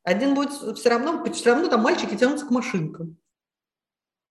[0.06, 3.18] Один будет все равно, все равно там мальчики тянутся к машинкам.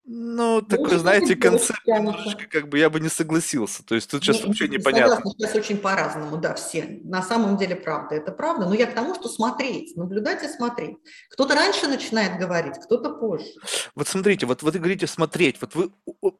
[0.06, 3.82] Ну, такой, ну, знаете, концепт немножечко, как бы я бы не согласился.
[3.82, 5.16] То есть тут сейчас ну, вообще непонятно.
[5.16, 7.00] Согласна, сейчас очень по-разному, да, все.
[7.04, 8.68] На самом деле правда, это правда.
[8.68, 10.98] Но я к тому, что смотреть, наблюдать и смотреть.
[11.30, 13.46] Кто-то раньше начинает говорить, кто-то позже.
[13.94, 15.56] Вот смотрите, вот вы говорите смотреть.
[15.62, 15.90] Вот вы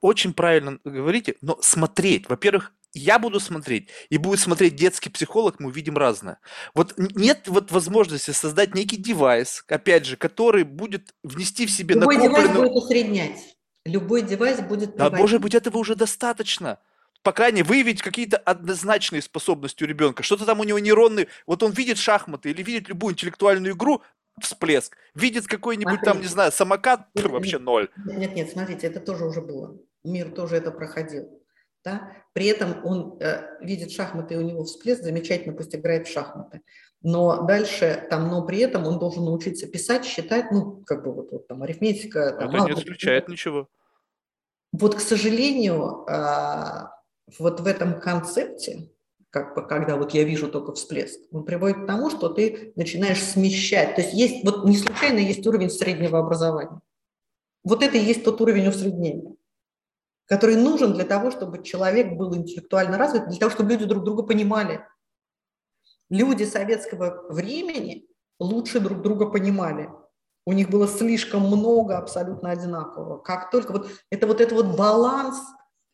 [0.02, 2.28] очень правильно говорите, но смотреть.
[2.28, 6.38] Во-первых, я буду смотреть, и будет смотреть детский психолог, мы увидим разное.
[6.74, 12.16] Вот нет вот возможности создать некий девайс, опять же, который будет внести в себе Любой
[12.16, 12.52] накопленную...
[12.52, 13.56] девайс будет усреднять.
[13.84, 14.96] Любой девайс будет...
[14.96, 16.78] Да, может быть, этого уже достаточно.
[17.22, 20.22] По крайней мере, выявить какие-то однозначные способности у ребенка.
[20.22, 21.28] Что-то там у него нейронный...
[21.46, 24.02] Вот он видит шахматы или видит любую интеллектуальную игру,
[24.40, 24.96] всплеск.
[25.14, 27.88] Видит какой-нибудь там, не знаю, самокат, нет, вообще ноль.
[28.06, 29.76] Нет, нет, смотрите, это тоже уже было.
[30.02, 31.43] Мир тоже это проходил.
[31.84, 32.12] Да?
[32.32, 36.62] При этом он э, видит шахматы, и у него всплеск, замечательно, пусть играет в шахматы.
[37.02, 41.30] Но дальше, там, но при этом он должен научиться писать, считать, ну, как бы вот,
[41.30, 42.36] вот там арифметика.
[42.38, 43.68] Там, Это не исключает ничего.
[44.72, 46.88] Вот, к сожалению, э,
[47.38, 48.88] вот в этом концепте,
[49.28, 53.22] как бы, когда вот я вижу только всплеск, он приводит к тому, что ты начинаешь
[53.22, 53.94] смещать.
[53.94, 56.80] То есть есть, вот не случайно есть уровень среднего образования.
[57.62, 59.36] Вот это и есть тот уровень усреднения
[60.26, 64.22] который нужен для того, чтобы человек был интеллектуально развит, для того, чтобы люди друг друга
[64.22, 64.84] понимали.
[66.10, 68.06] Люди советского времени
[68.38, 69.90] лучше друг друга понимали.
[70.46, 73.18] У них было слишком много абсолютно одинакового.
[73.18, 75.38] Как только вот это вот это вот баланс,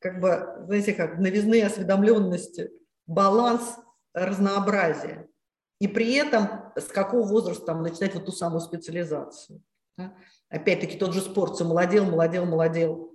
[0.00, 2.70] как бы, знаете, как новизны осведомленности,
[3.06, 3.76] баланс
[4.12, 5.28] разнообразия.
[5.80, 9.62] И при этом с какого возраста начинать вот ту самую специализацию.
[9.96, 10.14] Да?
[10.48, 13.09] Опять-таки тот же спорт, все молодел, молодел, молодел.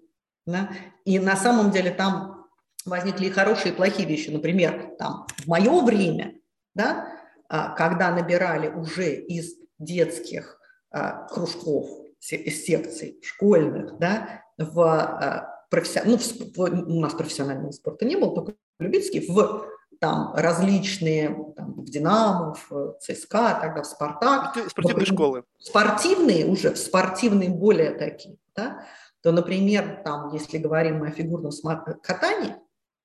[0.46, 0.70] Да?
[1.06, 2.46] И на самом деле там
[2.86, 4.30] возникли и хорошие, и плохие вещи.
[4.30, 6.36] Например, там в мое время,
[6.74, 7.08] да,
[7.50, 10.60] а, когда набирали уже из детских
[10.92, 11.90] а, кружков,
[12.30, 16.20] из секций школьных, да, в а, профессиональном,
[16.56, 19.68] ну, у нас профессионального спорта не было, только любительский, в
[20.00, 24.56] там различные там, в Динамо, в ЦСКА, тогда в Спартак.
[24.70, 25.44] Спортивные школы.
[25.58, 28.86] Спортивные уже, спортивные более такие, да,
[29.26, 31.52] то, например, там, если говорим мы о фигурном
[32.04, 32.56] катании,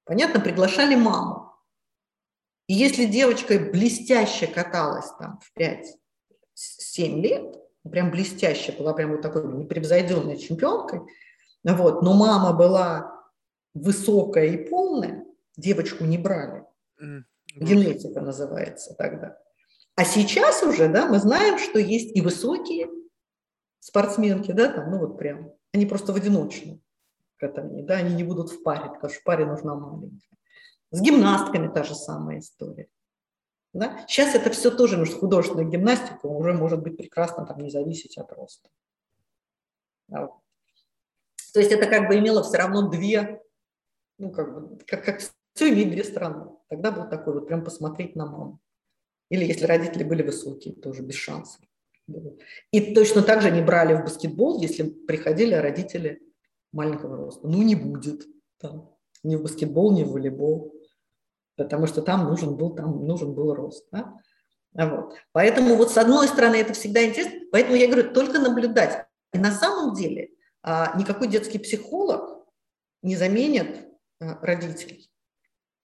[0.04, 1.50] понятно, приглашали маму.
[2.66, 7.56] И если девочка блестяще каталась там в 5-7 лет,
[7.90, 11.00] прям блестяще, была прям вот такой непревзойденной чемпионкой,
[11.64, 13.24] вот, но мама была
[13.72, 15.24] высокая и полная,
[15.56, 16.66] девочку не брали.
[17.56, 19.38] Генетика называется тогда.
[19.94, 22.90] А сейчас уже, да, мы знаем, что есть и высокие
[23.78, 26.82] спортсменки, да, там, ну вот прям, они просто в одиночном
[27.36, 30.36] катании, да, они не будут в паре, потому что в паре нужна маленькая.
[30.90, 32.88] С гимнастками та же самая история.
[33.72, 34.04] Да?
[34.08, 38.18] Сейчас это все тоже, потому что художественная гимнастика уже может быть прекрасно там не зависеть
[38.18, 38.68] от роста.
[40.08, 40.28] Да.
[41.52, 43.40] То есть это как бы имело все равно две,
[44.18, 46.56] ну как бы, как, как все имеет две стороны.
[46.68, 48.60] Тогда был такой вот прям посмотреть на маму.
[49.28, 51.60] Или если родители были высокие, тоже без шансов.
[52.70, 56.20] И точно так же не брали в баскетбол, если приходили родители
[56.72, 57.46] маленького роста.
[57.46, 58.26] Ну, не будет
[58.58, 60.72] там ни в баскетбол, ни в волейбол,
[61.56, 63.86] потому что там нужен был, там нужен был рост.
[63.92, 64.14] Да?
[64.72, 65.14] Вот.
[65.32, 69.06] Поэтому вот с одной стороны это всегда интересно, поэтому я говорю, только наблюдать.
[69.32, 70.30] И на самом деле
[70.62, 72.46] а, никакой детский психолог
[73.02, 73.88] не заменит
[74.20, 75.09] а, родителей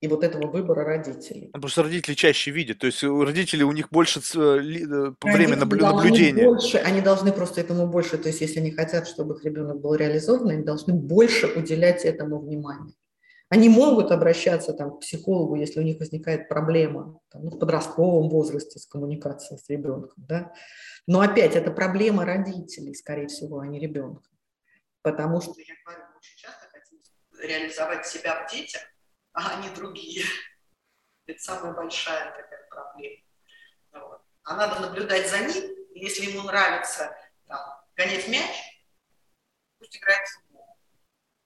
[0.01, 1.51] и вот этого выбора родителей.
[1.53, 5.57] Потому что родители чаще видят, то есть у родителей у них больше э, э, время
[5.57, 6.45] наблюдения.
[6.45, 9.95] Больше, они должны просто этому больше, то есть если они хотят, чтобы их ребенок был
[9.95, 12.93] реализован, они должны больше уделять этому внимания.
[13.49, 18.29] Они могут обращаться там, к психологу, если у них возникает проблема там, ну, в подростковом
[18.29, 20.15] возрасте с коммуникацией с ребенком.
[20.17, 20.53] Да?
[21.07, 24.29] Но опять, это проблема родителей, скорее всего, а не ребенка.
[25.03, 26.99] Потому что, я говорю, очень часто хотим
[27.41, 28.83] реализовать себя в детях,
[29.37, 30.25] а не другие.
[31.27, 33.23] Это самая большая такая проблема.
[33.93, 34.23] Вот.
[34.45, 37.61] А надо наблюдать за ним, если ему нравится там,
[37.95, 38.57] гонять мяч,
[39.79, 40.79] пусть играет в футбол.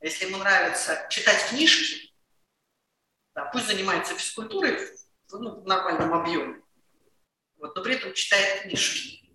[0.00, 2.14] А если ему нравится читать книжки,
[3.34, 4.76] да, пусть занимается физкультурой
[5.26, 6.62] в, ну, в нормальном объеме,
[7.56, 9.28] вот, но при этом читает книжки.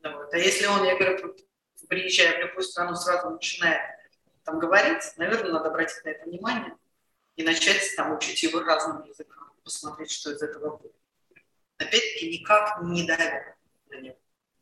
[0.00, 0.32] Да, вот.
[0.34, 1.36] А если он, я говорю,
[1.88, 3.80] приезжая в любую страну, сразу начинает
[4.44, 6.76] там говорить, наверное, надо обратить на это внимание–
[7.36, 10.94] и начать там учить его разным языкам, посмотреть, что из этого будет.
[11.78, 13.56] Опять-таки никак не давят
[13.88, 14.16] на него.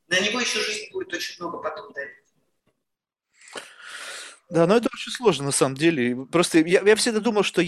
[0.09, 2.15] На него еще жизнь будет очень много потом давить.
[4.51, 6.25] Да, но это очень сложно на самом деле.
[6.33, 7.63] Просто я, я всегда думал, что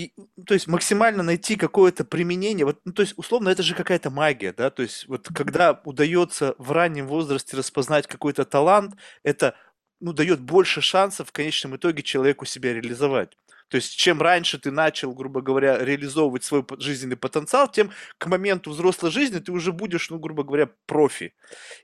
[0.47, 2.65] то есть максимально найти какое-то применение.
[2.65, 4.71] Вот, ну, то есть, условно, это же какая-то магия, да.
[4.71, 9.55] То есть, вот когда удается в раннем возрасте распознать какой-то талант, это
[10.01, 13.37] ну, дает больше шансов в конечном итоге человеку себя реализовать.
[13.71, 18.71] То есть, чем раньше ты начал, грубо говоря, реализовывать свой жизненный потенциал, тем к моменту
[18.71, 21.35] взрослой жизни ты уже будешь, ну, грубо говоря, профи.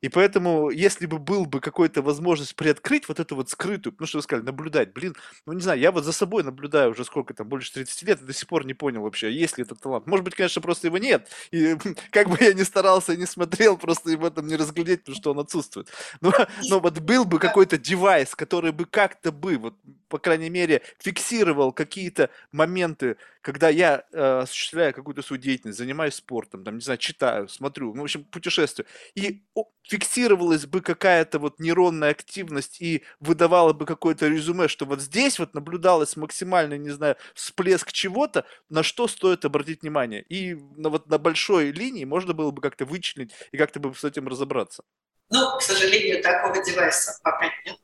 [0.00, 4.18] И поэтому, если бы был бы какой-то возможность приоткрыть вот эту вот скрытую, ну, что
[4.18, 5.14] вы сказали, наблюдать, блин,
[5.46, 8.24] ну, не знаю, я вот за собой наблюдаю уже сколько там, больше 30 лет, и
[8.24, 10.08] до сих пор не понял вообще, есть ли этот талант.
[10.08, 11.28] Может быть, конечно, просто его нет.
[11.52, 11.76] И
[12.10, 15.30] как бы я ни старался и не смотрел, просто в этом не разглядеть, потому что
[15.30, 15.88] он отсутствует.
[16.20, 16.32] Но,
[16.68, 19.74] но вот был бы какой-то девайс, который бы как-то бы, вот,
[20.08, 26.64] по крайней мере, фиксировал какие-то моменты, когда я э, осуществляю какую-то свою деятельность, занимаюсь спортом,
[26.64, 29.44] там, не знаю, читаю, смотрю, ну, в общем, путешествую, и
[29.84, 35.54] фиксировалась бы какая-то вот нейронная активность и выдавала бы какое-то резюме, что вот здесь вот
[35.54, 40.22] наблюдалось максимальный, не знаю, всплеск чего-то, на что стоит обратить внимание.
[40.22, 44.02] И на, вот на большой линии можно было бы как-то вычленить и как-то бы с
[44.02, 44.82] этим разобраться.
[45.30, 47.78] Ну, к сожалению, такого девайса пока нет.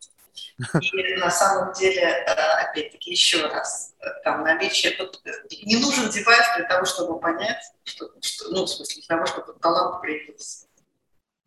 [0.81, 4.93] И на самом деле, э, опять-таки, еще раз, э, там наличие...
[4.93, 5.31] Тут э,
[5.63, 9.59] не нужен девайс для того, чтобы понять, что, что ну, в смысле, для того, чтобы
[9.61, 10.67] талант проявился.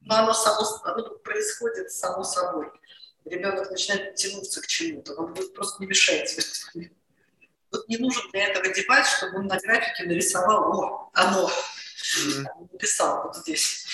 [0.01, 2.71] Но оно само оно происходит само собой.
[3.25, 6.93] Ребенок начинает тянуться к чему-то, он просто не мешает в этот момент.
[7.71, 11.51] Тут не нужен для этого девайс, чтобы он на графике нарисовал, о, оно,
[12.71, 13.87] написал вот здесь.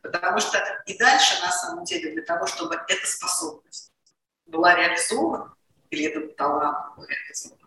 [0.00, 3.93] Потому что и дальше, на самом деле, для того, чтобы эта способность
[4.46, 5.54] была реализована,
[5.90, 7.58] или этот талант был реализован,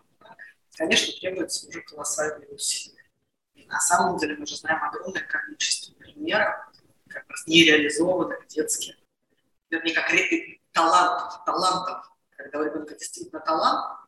[0.76, 3.04] конечно, требуется уже колоссальные усилия.
[3.54, 6.54] И на самом деле мы же знаем огромное количество примеров
[7.08, 8.96] как раз нереализованных детских,
[9.70, 10.10] вернее, как
[10.72, 13.98] талантов, талантов, когда у ребенка действительно талант,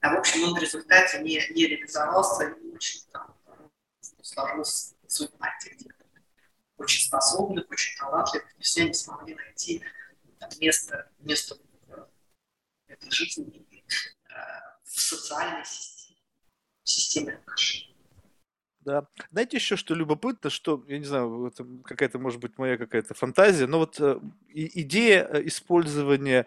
[0.00, 3.34] а в общем он в результате не, не реализовался и очень там,
[4.22, 5.94] сложилась судьба этих детей
[6.80, 9.82] очень способных, очень талантливых, и все они смогли найти
[10.38, 11.56] там, место, место
[12.90, 13.66] этой жизни
[14.28, 14.34] э,
[14.84, 16.18] в социальной системе,
[16.82, 17.96] в системе отношений.
[18.80, 19.06] Да.
[19.30, 23.66] Знаете еще, что любопытно, что, я не знаю, это какая-то, может быть, моя какая-то фантазия,
[23.66, 24.18] но вот э,
[24.54, 26.46] идея э, использования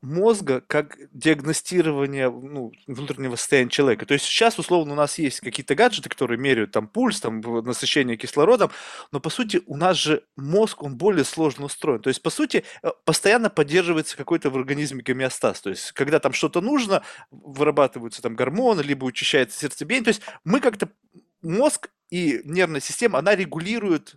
[0.00, 4.06] мозга как диагностирование ну, внутреннего состояния человека.
[4.06, 8.16] То есть сейчас, условно, у нас есть какие-то гаджеты, которые меряют там пульс, там насыщение
[8.16, 8.70] кислородом,
[9.12, 12.00] но по сути у нас же мозг, он более сложно устроен.
[12.00, 15.60] То есть, по сути, э, постоянно поддерживается какой-то в организме гомеостаз.
[15.60, 20.04] То есть, когда там что-то нужно, вырабатываются там гормоны, либо учащается сердцебиение.
[20.04, 20.88] То есть, мы как-то,
[21.42, 24.16] мозг и нервная система, она регулирует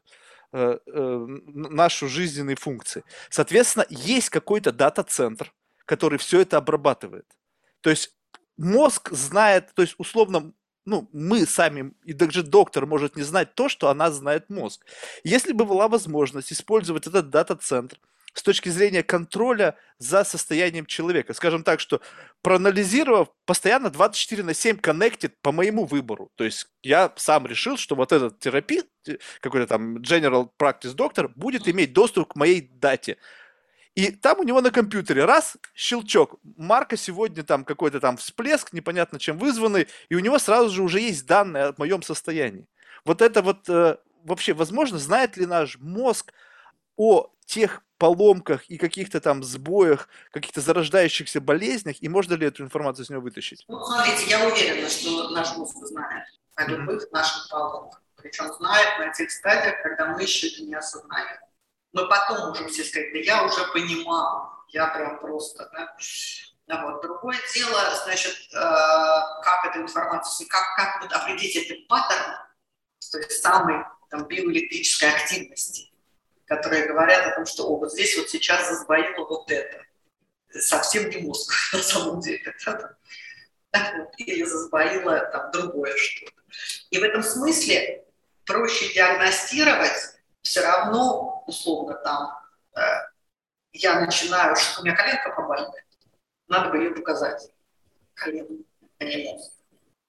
[0.51, 3.03] Э, э, нашу жизненные функции.
[3.29, 5.53] Соответственно, есть какой-то дата-центр,
[5.85, 7.27] который все это обрабатывает.
[7.81, 8.15] То есть
[8.57, 10.51] мозг знает, то есть условно,
[10.85, 14.83] ну, мы сами, и даже доктор может не знать то, что она знает мозг.
[15.23, 17.99] Если бы была возможность использовать этот дата-центр,
[18.33, 21.33] с точки зрения контроля за состоянием человека.
[21.33, 22.01] Скажем так, что
[22.41, 26.31] проанализировав, постоянно 24 на 7 коннектит по моему выбору.
[26.35, 28.87] То есть я сам решил, что вот этот терапевт,
[29.41, 33.17] какой-то там General Practice доктор, будет иметь доступ к моей дате.
[33.95, 39.19] И там у него на компьютере раз, щелчок, Марка сегодня там какой-то там всплеск, непонятно
[39.19, 42.67] чем вызванный, и у него сразу же уже есть данные о моем состоянии.
[43.03, 46.31] Вот это вот э, вообще возможно, знает ли наш мозг
[46.95, 53.05] о тех поломках и каких-то там сбоях, каких-то зарождающихся болезнях, и можно ли эту информацию
[53.05, 53.65] с него вытащить?
[53.67, 57.11] Ну, смотрите, я уверена, что наш мозг знает о любых mm-hmm.
[57.11, 58.01] наших поломках.
[58.15, 61.37] Причем знает на тех стадиях, когда мы еще это не осознаем.
[61.93, 65.95] Мы потом можем все сказать, да я уже понимал, я прям просто, да.
[66.67, 67.01] Да, вот.
[67.01, 72.35] Другое дело, значит, э, как эта информация, как, как вот определить этот паттерн,
[73.11, 75.89] то есть самой там, биоэлектрической активности
[76.49, 79.85] которые говорят о том, что о, вот здесь вот сейчас засбоило вот это.
[80.49, 82.53] Совсем не мозг на самом деле.
[84.17, 86.41] Или засбоило там другое что-то.
[86.89, 88.03] И в этом смысле
[88.45, 92.39] проще диагностировать все равно, условно, там,
[92.75, 92.81] э,
[93.73, 95.85] я начинаю, что у меня коленка побаливает,
[96.47, 97.51] надо бы ее показать.
[98.15, 98.65] Колену,
[98.97, 99.53] а не мозг.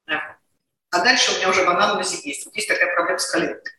[0.06, 2.46] А дальше у меня уже в анамнезе есть.
[2.46, 3.72] Вот есть такая проблема с коленкой.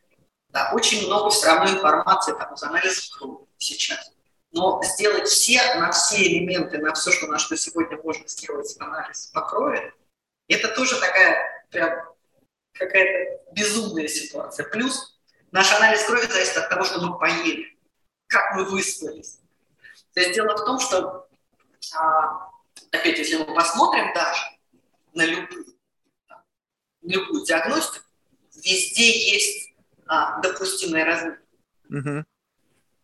[0.51, 4.11] Да, очень много все равно информации там, из анализа крови сейчас.
[4.51, 9.27] Но сделать все, на все элементы, на все, что на что сегодня можно сделать анализ
[9.27, 9.93] по крови,
[10.49, 12.13] это тоже такая прям
[12.73, 14.67] какая-то безумная ситуация.
[14.67, 15.17] Плюс
[15.51, 17.77] наш анализ крови зависит от того, что мы поели,
[18.27, 19.39] как мы выспались.
[20.13, 21.29] То есть дело в том, что,
[21.95, 22.49] а,
[22.91, 24.41] опять, если мы посмотрим даже
[25.13, 25.65] на любую,
[27.01, 28.05] любую диагностику,
[28.55, 29.70] везде есть
[30.07, 31.41] а, допустимый размер.
[31.89, 32.23] Угу.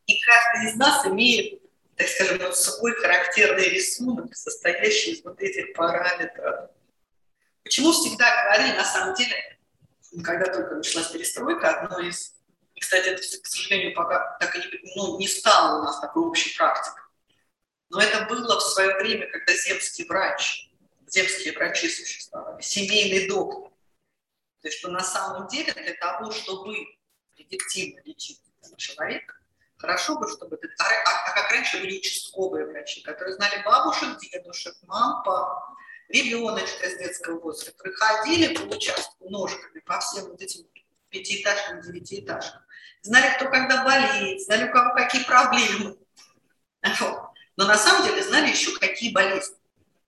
[0.08, 1.62] И каждый из нас имеет,
[1.96, 6.70] так скажем, вот свой характерный рисунок, состоящий из вот этих параметров.
[7.64, 9.60] Почему всегда говорили, на самом деле,
[10.24, 12.34] когда только началась перестройка, одно из...
[12.76, 16.24] И, кстати, это, к сожалению, пока так и не, ну, не стало у нас такой
[16.24, 17.02] общей практикой.
[17.90, 20.70] Но это было в свое время, когда земский врач,
[21.08, 23.67] земские врачи существовали, семейный доктор.
[24.68, 26.76] То есть, что на самом деле для того, чтобы
[27.38, 28.42] эффективно лечить
[28.76, 29.36] человека,
[29.78, 30.60] хорошо бы, чтобы...
[30.78, 35.70] А, а, а как раньше были участковые врачи, которые знали бабушек, дедушек, мам, пап,
[36.10, 40.68] ребеночка с детского возраста, которые ходили по участку ножками по всем вот этим
[41.12, 42.62] пятиэтажкам, девятиэтажкам.
[43.04, 45.98] Знали, кто когда болеет, знали, у кого какие проблемы.
[47.56, 49.56] Но на самом деле знали еще, какие болезни.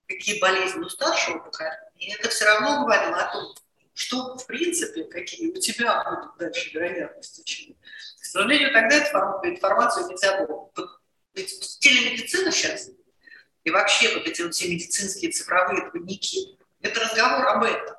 [0.06, 1.94] Какие болезни у старшего поколения.
[1.96, 3.56] И это все равно говорило о том,
[4.00, 7.76] что, в принципе, какие у тебя будут дальше вероятности.
[8.22, 9.18] К сожалению, тогда эту
[9.50, 10.72] информацию нельзя было.
[11.34, 12.90] Ведь телемедицина сейчас
[13.66, 17.96] и вообще вот эти вот все медицинские цифровые двойники, это разговор об этом.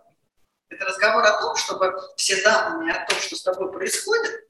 [0.71, 4.49] Это разговор о том, чтобы все данные о том, что с тобой происходит,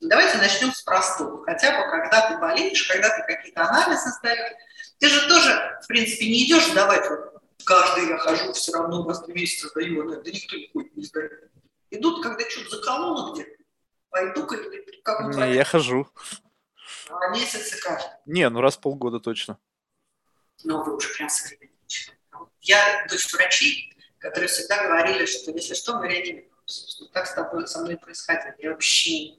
[0.00, 1.44] давайте начнем с простого.
[1.44, 4.56] Хотя бы, когда ты болеешь, когда ты какие-то анализы сдаешь,
[4.98, 9.22] ты же тоже, в принципе, не идешь сдавать вот каждый я хожу, все равно раз
[9.22, 11.50] в месяц сдаю, да, да никто не ходит, не сдает.
[11.90, 13.56] Идут, когда что-то закололо где
[14.10, 16.08] Пойду-ка или как Не, я хожу.
[17.08, 18.00] А месяцы как?
[18.26, 19.58] Не, ну раз в полгода точно.
[20.64, 22.18] Ну, вы уже прям современничали.
[22.60, 26.50] Я дочь врачей, которые всегда говорили, что если что, мы реанимируем.
[27.12, 28.54] Так с тобой, со мной происходило.
[28.58, 29.36] Я вообще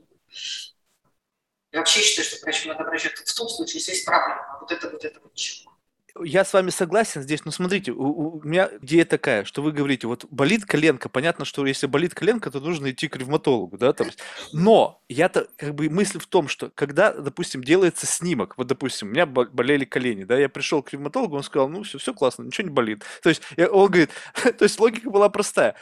[1.72, 4.46] я вообще считаю, что к врачу надо обращаться в том случае, если есть проблема.
[4.50, 5.71] А вот это, вот это, вот чего.
[6.20, 10.08] Я с вами согласен здесь, но смотрите, у, у меня идея такая, что вы говорите,
[10.08, 14.10] вот болит коленка, понятно, что если болит коленка, то нужно идти к ревматологу, да, там,
[14.52, 19.12] но я-то, как бы, мысль в том, что когда, допустим, делается снимок, вот, допустим, у
[19.12, 22.68] меня болели колени, да, я пришел к ревматологу, он сказал, ну, все, все классно, ничего
[22.68, 23.04] не болит.
[23.24, 24.12] То есть, я, он говорит,
[24.44, 25.76] то есть логика была простая.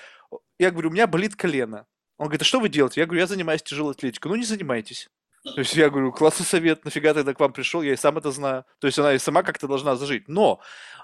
[0.59, 1.85] Я говорю, у меня болит колено.
[2.17, 2.99] Он говорит, а что вы делаете?
[2.99, 4.29] Я говорю, я занимаюсь тяжелой атлетикой.
[4.29, 5.09] Ну, не занимайтесь.
[5.43, 8.31] То есть я говорю, классный совет, нафига тогда к вам пришел, я и сам это
[8.31, 8.65] знаю.
[8.79, 10.27] То есть она и сама как-то должна зажить.
[10.27, 10.59] Но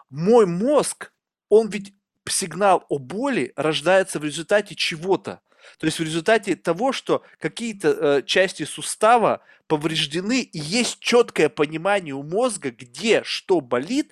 [0.09, 1.11] мой мозг,
[1.49, 1.93] он ведь
[2.27, 5.41] сигнал о боли рождается в результате чего-то.
[5.79, 12.13] То есть в результате того, что какие-то э, части сустава повреждены, и есть четкое понимание
[12.13, 14.11] у мозга, где что болит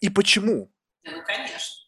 [0.00, 0.70] и почему.
[1.04, 1.86] Ну, конечно.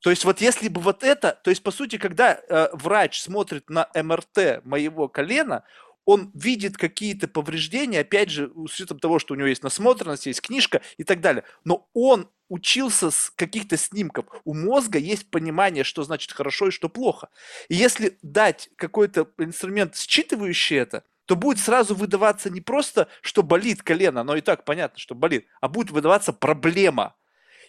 [0.00, 3.68] То есть вот если бы вот это, то есть по сути, когда э, врач смотрит
[3.68, 5.64] на МРТ моего колена,
[6.04, 10.40] он видит какие-то повреждения, опять же, с учетом того, что у него есть насмотренность, есть
[10.40, 11.44] книжка и так далее.
[11.64, 14.26] Но он учился с каких-то снимков.
[14.44, 17.28] У мозга есть понимание, что значит хорошо и что плохо.
[17.68, 23.84] И если дать какой-то инструмент, считывающий это, то будет сразу выдаваться не просто, что болит
[23.84, 27.14] колено, но и так понятно, что болит, а будет выдаваться проблема.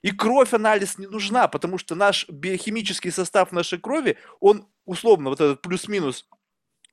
[0.02, 5.40] И кровь анализ не нужна, потому что наш биохимический состав нашей крови, он условно, вот
[5.40, 6.28] этот плюс-минус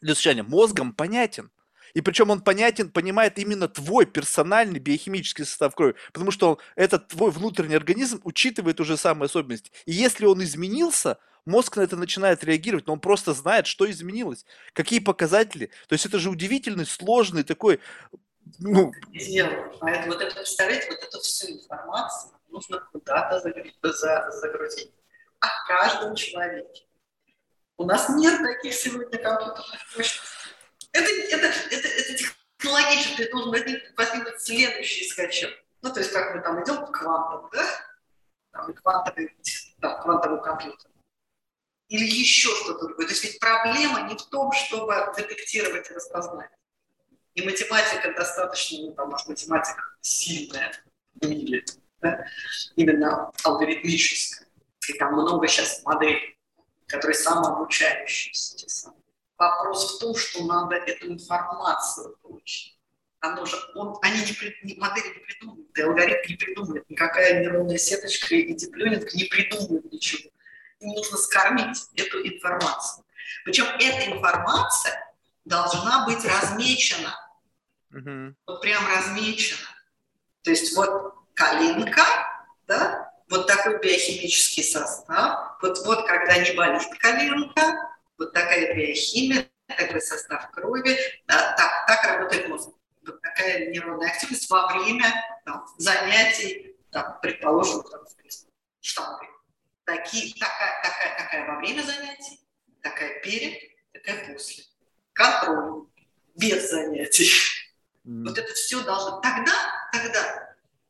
[0.01, 1.51] для изучения мозгом понятен.
[1.95, 7.09] И причем он понятен, понимает именно твой персональный биохимический состав крови, потому что он, этот
[7.09, 9.73] твой внутренний организм учитывает уже самые особенности.
[9.87, 14.45] И если он изменился, мозг на это начинает реагировать, но он просто знает, что изменилось,
[14.75, 15.71] какие показатели.
[15.89, 17.81] То есть это же удивительный, сложный такой...
[18.59, 18.93] Ну...
[19.81, 24.93] Поэтому вот это, представляете, вот эту всю информацию нужно куда-то загрузить.
[25.41, 26.88] О каждом человеке.
[27.79, 30.53] У нас нет таких сегодня компьютерных мощностей.
[30.91, 32.15] Это, это, это, это
[32.59, 33.53] технологически должен
[33.97, 35.53] возникнуть следующий скачок.
[35.83, 37.65] Ну, то есть, как мы там идем к квантам, да?
[38.51, 39.37] Там, квантовый,
[39.79, 40.91] да, квантовый компьютер.
[41.87, 43.07] Или еще что-то другое.
[43.07, 46.51] То есть ведь проблема не в том, чтобы детектировать и распознать.
[47.35, 50.73] И математика достаточно, ну, там, математика сильная
[51.15, 51.65] в мире,
[52.01, 52.27] да?
[52.75, 54.49] именно алгоритмическая.
[54.89, 56.38] И там много сейчас моделей
[56.89, 58.93] которые самообучающиеся.
[59.37, 62.77] Вопрос в том, что надо эту информацию получить.
[63.21, 67.79] Оно же, он, они не, не, модели не придумывают, и алгоритм не придумывает, никакая нейронная
[67.79, 70.31] сеточка и диплюнинг не придумывают ничего.
[70.81, 73.05] Им нужно скормить эту информацию.
[73.45, 77.15] Причем эта информация должна быть размечена.
[77.93, 78.35] Mm-hmm.
[78.47, 79.69] Вот прям размечена.
[80.43, 82.05] То есть вот коленка,
[82.67, 85.59] да, вот такой биохимический состав.
[85.63, 92.05] Вот, вот когда не болит коленка, вот такая биохимия, такой состав крови, да, так, так
[92.05, 92.71] работает мозг.
[93.07, 95.13] Вот такая нейронная активность во время
[95.45, 98.05] там, занятий, там, предположим, там,
[98.81, 99.29] штангой.
[99.85, 102.41] Такие, такая, такая, такая во время занятий,
[102.83, 103.59] такая перед,
[103.93, 104.65] такая после.
[105.15, 105.87] Контроль,
[106.35, 107.31] без занятий.
[108.05, 108.29] Mm.
[108.29, 109.21] Вот это все должно...
[109.21, 109.53] Тогда,
[109.93, 110.48] тогда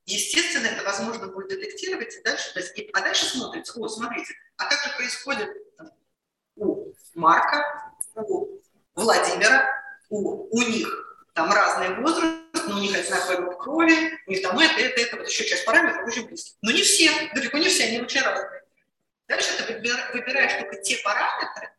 [0.09, 4.35] Естественно, это возможно будет детектировать и дальше, то есть, и, а дальше смотрится, о, смотрите,
[4.57, 5.91] а как же происходит там,
[6.57, 8.59] у Марка, у
[8.95, 9.69] Владимира,
[10.09, 10.89] у, у них
[11.35, 15.17] там разный возраст, но у них одинаковый группа крови, у них там это, это, это,
[15.19, 16.57] вот еще часть параметров очень близкие.
[16.63, 18.63] Но не все, далеко не все, они очень разные.
[19.29, 21.71] Дальше ты выбираешь только те параметры,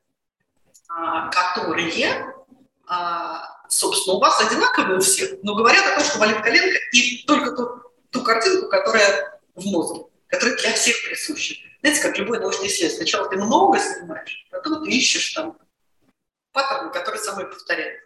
[0.87, 2.31] а, которые,
[2.85, 7.25] а, собственно, у вас одинаковые у всех, но говорят о том, что болит коленка, и
[7.25, 11.55] только тот ту картинку, которая в мозге, которая для всех присуща.
[11.81, 12.97] Знаете, как любой научный исследование.
[12.97, 15.57] Сначала ты много снимаешь, потом ты ищешь там
[16.51, 18.03] паттерны, которые самой повторяют.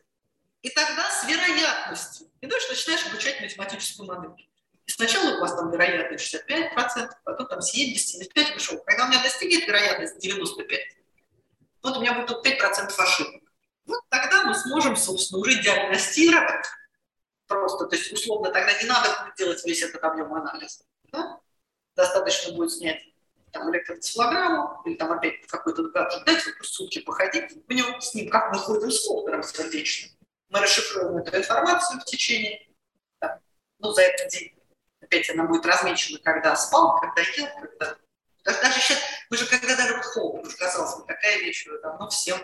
[0.61, 4.47] И тогда с вероятностью, и дальше начинаешь обучать математическую модель.
[4.85, 8.77] И сначала у вас там вероятность 65%, потом там 70, 75% пошел.
[8.85, 10.77] Когда у меня достигнет вероятность 95%,
[11.81, 13.41] вот у меня будет тут 5% ошибок.
[13.85, 16.65] Вот тогда мы сможем, собственно, уже диагностировать
[17.47, 20.83] просто, то есть условно тогда не надо будет делать весь этот объем анализа.
[21.11, 21.39] Да?
[21.95, 23.01] Достаточно будет снять
[23.51, 28.29] там электроцефалограмму или там опять какой-то гаджет, дайте просто сутки походить в нем с ним,
[28.29, 30.11] как мы ходим с холдером сердечным.
[30.49, 32.67] Мы расшифруем эту информацию в течение,
[33.21, 33.39] да,
[33.79, 34.55] ну, за этот день.
[35.01, 37.97] Опять она будет размечена, когда спал, когда ел, когда...
[38.43, 38.97] Даже, даже сейчас,
[39.29, 42.39] мы же когда даже вот холдер, казалось бы, такая вещь уже давно всем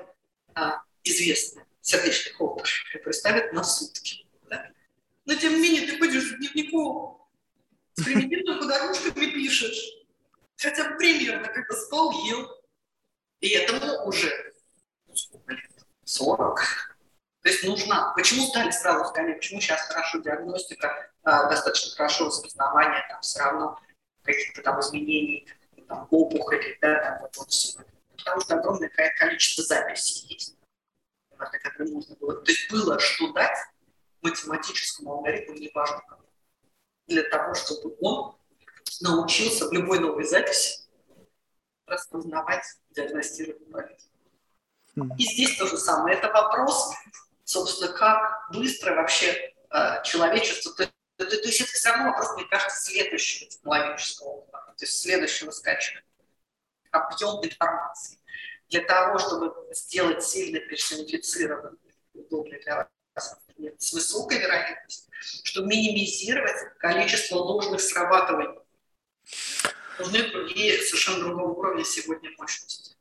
[0.54, 2.68] а, известная сердечный холод
[3.04, 4.26] представит на сутки.
[5.26, 7.30] Но тем не менее ты ходишь в дневнику,
[7.96, 9.94] с примитивными подорожками пишешь,
[10.58, 12.50] хотя бы примерно, когда спал, ел.
[13.42, 14.54] И этому уже
[15.16, 15.72] сколько лет?
[16.06, 16.60] 40.
[17.42, 18.14] То есть нужна.
[18.16, 19.36] Почему стали сразу скорее?
[19.36, 23.80] Почему сейчас хорошо диагностика, а, достаточно хорошо распознавание, там все равно
[24.24, 25.48] каких-то там изменений,
[25.88, 27.80] там, опухоли, да, там вот, вот все.
[28.18, 30.56] Потому что огромное количество записей есть.
[31.38, 32.42] Которые можно было.
[32.42, 33.58] То есть было что дать
[34.22, 36.20] математическому алгоритму, неважно как,
[37.08, 38.36] для того, чтобы он
[39.02, 40.88] научился в любой новой записи
[41.86, 44.10] распознавать, диагностировать болезнь.
[45.18, 46.18] И здесь то же самое.
[46.18, 46.94] Это вопрос,
[47.44, 50.74] собственно, как быстро вообще э, человечество...
[50.74, 54.46] То, то, то есть это все равно вопрос, мне кажется, следующего технологического
[54.80, 56.06] то есть следующего скачивания.
[56.92, 58.18] Объем информации.
[58.70, 61.78] Для того, чтобы сделать сильно персонифицированный,
[62.14, 62.88] удобный для вас
[63.20, 65.12] с высокой вероятностью,
[65.44, 68.60] чтобы минимизировать количество ложных срабатываний.
[70.00, 72.96] Нужны другие, совершенно другого уровня сегодня мощности.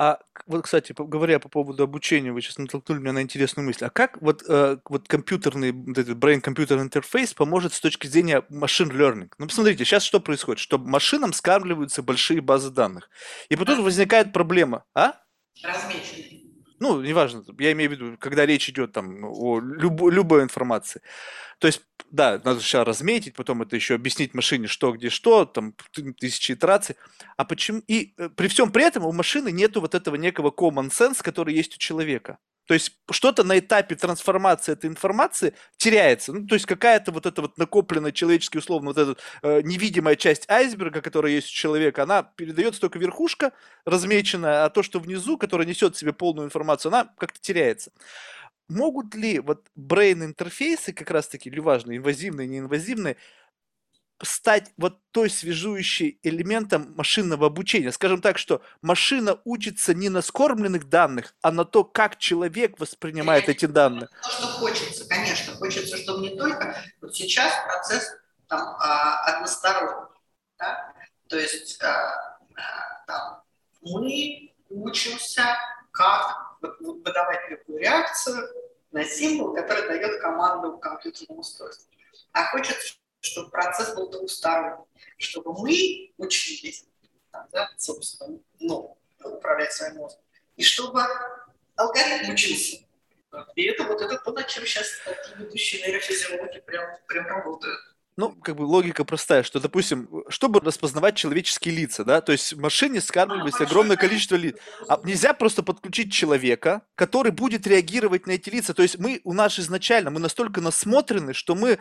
[0.00, 3.84] А вот, кстати, говоря по поводу обучения, вы сейчас натолкнули меня на интересную мысль.
[3.84, 8.92] А как вот, э, вот компьютерный, вот этот brain-computer интерфейс поможет с точки зрения machine
[8.92, 9.32] learning?
[9.38, 10.60] Ну, посмотрите, сейчас что происходит?
[10.60, 13.10] Что машинам скармливаются большие базы данных.
[13.48, 14.84] И потом возникает проблема.
[14.94, 15.14] А?
[15.64, 16.37] Размеченные
[16.80, 21.02] ну, неважно, я имею в виду, когда речь идет там о люб, любой информации.
[21.58, 25.74] То есть, да, надо сначала разметить, потом это еще объяснить машине, что, где, что, там
[26.20, 26.96] тысячи итераций.
[27.36, 27.82] А почему?
[27.88, 31.54] И э, при всем при этом у машины нету вот этого некого common sense, который
[31.54, 32.38] есть у человека.
[32.68, 36.34] То есть что-то на этапе трансформации этой информации теряется.
[36.34, 40.48] Ну, то есть какая-то вот эта вот накопленная человечески условно вот эта э, невидимая часть
[40.50, 43.52] айсберга, которая есть у человека, она передается только верхушка
[43.86, 47.90] размеченная, а то, что внизу, которое несет в себе полную информацию, она как-то теряется.
[48.68, 53.16] Могут ли вот brain интерфейсы как раз-таки, или важно, инвазивные, неинвазивные,
[54.22, 57.92] стать вот той связующей элементом машинного обучения.
[57.92, 63.46] Скажем так, что машина учится не на скормленных данных, а на то, как человек воспринимает
[63.46, 64.08] конечно, эти данные.
[64.22, 65.54] То, что хочется, конечно.
[65.54, 66.76] Хочется, чтобы не только...
[67.00, 68.08] Вот сейчас процесс
[68.48, 70.08] там, а, односторонний.
[70.58, 70.92] Да?
[71.28, 73.42] То есть а, а, там,
[73.82, 75.56] мы учимся,
[75.92, 78.48] как выдавать любую реакцию
[78.90, 81.90] на символ, который дает команду компьютерному устройству.
[82.32, 84.84] А хочется, чтобы процесс был двусторонний,
[85.16, 86.84] чтобы мы учились,
[87.52, 90.22] да, собственно, ну, управлять своим мозгом,
[90.56, 91.02] и чтобы
[91.76, 92.78] алгоритм учился.
[93.54, 97.78] И это вот это то, над чем сейчас такие ведущие нейрофизиологи прям, прям работают
[98.18, 102.58] ну, как бы логика простая, что, допустим, чтобы распознавать человеческие лица, да, то есть в
[102.58, 104.56] машине скармливается огромное количество лиц,
[104.88, 109.32] а нельзя просто подключить человека, который будет реагировать на эти лица, то есть мы, у
[109.32, 111.78] нас изначально, мы настолько насмотрены, что мы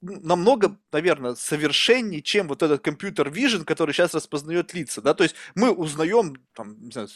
[0.00, 5.34] намного, наверное, совершеннее, чем вот этот компьютер Vision, который сейчас распознает лица, да, то есть
[5.56, 7.08] мы узнаем, там, не знаю,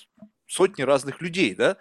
[0.49, 1.77] сотни разных людей, да,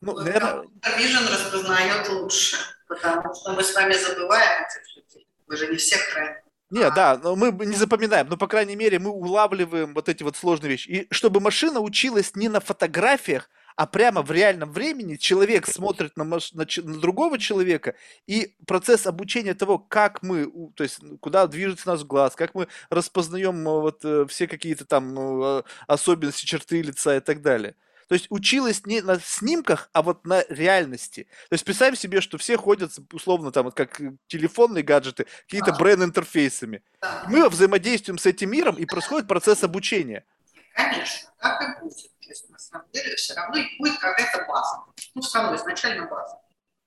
[0.00, 0.64] ну, наверное...
[0.96, 2.56] Vision распознает лучше,
[2.88, 5.21] потому что мы с вами забываем этих людей.
[5.52, 6.42] Вы же не всех храните.
[6.70, 10.34] Не, да, но мы не запоминаем, но, по крайней мере, мы улавливаем вот эти вот
[10.34, 10.88] сложные вещи.
[10.88, 16.24] И чтобы машина училась не на фотографиях, а прямо в реальном времени человек смотрит на,
[16.24, 16.54] маш...
[16.54, 17.94] на, на другого человека,
[18.26, 23.68] и процесс обучения того, как мы, то есть куда движется наш глаз, как мы распознаем
[23.68, 27.74] э, вот э, все какие-то там э, особенности черты лица и так далее–
[28.12, 31.26] то есть училась не на снимках, а вот на реальности.
[31.48, 36.82] То есть представим себе, что все ходят, условно, там, вот как телефонные гаджеты, какие-то бренд-интерфейсами.
[37.28, 40.26] Мы взаимодействуем с этим миром, и происходит процесс обучения.
[40.74, 42.10] Конечно, так и будет.
[42.20, 44.84] Если на самом деле все равно и будет какая-то база.
[45.14, 46.38] Ну, все равно изначально база.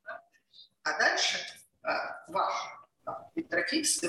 [0.06, 0.22] Да?
[0.84, 1.39] А дальше
[1.85, 1.89] э,
[2.27, 2.53] ваш
[3.03, 3.99] да, интерфейс,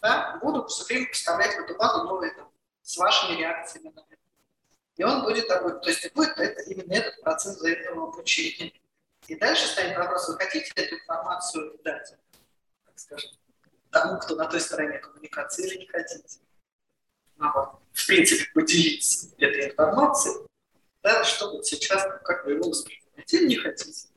[0.00, 2.50] да, будут все время поставлять в эту базу новые там,
[2.80, 4.25] с вашими реакциями на это.
[4.96, 8.72] И он будет такой, то есть будет это, именно этот процесс взаимного обучения.
[9.26, 12.14] И дальше станет вопрос, вы хотите эту информацию дать,
[12.86, 13.30] так скажем,
[13.90, 16.38] тому, кто на той стороне коммуникации, или не хотите.
[17.36, 20.46] Ну, вот, в принципе, поделиться этой информацией,
[21.02, 24.08] да, что вот сейчас, как вы его воспринимаете, или не хотите.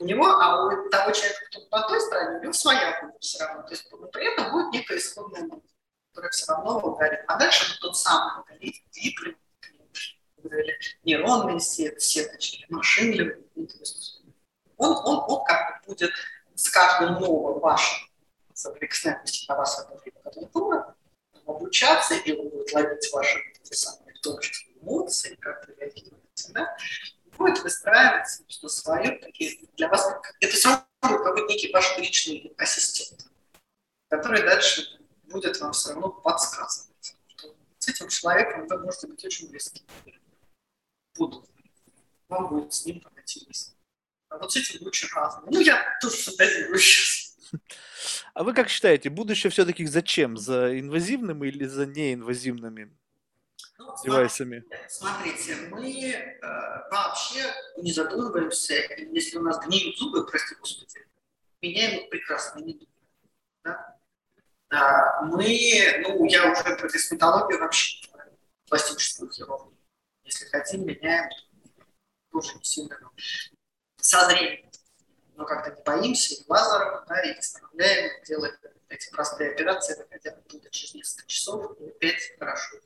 [0.00, 3.44] У него, а у того человека, кто на той стороне, у него своя будет все
[3.44, 3.62] равно.
[3.62, 5.77] То есть при этом будет некая исходная мысль
[6.18, 7.22] который все равно алгоритм.
[7.28, 9.36] А дальше вот тот самый алгоритм
[10.42, 13.68] learning, нейронные сети, сеточки, машин ну,
[14.76, 16.12] он, он, он как бы будет
[16.54, 18.08] с каждым новым вашим
[18.54, 19.86] соприкосновением на вас
[20.22, 20.94] клавиатура
[21.46, 23.38] обучаться, и он будет ловить ваши
[23.70, 26.76] самые, в том числе эмоции, как вы реагируете, да?
[27.36, 30.08] будет выстраиваться что свое, такие для вас,
[30.40, 30.68] это все
[31.02, 33.26] равно какой-то некий ваш личный ассистент,
[34.08, 34.97] который дальше
[35.28, 39.82] будет вам все равно подсказывать, что с этим человеком вы можете быть очень близки.
[41.16, 41.48] Будут.
[42.28, 43.74] Вам будет с ним интересно.
[44.28, 45.42] А вот с этим очень разно.
[45.50, 47.36] Ну, я тоже фантазирую сейчас.
[48.34, 50.36] А вы как считаете, будущее все-таки зачем?
[50.36, 52.96] За инвазивными или за неинвазивными
[53.78, 54.64] ну, девайсами?
[54.88, 56.40] Смотрите, мы э,
[56.90, 57.42] вообще
[57.78, 58.74] не задумываемся,
[59.10, 61.06] если у нас гниют зубы, прости господи,
[61.62, 62.88] меняем их прекрасно, не думаем.
[63.64, 63.97] Да?
[64.70, 68.06] А, мы, ну, я уже про косметологию вообще,
[68.68, 69.76] пластическую хирургию.
[70.24, 71.30] Если хотим, меняем,
[72.30, 72.98] тоже не сильно.
[73.96, 74.70] Со зрением.
[75.36, 78.54] Но как-то не боимся, и лазером, да, и оставляем, делаем
[78.88, 82.76] эти простые операции, хотя бы будут через несколько часов, и опять хорошо.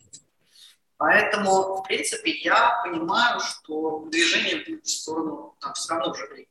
[0.99, 6.49] Поэтому, в принципе, я понимаю, что движение будет в сторону там, все равно уже времени.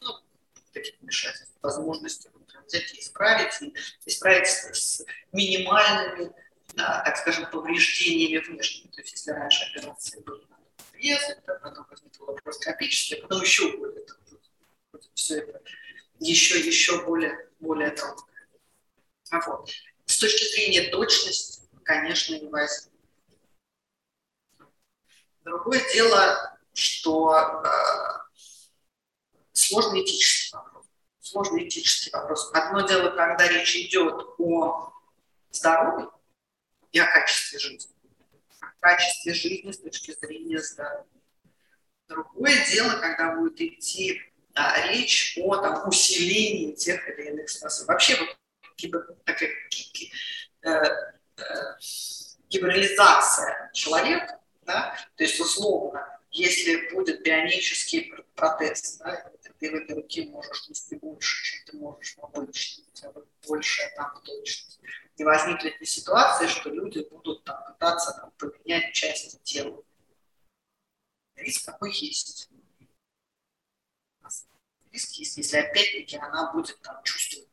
[0.00, 0.12] Ну,
[0.72, 2.28] таких вмешательств, возможности
[2.72, 3.74] взять и исправить, и
[4.06, 6.32] исправить с минимальными,
[6.74, 8.90] да, так скажем, повреждениями внешними.
[8.90, 10.42] То есть, если раньше операции были
[11.46, 14.16] да, потом возникла лапароскопические, а потом еще более там,
[15.14, 15.60] все это
[16.20, 18.48] еще, еще более, более тонкое.
[19.30, 19.68] А вот.
[20.06, 22.92] С точки зрения точности, конечно, не возьму.
[25.42, 28.48] Другое дело, что э,
[29.52, 30.71] сложный этический вопрос
[31.32, 32.50] сложный этический вопрос.
[32.52, 34.92] Одно дело, когда речь идет о
[35.50, 36.10] здоровье
[36.92, 37.92] и о качестве жизни.
[38.60, 41.06] О качестве жизни с точки зрения здоровья.
[42.08, 44.20] Другое дело, когда будет идти
[44.54, 47.88] а, речь о там, усилении тех или иных способов.
[47.88, 48.36] Вообще вот
[48.76, 49.50] кибер, такая
[50.62, 51.42] э, э,
[53.72, 60.68] человека, да, то есть условно, если будет бионический протез, да, ты в этой руке можешь
[60.68, 63.12] нести больше, чем ты можешь в обычной, у тебя
[63.46, 64.80] большая там точность.
[65.16, 69.84] И возникнет ли ситуация, что люди будут там, пытаться там, поменять части тела.
[71.36, 72.50] Риск такой есть.
[74.90, 77.48] Риск есть, если опять-таки она будет там чувствовать,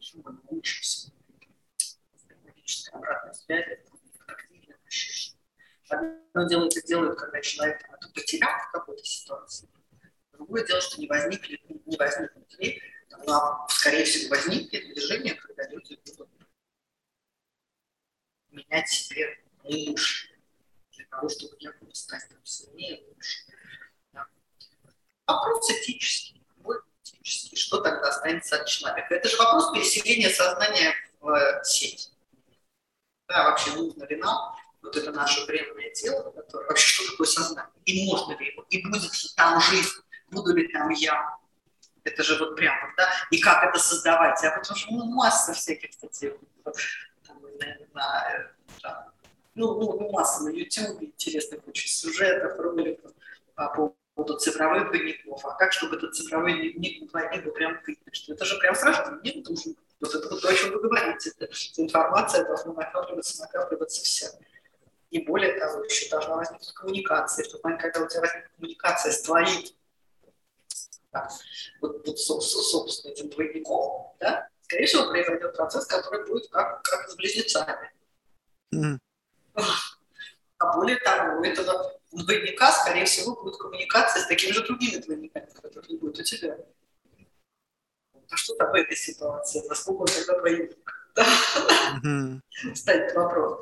[0.00, 1.12] что мы научимся.
[2.92, 3.78] Обратная связь,
[4.26, 5.40] активное ощущение.
[5.88, 9.68] Одно дело это делают, когда человек там, это потерял в какой-то ситуации,
[10.32, 12.80] Другое дело, что не возникли, не возникнут ли,
[13.26, 16.28] но, скорее всего, возникнет движение, когда люди будут
[18.50, 20.28] менять себе лучше,
[20.92, 23.38] для того, чтобы я буду стать там, сильнее, лучше.
[24.12, 24.26] Да.
[25.26, 27.56] Вопрос этический, более этический.
[27.56, 29.14] Что тогда останется от человека?
[29.14, 32.12] Это же вопрос переселения сознания в э, сеть.
[33.26, 37.72] Да, вообще нужно ли нам вот это наше бренное тело, которое, вообще что такое сознание,
[37.84, 41.36] и можно ли его, и будет ли там жизнь, буду ли там я.
[42.04, 43.10] Это же вот прямо, да?
[43.30, 44.42] И как это создавать?
[44.42, 46.32] А потому что ну, масса всяких статей.
[47.26, 47.42] Там,
[47.92, 49.12] на, там,
[49.54, 53.12] ну, ну, ну, масса на YouTube, интересных очень сюжетов, роликов
[53.54, 55.44] по поводу цифровых дневников.
[55.44, 58.12] А как, чтобы этот цифровой дневник на двойник был прям видно?
[58.12, 59.74] Что это же прям страшно, мне нужно.
[60.00, 61.32] Вот это вот то, о чем вы говорите.
[61.36, 64.28] Это, информация должна накапливаться, накапливаться вся.
[65.10, 67.44] И более того, еще должна возникнуть коммуникация.
[67.44, 69.64] В тот момент, когда у тебя возникнет коммуникация с твоим
[71.12, 71.28] да,
[71.80, 77.16] вот, вот собственно, этим двойником, да, скорее всего, произойдет процесс, который будет как, как с
[77.16, 77.90] близнецами.
[78.74, 78.98] Mm.
[80.58, 85.48] А более того, у этого двойника, скорее всего, будет коммуникация с такими же другими двойниками,
[85.62, 86.58] которые будут у тебя.
[88.30, 89.66] А что там в этой ситуации?
[89.66, 90.76] Насколько он тогда двойник?
[91.14, 91.26] Да?
[92.04, 92.74] Mm-hmm.
[92.74, 93.60] Станет вопрос.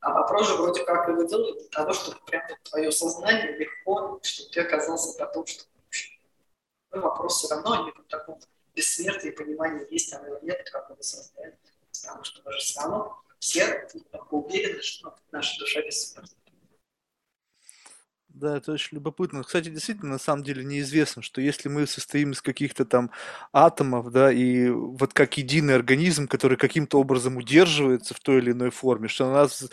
[0.00, 4.50] А вопрос же вроде как его делают для того, чтобы прямо твое сознание легко, чтобы
[4.50, 5.64] ты оказался потом, что
[6.92, 8.40] но вопрос все равно не в таком
[8.74, 11.56] бессмертии понимании, есть оно или нет, как оно создает.
[11.92, 13.88] Потому что мы же все равно все
[14.30, 16.36] уверены, что наша душа бессмертна.
[18.32, 19.42] Да, это очень любопытно.
[19.42, 23.10] Кстати, действительно, на самом деле неизвестно, что если мы состоим из каких-то там
[23.52, 28.70] атомов, да, и вот как единый организм, который каким-то образом удерживается в той или иной
[28.70, 29.68] форме, что на нас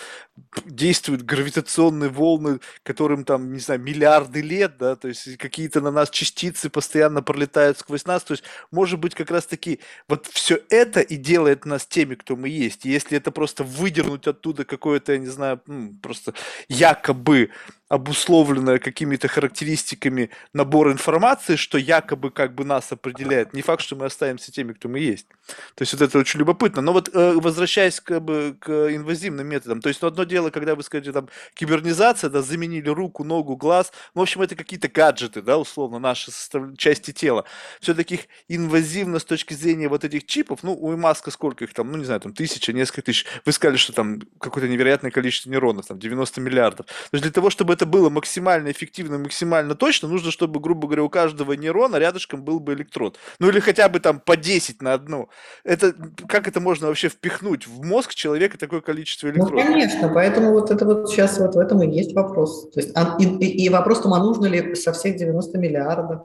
[0.65, 6.09] действуют гравитационные волны, которым там, не знаю, миллиарды лет, да, то есть какие-то на нас
[6.09, 9.79] частицы постоянно пролетают сквозь нас, то есть может быть как раз-таки
[10.09, 12.85] вот все это и делает нас теми, кто мы есть.
[12.87, 15.61] И если это просто выдернуть оттуда какое-то, я не знаю,
[16.01, 16.33] просто
[16.67, 17.51] якобы
[17.89, 23.53] обусловленное какими-то характеристиками набор информации, что якобы как бы нас определяет.
[23.53, 25.27] Не факт, что мы останемся теми, кто мы есть.
[25.75, 26.81] То есть вот это очень любопытно.
[26.81, 30.75] Но вот э, возвращаясь как бы, к инвазивным методам, то есть ну, одно дело, когда
[30.75, 35.57] вы скажете там кибернизация, да, заменили руку, ногу, глаз, в общем, это какие-то гаджеты, да,
[35.57, 36.75] условно, наши состав...
[36.77, 37.45] части тела.
[37.79, 41.97] Все-таки инвазивно с точки зрения вот этих чипов, ну, у Маска сколько их там, ну,
[41.97, 43.25] не знаю, там тысяча, несколько тысяч.
[43.45, 46.85] Вы сказали, что там какое-то невероятное количество нейронов, там 90 миллиардов.
[46.85, 51.03] То есть для того, чтобы это было максимально эффективно, максимально точно, нужно, чтобы, грубо говоря,
[51.03, 53.17] у каждого нейрона рядышком был бы электрод.
[53.39, 55.29] Ну или хотя бы там по 10 на одну.
[55.63, 55.93] Это,
[56.27, 59.65] как это можно вообще впихнуть в мозг человека такое количество ну, электродов?
[59.65, 62.71] Ну, конечно, поэтому вот это вот сейчас вот в этом и есть вопрос.
[62.71, 66.23] То есть, а, и, и, вопрос тому, а нужно ли со всех 90 миллиардов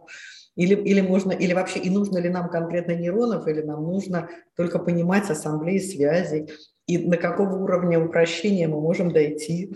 [0.56, 4.78] или, или можно, или вообще, и нужно ли нам конкретно нейронов, или нам нужно только
[4.78, 6.50] понимать ассамблеи связей,
[6.86, 9.74] и на какого уровня упрощения мы можем дойти.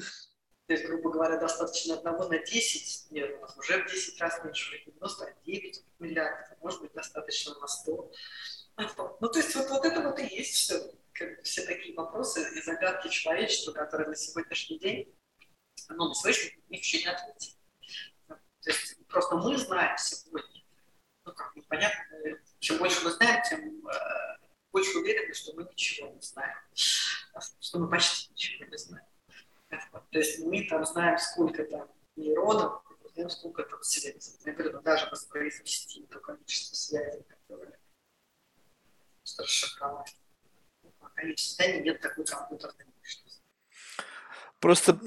[0.66, 4.84] То есть, грубо говоря, достаточно одного на 10 нервов, уже в 10 раз меньше, уже
[4.84, 8.12] 99 миллиардов, может быть, достаточно на 100.
[9.20, 12.62] Ну, то есть, вот, вот это вот и есть все, как, все такие вопросы и
[12.62, 15.14] загадки человечества, которые на сегодняшний день,
[15.88, 17.56] ну, на сегодняшний день еще не ответили.
[18.26, 20.64] То есть, просто мы знаем сегодня,
[21.24, 22.02] ну, как бы понятно,
[22.58, 24.38] чем больше мы знаем, тем э,
[24.72, 26.58] больше уверены, что мы ничего не знаем,
[27.60, 29.06] что мы почти ничего не знаем.
[30.16, 31.86] То есть мы там знаем, сколько там
[32.16, 32.80] нейронов,
[33.12, 34.32] знаем, сколько там связей.
[34.46, 37.78] Например, ну, даже воспроизвести то количество связей, которые
[39.38, 40.16] расшифровать.
[41.22, 43.42] Есть состояние, нет такой компьютерной мощности.
[44.58, 44.98] Просто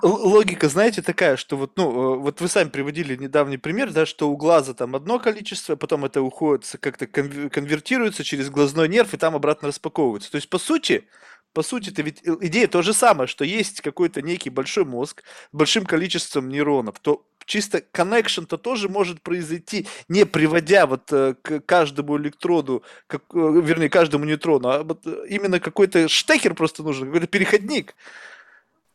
[0.00, 4.30] логика, знаете, такая, что вот, ну, э, вот вы сами приводили недавний пример, да, что
[4.30, 9.34] у глаза там одно количество, потом это уходит, как-то конвертируется через глазной нерв и там
[9.34, 10.30] обратно распаковывается.
[10.30, 11.08] То есть, по сути,
[11.52, 15.22] по сути, это ведь э, идея то же самое, что есть какой-то некий большой мозг
[15.22, 21.60] с большим количеством нейронов, то чисто connection-то тоже может произойти, не приводя вот э, к
[21.60, 27.26] каждому электроду, как, э, вернее, каждому нейтрону, а вот именно какой-то штекер просто нужен, какой-то
[27.26, 27.94] переходник.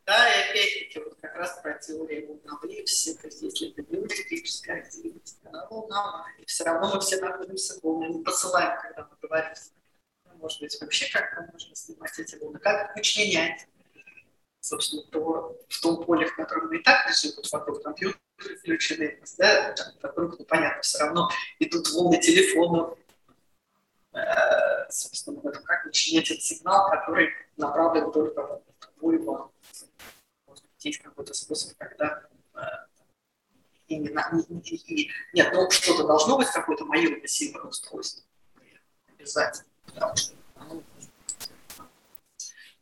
[0.06, 4.80] Да, и опять-таки вот как раз про теорию волновливости, то есть если это не электрическая
[4.80, 9.18] активность, она волновая, и все равно мы все находимся в волне, мы посылаем, когда мы
[9.22, 9.54] говорим
[10.38, 13.68] может быть, вообще как можно снимать эти волны, как вычленять,
[14.60, 18.20] собственно, то, в том поле, в котором мы и так лежим, вот вокруг компьютера
[18.60, 22.98] включены, да, вокруг, ну, понятно, все равно идут волны телефонов,
[24.14, 29.52] э, собственно, вот как вычленять этот сигнал, который направлен только в твой банк.
[30.48, 32.24] Может быть, есть какой-то способ, когда
[32.54, 32.60] э,
[33.88, 34.30] именно,
[35.34, 38.24] нет, ну что-то должно быть, какое-то мое пассивное устройство.
[39.18, 39.68] Обязательно.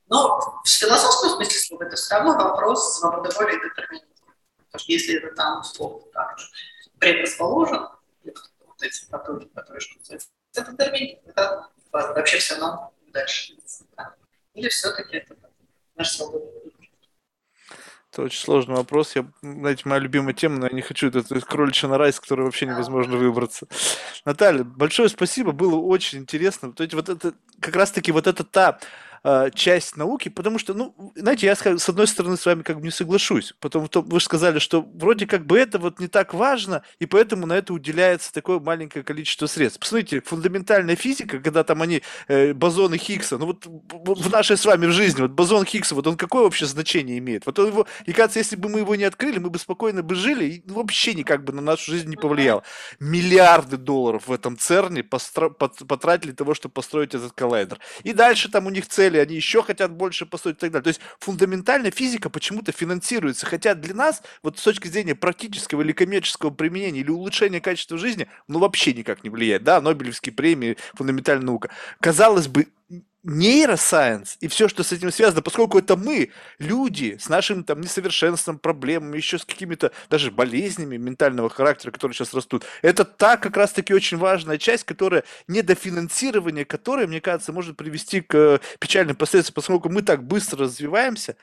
[0.07, 4.09] Но в философском смысле слова это все равно вопрос свободы воли и детерминизма.
[4.57, 6.47] Потому что если это там условно так же
[6.99, 7.87] предрасположен,
[8.23, 9.99] вот эти потоки, которые что
[10.53, 13.55] это детерминизм, это вообще все равно дальше.
[14.53, 15.35] Или все-таки это
[15.95, 16.45] наша свобода
[18.15, 19.15] это очень сложный вопрос.
[19.15, 21.07] Я, знаете, моя любимая тема, но я не хочу.
[21.07, 23.67] Это, это кроличья нора, из которой вообще невозможно выбраться.
[24.23, 26.71] Наталья, большое спасибо, было очень интересно.
[26.71, 28.79] То есть вот это, как раз-таки вот это та
[29.25, 32.83] э, часть науки, потому что, ну, знаете, я с одной стороны с вами как бы
[32.83, 36.33] не соглашусь, потому что вы же сказали, что вроде как бы это вот не так
[36.33, 39.79] важно, и поэтому на это уделяется такое маленькое количество средств.
[39.79, 44.85] Посмотрите, фундаментальная физика, когда там они, э, бозоны Хиггса, ну вот в нашей с вами
[44.85, 47.47] в жизни, вот бозон Хиггса, вот он какое вообще значение имеет?
[47.47, 50.13] Вот он его, и кажется, если бы мы его не открыли, мы бы спокойно бы
[50.13, 52.61] жили, и вообще никак бы на нашу жизнь не повлияло.
[52.99, 57.79] Миллиарды долларов в этом ЦЕРНе постро- потратили того, чтобы построить этот коллайдер.
[58.03, 60.83] И дальше там у них цели или они еще хотят больше построить и так далее.
[60.83, 65.91] То есть фундаментальная физика почему-то финансируется, хотя для нас, вот с точки зрения практического или
[65.91, 71.45] коммерческого применения или улучшения качества жизни, ну вообще никак не влияет, да, Нобелевские премии, фундаментальная
[71.45, 71.69] наука.
[71.99, 72.67] Казалось бы,
[73.25, 76.29] нейросайенс и все, что с этим связано, поскольку это мы,
[76.59, 82.33] люди, с нашим там несовершенством, проблемами, еще с какими-то даже болезнями ментального характера, которые сейчас
[82.33, 88.21] растут, это та как раз-таки очень важная часть, которая недофинансирование, которое, мне кажется, может привести
[88.21, 91.35] к э, печальным последствиям, поскольку мы так быстро развиваемся,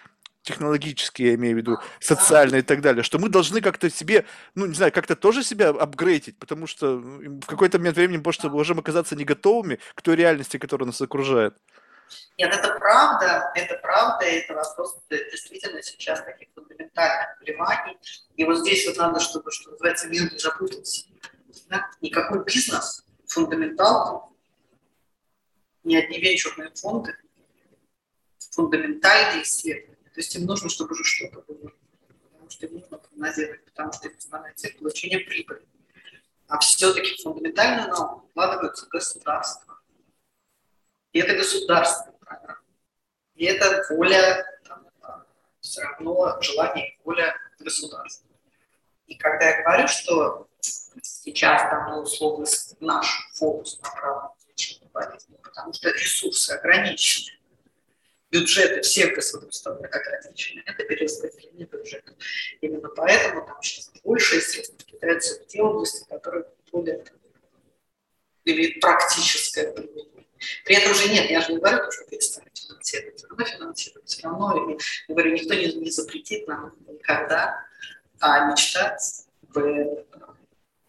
[0.43, 4.67] технологические, я имею в виду, социальные и так далее, что мы должны как-то себе, ну,
[4.67, 9.17] не знаю, как-то тоже себя апгрейдить, потому что в какой-то момент времени может, можем оказаться
[9.17, 11.55] не готовыми к той реальности, которая нас окружает.
[12.37, 17.97] Нет, это правда, это правда, это вопрос действительно сейчас таких фундаментальных вливаний.
[18.37, 21.07] И вот здесь вот надо, чтобы, что называется, мир не запутался.
[21.69, 21.89] Да?
[22.01, 24.35] Никакой бизнес, фундаментал,
[25.85, 27.17] ни одни венчурные фонды,
[28.51, 31.73] фундаментальные исследования то есть им нужно, чтобы уже что-то было.
[32.33, 35.67] Потому что им нужно прогнозировать, потому что их основная цель– получение прибыли.
[36.49, 39.81] А все-таки фундаментальную науку вкладывается государство.
[41.13, 42.61] И это государственная программа.
[43.35, 44.87] И это воля, там,
[45.61, 48.29] все равно желание и воля государства.
[49.07, 52.47] И когда я говорю, что сейчас там, ну, условно,
[52.81, 57.39] наш фокус направлен на лечение болезни, потому что ресурсы ограничены,
[58.33, 62.17] бюджеты всех государств ограничены, это перераспределение бюджета.
[62.61, 67.05] Именно поэтому там сейчас большие средства кидаются в те области, которые более
[68.45, 70.27] имеют практическое применение.
[70.65, 74.23] При этом же нет, я же не говорю, что перестанет финансировать, все равно финансировать, все
[74.23, 77.65] равно, и, говорю, никто не, не запретит нам никогда
[78.23, 79.27] а мечтать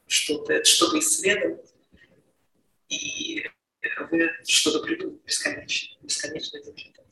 [0.07, 1.73] что-то что исследовать
[2.89, 3.43] и
[4.11, 7.02] вы что-то придумать бесконечно, бесконечно изобретать.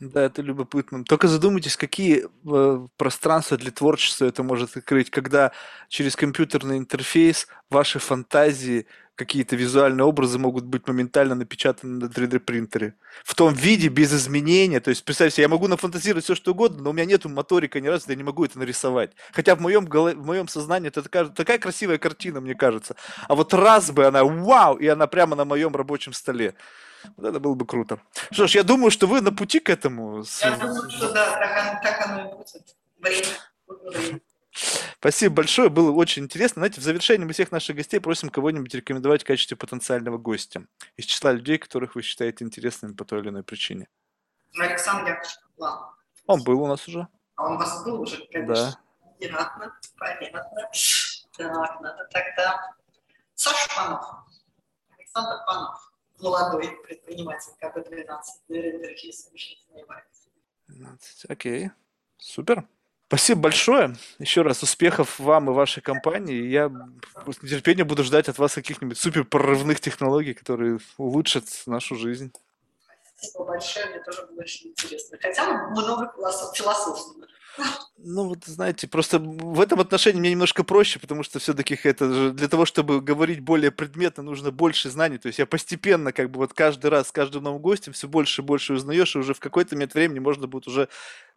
[0.00, 1.04] Да, это любопытно.
[1.04, 5.52] Только задумайтесь, какие э, пространства для творчества это может открыть, когда
[5.88, 12.94] через компьютерный интерфейс ваши фантазии, какие-то визуальные образы могут быть моментально напечатаны на 3D принтере.
[13.22, 14.80] В том виде, без изменения.
[14.80, 17.86] То есть, представьте, я могу нафантазировать все, что угодно, но у меня нету моторика ни
[17.86, 19.12] разу, я не могу это нарисовать.
[19.32, 20.14] Хотя в моем, голов...
[20.14, 22.96] в моем сознании это такая, такая красивая картина, мне кажется.
[23.28, 26.54] А вот раз бы она, вау, и она прямо на моем рабочем столе.
[27.16, 28.00] Вот это было бы круто.
[28.30, 30.24] Что ж, я думаю, что вы на пути к этому.
[30.40, 32.76] Я думаю, что да, так, так оно и будет.
[32.98, 34.20] Время.
[34.98, 36.60] Спасибо большое, было очень интересно.
[36.60, 40.64] Знаете, в завершении мы всех наших гостей просим кого-нибудь рекомендовать в качестве потенциального гостя
[40.96, 43.88] из числа людей, которых вы считаете интересными по той или иной причине.
[44.58, 45.90] Александр Яковлевич План.
[46.26, 47.08] Он был у нас уже.
[47.34, 48.54] А он у вас был уже, конечно.
[48.54, 48.78] Да.
[49.18, 50.70] Понятно, понятно.
[51.36, 52.74] Так, надо тогда...
[53.34, 54.04] Саша Панов.
[54.96, 59.28] Александр Панов молодой предприниматель КБ-12, интерфейс
[59.70, 60.28] занимается.
[60.68, 61.70] 12, окей,
[62.18, 62.66] супер.
[63.08, 63.96] Спасибо большое.
[64.18, 66.48] Еще раз успехов вам и вашей компании.
[66.48, 72.32] Я с нетерпением буду ждать от вас каких-нибудь супер прорывных технологий, которые улучшат нашу жизнь.
[73.16, 75.18] Спасибо большое, мне тоже было очень интересно.
[75.20, 76.12] Хотя много
[76.54, 77.28] философствовали.
[77.96, 82.32] Ну, вот знаете, просто в этом отношении мне немножко проще, потому что все-таки это же
[82.32, 85.18] для того, чтобы говорить более предметно, нужно больше знаний.
[85.18, 88.42] То есть я постепенно, как бы вот каждый раз с каждым новым гостем все больше
[88.42, 90.88] и больше узнаешь, и уже в какой-то момент времени можно будет уже,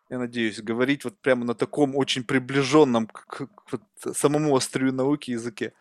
[0.09, 5.31] я надеюсь, говорить вот прямо на таком очень приближенном к, к, к самому острию науки
[5.31, 5.73] языке.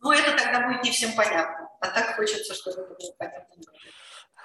[0.00, 1.68] Ну, это тогда будет не всем понятно.
[1.80, 3.56] А так хочется, чтобы это было понятно.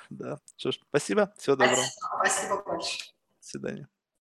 [0.09, 0.39] Да.
[0.57, 1.33] Что ж, спасибо.
[1.37, 1.83] Всего доброго.
[1.83, 3.13] Спасибо, спасибо большое.
[3.39, 3.87] До свидания.